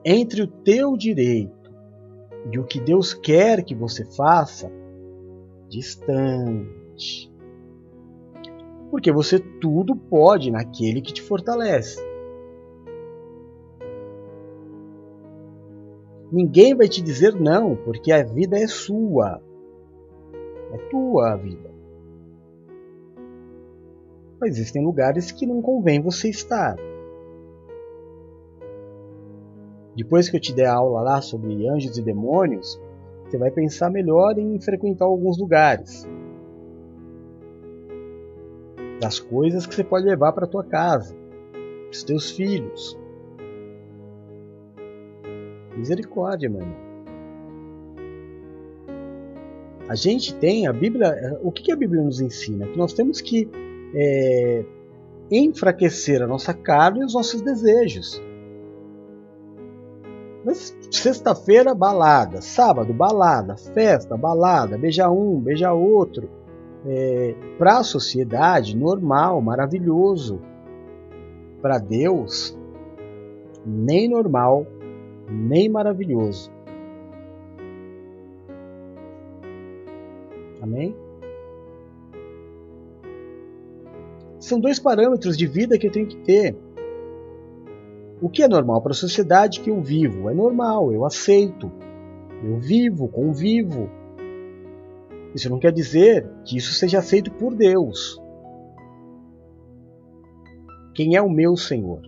[0.03, 1.72] Entre o teu direito
[2.52, 4.72] e o que Deus quer que você faça,
[5.70, 7.32] distante.
[8.91, 12.04] Porque você tudo pode naquele que te fortalece.
[16.32, 19.41] Ninguém vai te dizer não, porque a vida é sua.
[20.72, 21.70] É tua a vida.
[24.40, 26.76] Mas existem lugares que não convém você estar.
[29.96, 32.80] Depois que eu te der a aula lá sobre anjos e demônios,
[33.30, 36.08] você vai pensar melhor em frequentar alguns lugares.
[39.00, 42.98] Das coisas que você pode levar para tua casa, para os teus filhos.
[45.78, 46.90] Misericórdia, meu irmão.
[49.88, 51.40] A gente tem a Bíblia.
[51.42, 52.68] O que a Bíblia nos ensina?
[52.68, 53.50] Que nós temos que
[53.96, 54.64] é,
[55.32, 58.22] enfraquecer a nossa carne e os nossos desejos.
[60.91, 62.41] Sexta-feira, balada.
[62.41, 63.57] Sábado, balada.
[63.57, 64.78] Festa, balada.
[64.78, 66.30] Beija um, beija outro.
[66.86, 70.40] É, Para a sociedade, normal, maravilhoso.
[71.61, 72.57] Para Deus,
[73.66, 74.66] nem normal,
[75.30, 76.49] nem maravilhoso.
[80.61, 80.95] Amém?
[84.40, 86.56] São dois parâmetros de vida que eu tenho que ter.
[88.22, 90.30] O que é normal para a sociedade que eu vivo?
[90.30, 91.72] É normal, eu aceito.
[92.44, 93.90] Eu vivo, convivo.
[95.34, 98.22] Isso não quer dizer que isso seja aceito por Deus.
[100.94, 102.02] Quem é o meu Senhor?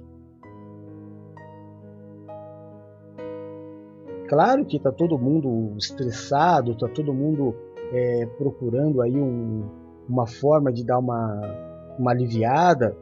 [4.28, 7.56] Claro que está todo mundo estressado, está todo mundo
[7.94, 9.64] é, procurando aí um,
[10.08, 11.40] uma forma de dar uma,
[12.00, 12.96] uma aliviada,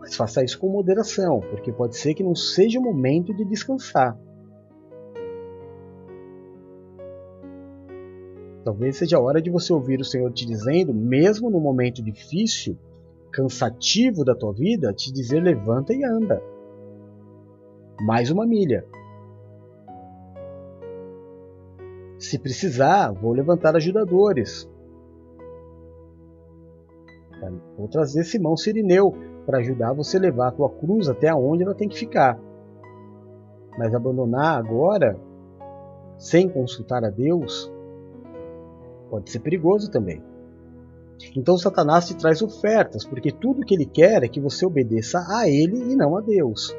[0.00, 4.18] mas faça isso com moderação, porque pode ser que não seja o momento de descansar.
[8.64, 12.78] Talvez seja a hora de você ouvir o Senhor te dizendo, mesmo no momento difícil,
[13.30, 16.42] cansativo da tua vida, te dizer levanta e anda.
[18.00, 18.86] Mais uma milha.
[22.18, 24.68] Se precisar, vou levantar ajudadores.
[27.76, 31.74] Vou trazer Simão Sirineu para ajudar você a levar a tua cruz até onde ela
[31.74, 32.38] tem que ficar.
[33.78, 35.18] Mas abandonar agora,
[36.18, 37.72] sem consultar a Deus,
[39.08, 40.22] pode ser perigoso também.
[41.36, 45.48] Então Satanás te traz ofertas, porque tudo que ele quer é que você obedeça a
[45.48, 46.74] ele e não a Deus.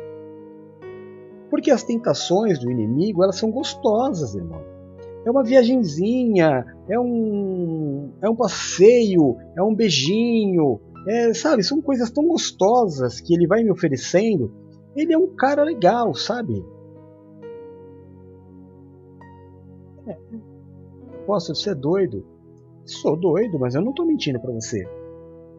[1.50, 4.72] Porque as tentações do inimigo, elas são gostosas, irmão
[5.26, 11.64] é uma viagenzinha, é um, é um passeio, é um beijinho, é, sabe?
[11.64, 14.52] São coisas tão gostosas que ele vai me oferecendo.
[14.96, 16.64] Ele é um cara legal, sabe?
[20.08, 20.18] É.
[21.26, 22.26] Posso, você é doido?
[22.86, 24.84] Sou doido, mas eu não estou mentindo para você.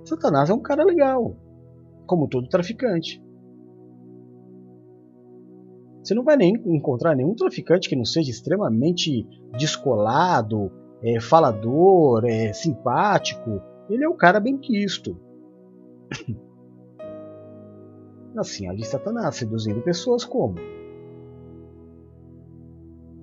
[0.04, 1.36] Satanás é um cara legal,
[2.06, 3.22] como todo traficante.
[6.02, 9.24] Você não vai nem encontrar nenhum traficante que não seja extremamente
[9.56, 10.70] descolado,
[11.00, 13.62] é, falador, é, simpático.
[13.88, 15.16] Ele é um cara bem quisto.
[18.36, 20.56] assim, a de Satanás, seduzindo pessoas como?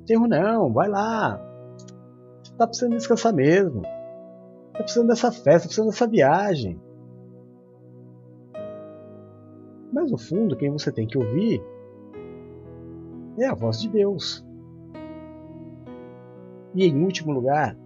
[0.09, 1.39] Erro não, vai lá.
[2.57, 3.83] Tá precisando descansar mesmo.
[4.73, 6.81] Tá precisando dessa festa, tá precisando dessa viagem.
[9.93, 11.63] Mas no fundo, quem você tem que ouvir
[13.37, 14.45] é a voz de Deus.
[16.75, 17.77] E em último lugar,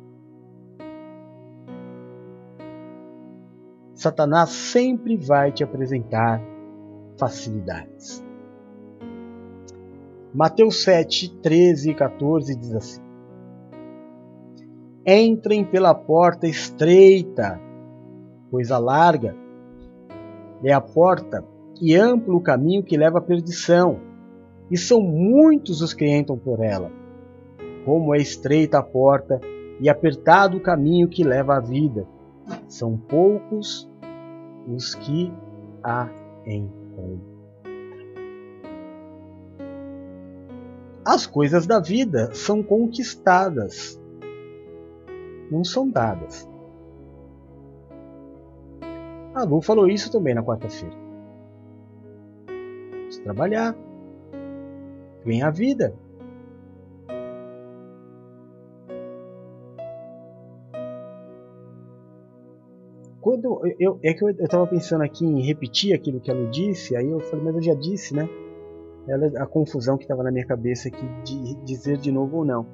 [4.03, 6.41] Satanás sempre vai te apresentar
[7.17, 8.21] facilidades.
[10.33, 13.01] Mateus 7, 13 e 14 diz assim:
[15.07, 17.57] Entrem pela porta estreita,
[18.51, 19.33] pois a larga
[20.65, 21.45] é a porta
[21.81, 24.01] e amplo o caminho que leva à perdição,
[24.69, 26.91] e são muitos os que entram por ela.
[27.85, 29.39] Como é estreita a porta
[29.79, 32.05] e apertado o caminho que leva à vida,
[32.67, 33.92] são poucos
[34.67, 35.31] os que
[35.83, 36.09] a
[36.45, 37.33] encontram.
[41.05, 43.99] As coisas da vida são conquistadas,
[45.51, 46.47] não são dadas.
[49.35, 50.95] A Lu falou isso também na quarta-feira.
[53.23, 53.75] Trabalhar,
[55.23, 55.95] ganhar vida.
[63.43, 67.09] Quando eu, é que eu estava pensando aqui em repetir aquilo que ela disse, aí
[67.09, 68.29] eu falei, mas eu já disse, né?
[69.05, 72.65] Ela, a confusão que estava na minha cabeça aqui de dizer de novo ou não.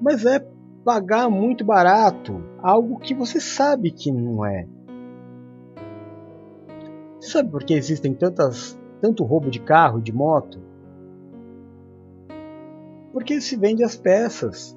[0.00, 0.42] Mas é
[0.82, 4.66] pagar muito barato algo que você sabe que não é.
[7.20, 10.58] Você sabe por que existem tantas, tanto roubo de carro e de moto?
[13.12, 14.74] Porque se vende as peças.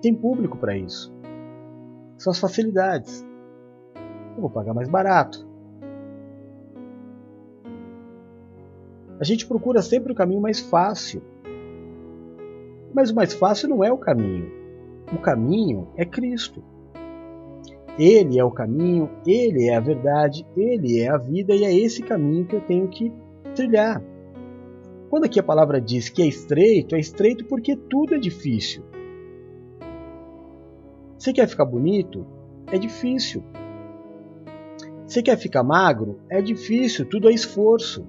[0.00, 1.14] Tem público para isso.
[2.16, 3.33] São as facilidades.
[4.34, 5.46] Eu vou pagar mais barato.
[9.18, 11.22] A gente procura sempre o caminho mais fácil.
[12.92, 14.50] Mas o mais fácil não é o caminho.
[15.12, 16.62] O caminho é Cristo.
[17.98, 22.02] Ele é o caminho, ele é a verdade, ele é a vida e é esse
[22.02, 23.12] caminho que eu tenho que
[23.54, 24.02] trilhar.
[25.08, 28.82] Quando aqui a palavra diz que é estreito, é estreito porque tudo é difícil.
[31.16, 32.26] Você quer ficar bonito?
[32.72, 33.44] É difícil.
[35.14, 36.18] Você quer ficar magro?
[36.28, 38.04] É difícil, tudo é esforço.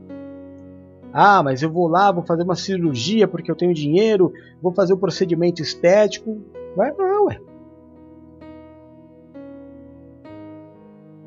[1.14, 4.96] Ah, mas eu vou lá, vou fazer uma cirurgia porque eu tenho dinheiro, vou fazer
[4.96, 6.42] um procedimento estético.
[6.76, 7.40] Vai lá, ué.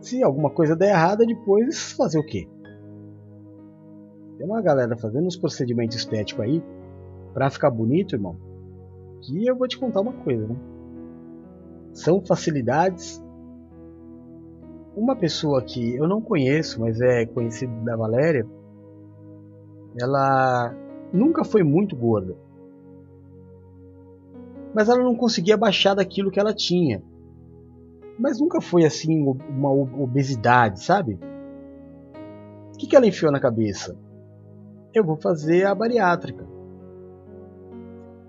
[0.00, 2.48] Se alguma coisa der errada, depois fazer o quê?
[4.36, 6.60] Tem uma galera fazendo uns procedimentos estéticos aí
[7.32, 8.36] pra ficar bonito, irmão.
[9.20, 10.56] Que eu vou te contar uma coisa, né?
[11.92, 13.22] São facilidades.
[14.98, 18.44] Uma pessoa que eu não conheço, mas é conhecido da Valéria,
[19.96, 20.74] ela
[21.12, 22.34] nunca foi muito gorda.
[24.74, 27.00] Mas ela não conseguia baixar daquilo que ela tinha.
[28.18, 31.16] Mas nunca foi assim uma obesidade, sabe?
[32.74, 33.96] O que, que ela enfiou na cabeça?
[34.92, 36.44] Eu vou fazer a bariátrica.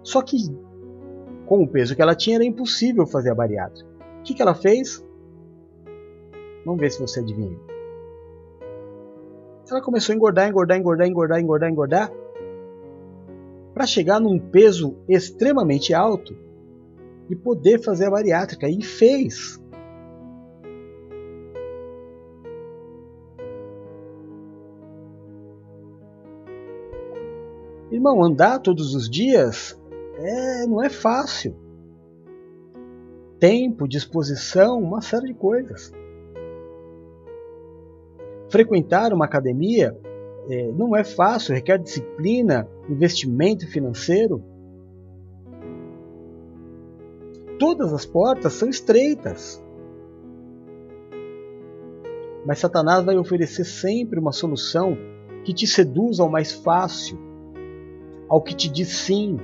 [0.03, 0.37] Só que
[1.47, 3.89] com o peso que ela tinha era impossível fazer a bariátrica.
[4.19, 5.03] O que, que ela fez?
[6.65, 7.57] Vamos ver se você adivinha.
[9.69, 12.11] Ela começou a engordar, engordar, engordar, engordar, engordar, engordar,
[13.73, 16.35] para chegar num peso extremamente alto
[17.29, 18.67] e poder fazer a bariátrica.
[18.67, 19.61] E fez.
[27.91, 29.79] Irmão, andar todos os dias
[30.17, 31.55] é, não é fácil.
[33.39, 35.91] Tempo, disposição, uma série de coisas.
[38.49, 39.95] Frequentar uma academia
[40.49, 44.43] é, não é fácil, requer disciplina, investimento financeiro.
[47.59, 49.63] Todas as portas são estreitas.
[52.45, 54.97] Mas Satanás vai oferecer sempre uma solução
[55.43, 57.19] que te seduz ao mais fácil,
[58.27, 59.37] ao que te diz sim.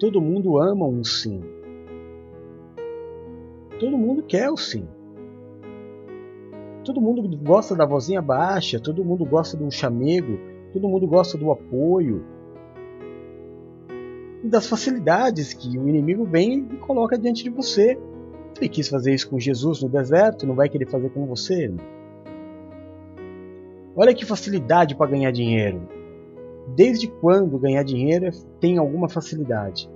[0.00, 1.59] Todo mundo ama um sim.
[3.80, 4.86] Todo mundo quer o sim.
[6.84, 10.38] Todo mundo gosta da vozinha baixa, todo mundo gosta do chamego,
[10.70, 12.22] todo mundo gosta do apoio
[14.44, 17.98] e das facilidades que o inimigo vem e coloca diante de você.
[18.58, 21.72] Ele quis fazer isso com Jesus no deserto, não vai querer fazer com você?
[23.96, 25.88] Olha que facilidade para ganhar dinheiro.
[26.76, 28.30] Desde quando ganhar dinheiro
[28.60, 29.90] tem alguma facilidade?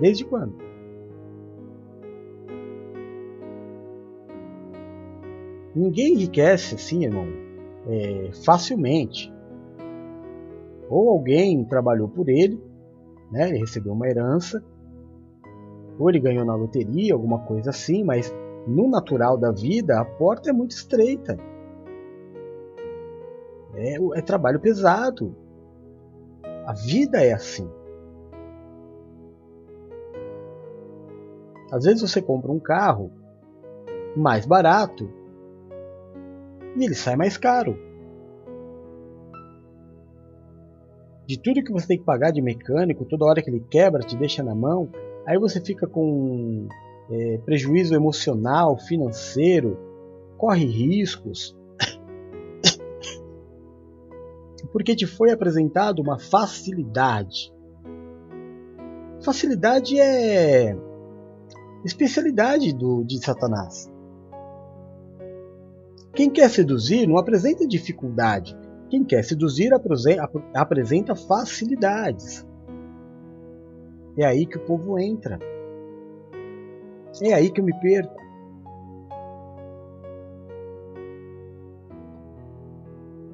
[0.00, 0.73] Desde quando?
[5.74, 7.26] Ninguém enriquece assim, irmão,
[7.88, 9.32] é, facilmente.
[10.88, 12.62] Ou alguém trabalhou por ele,
[13.32, 14.62] né, ele recebeu uma herança,
[15.98, 18.32] ou ele ganhou na loteria, alguma coisa assim, mas
[18.66, 21.36] no natural da vida a porta é muito estreita.
[23.74, 25.34] É, é trabalho pesado.
[26.64, 27.68] A vida é assim.
[31.70, 33.10] Às vezes você compra um carro
[34.16, 35.10] mais barato
[36.76, 37.76] E ele sai mais caro.
[41.26, 44.16] De tudo que você tem que pagar de mecânico, toda hora que ele quebra, te
[44.16, 44.90] deixa na mão,
[45.26, 46.68] aí você fica com
[47.10, 49.78] é, prejuízo emocional, financeiro,
[50.36, 51.56] corre riscos.
[54.72, 57.52] Porque te foi apresentado uma facilidade.
[59.22, 60.76] Facilidade é
[61.84, 63.90] especialidade do, de Satanás.
[66.14, 68.56] Quem quer seduzir não apresenta dificuldade.
[68.88, 69.72] Quem quer seduzir
[70.54, 72.46] apresenta facilidades.
[74.16, 75.40] É aí que o povo entra.
[77.20, 78.22] É aí que eu me perco.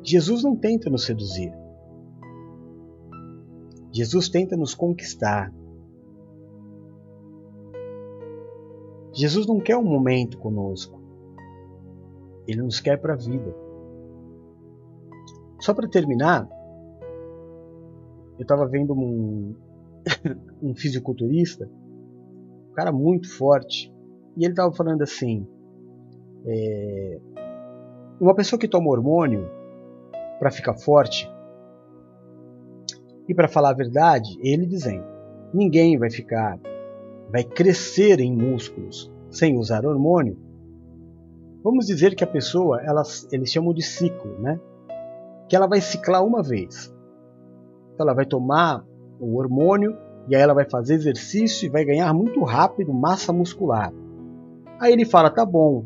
[0.02, 1.52] Jesus não tenta nos seduzir.
[3.93, 5.52] Jesus tenta nos conquistar.
[9.12, 10.99] Jesus não quer um momento conosco.
[12.51, 13.55] Ele nos quer para a vida.
[15.60, 16.48] Só para terminar,
[18.39, 19.55] eu estava vendo um,
[20.62, 21.70] um fisiculturista,
[22.70, 23.93] um cara muito forte,
[24.36, 25.47] e ele estava falando assim:
[26.47, 27.20] é,
[28.20, 29.47] uma pessoa que toma hormônio
[30.39, 31.31] para ficar forte,
[33.28, 35.05] e para falar a verdade, ele dizendo:
[35.52, 36.59] ninguém vai ficar,
[37.31, 40.36] vai crescer em músculos sem usar hormônio.
[41.62, 44.59] Vamos dizer que a pessoa, elas, eles chamam de ciclo, né?
[45.49, 46.95] Que ela vai ciclar uma vez.
[47.93, 48.85] Então ela vai tomar
[49.19, 49.97] o hormônio
[50.27, 53.93] e aí ela vai fazer exercício e vai ganhar muito rápido massa muscular.
[54.78, 55.85] Aí ele fala: tá bom,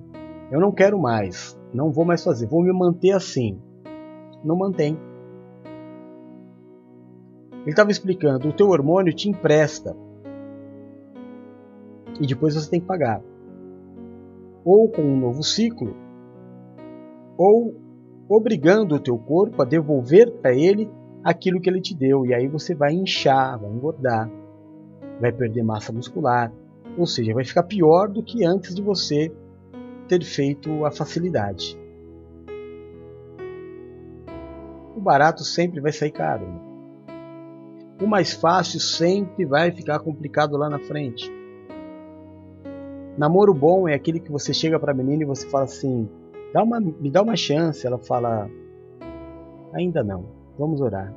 [0.50, 3.58] eu não quero mais, não vou mais fazer, vou me manter assim.
[4.44, 4.96] Não mantém.
[7.62, 9.96] Ele estava explicando: o teu hormônio te empresta
[12.20, 13.20] e depois você tem que pagar
[14.64, 15.94] ou com um novo ciclo,
[17.36, 17.74] ou
[18.28, 20.88] obrigando o teu corpo a devolver para ele
[21.22, 22.24] aquilo que ele te deu.
[22.24, 24.30] E aí você vai inchar, vai engordar,
[25.20, 26.52] vai perder massa muscular,
[26.96, 29.32] ou seja, vai ficar pior do que antes de você
[30.08, 31.78] ter feito a facilidade.
[34.96, 36.46] O barato sempre vai sair caro.
[36.46, 36.60] Né?
[38.00, 41.30] O mais fácil sempre vai ficar complicado lá na frente.
[43.16, 46.08] Namoro bom é aquele que você chega para a menina e você fala assim:
[46.52, 47.86] dá uma, me dá uma chance.
[47.86, 48.50] Ela fala:
[49.72, 50.26] ainda não,
[50.58, 51.14] vamos orar.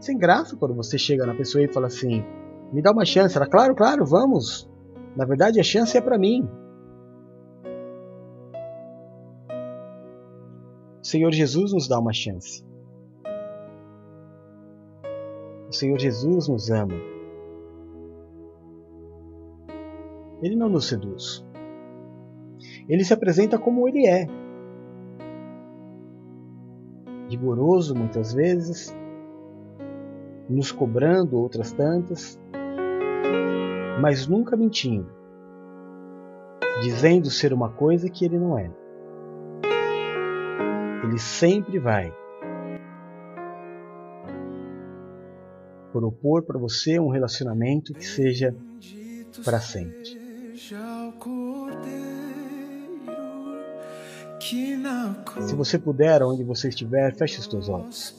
[0.00, 2.22] Sem graça quando você chega na pessoa e fala assim:
[2.72, 3.36] me dá uma chance.
[3.36, 4.70] Ela, claro, claro, vamos.
[5.16, 6.46] Na verdade, a chance é para mim.
[11.02, 12.64] O Senhor Jesus nos dá uma chance.
[15.68, 17.13] O Senhor Jesus nos ama.
[20.44, 21.42] Ele não nos seduz.
[22.86, 24.26] Ele se apresenta como ele é.
[27.30, 28.94] Rigoroso muitas vezes,
[30.46, 32.38] nos cobrando outras tantas,
[34.02, 35.08] mas nunca mentindo,
[36.82, 38.70] dizendo ser uma coisa que ele não é.
[41.04, 42.12] Ele sempre vai
[45.90, 48.54] propor para você um relacionamento que seja
[49.42, 50.23] para sempre.
[55.48, 58.16] Se você puder, onde você estiver, feche os teus olhos.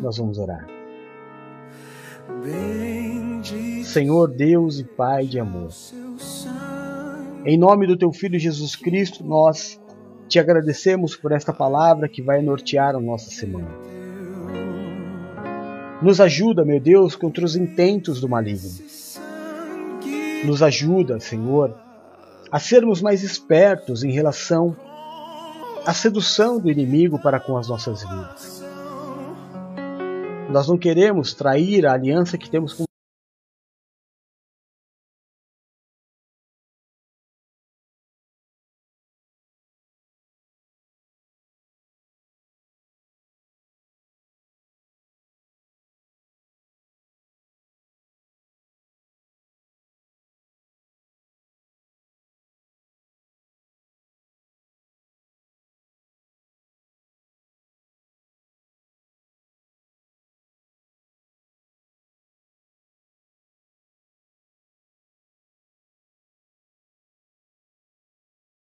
[0.00, 0.66] Nós vamos orar.
[3.84, 5.68] Senhor Deus e Pai de amor,
[7.44, 9.78] em nome do Teu Filho Jesus Cristo, nós
[10.28, 13.68] te agradecemos por esta palavra que vai nortear a nossa semana.
[16.00, 19.01] Nos ajuda, meu Deus, contra os intentos do maligno
[20.44, 21.74] nos ajuda, Senhor,
[22.50, 24.76] a sermos mais espertos em relação
[25.86, 28.62] à sedução do inimigo para com as nossas vidas.
[30.50, 32.84] Nós não queremos trair a aliança que temos com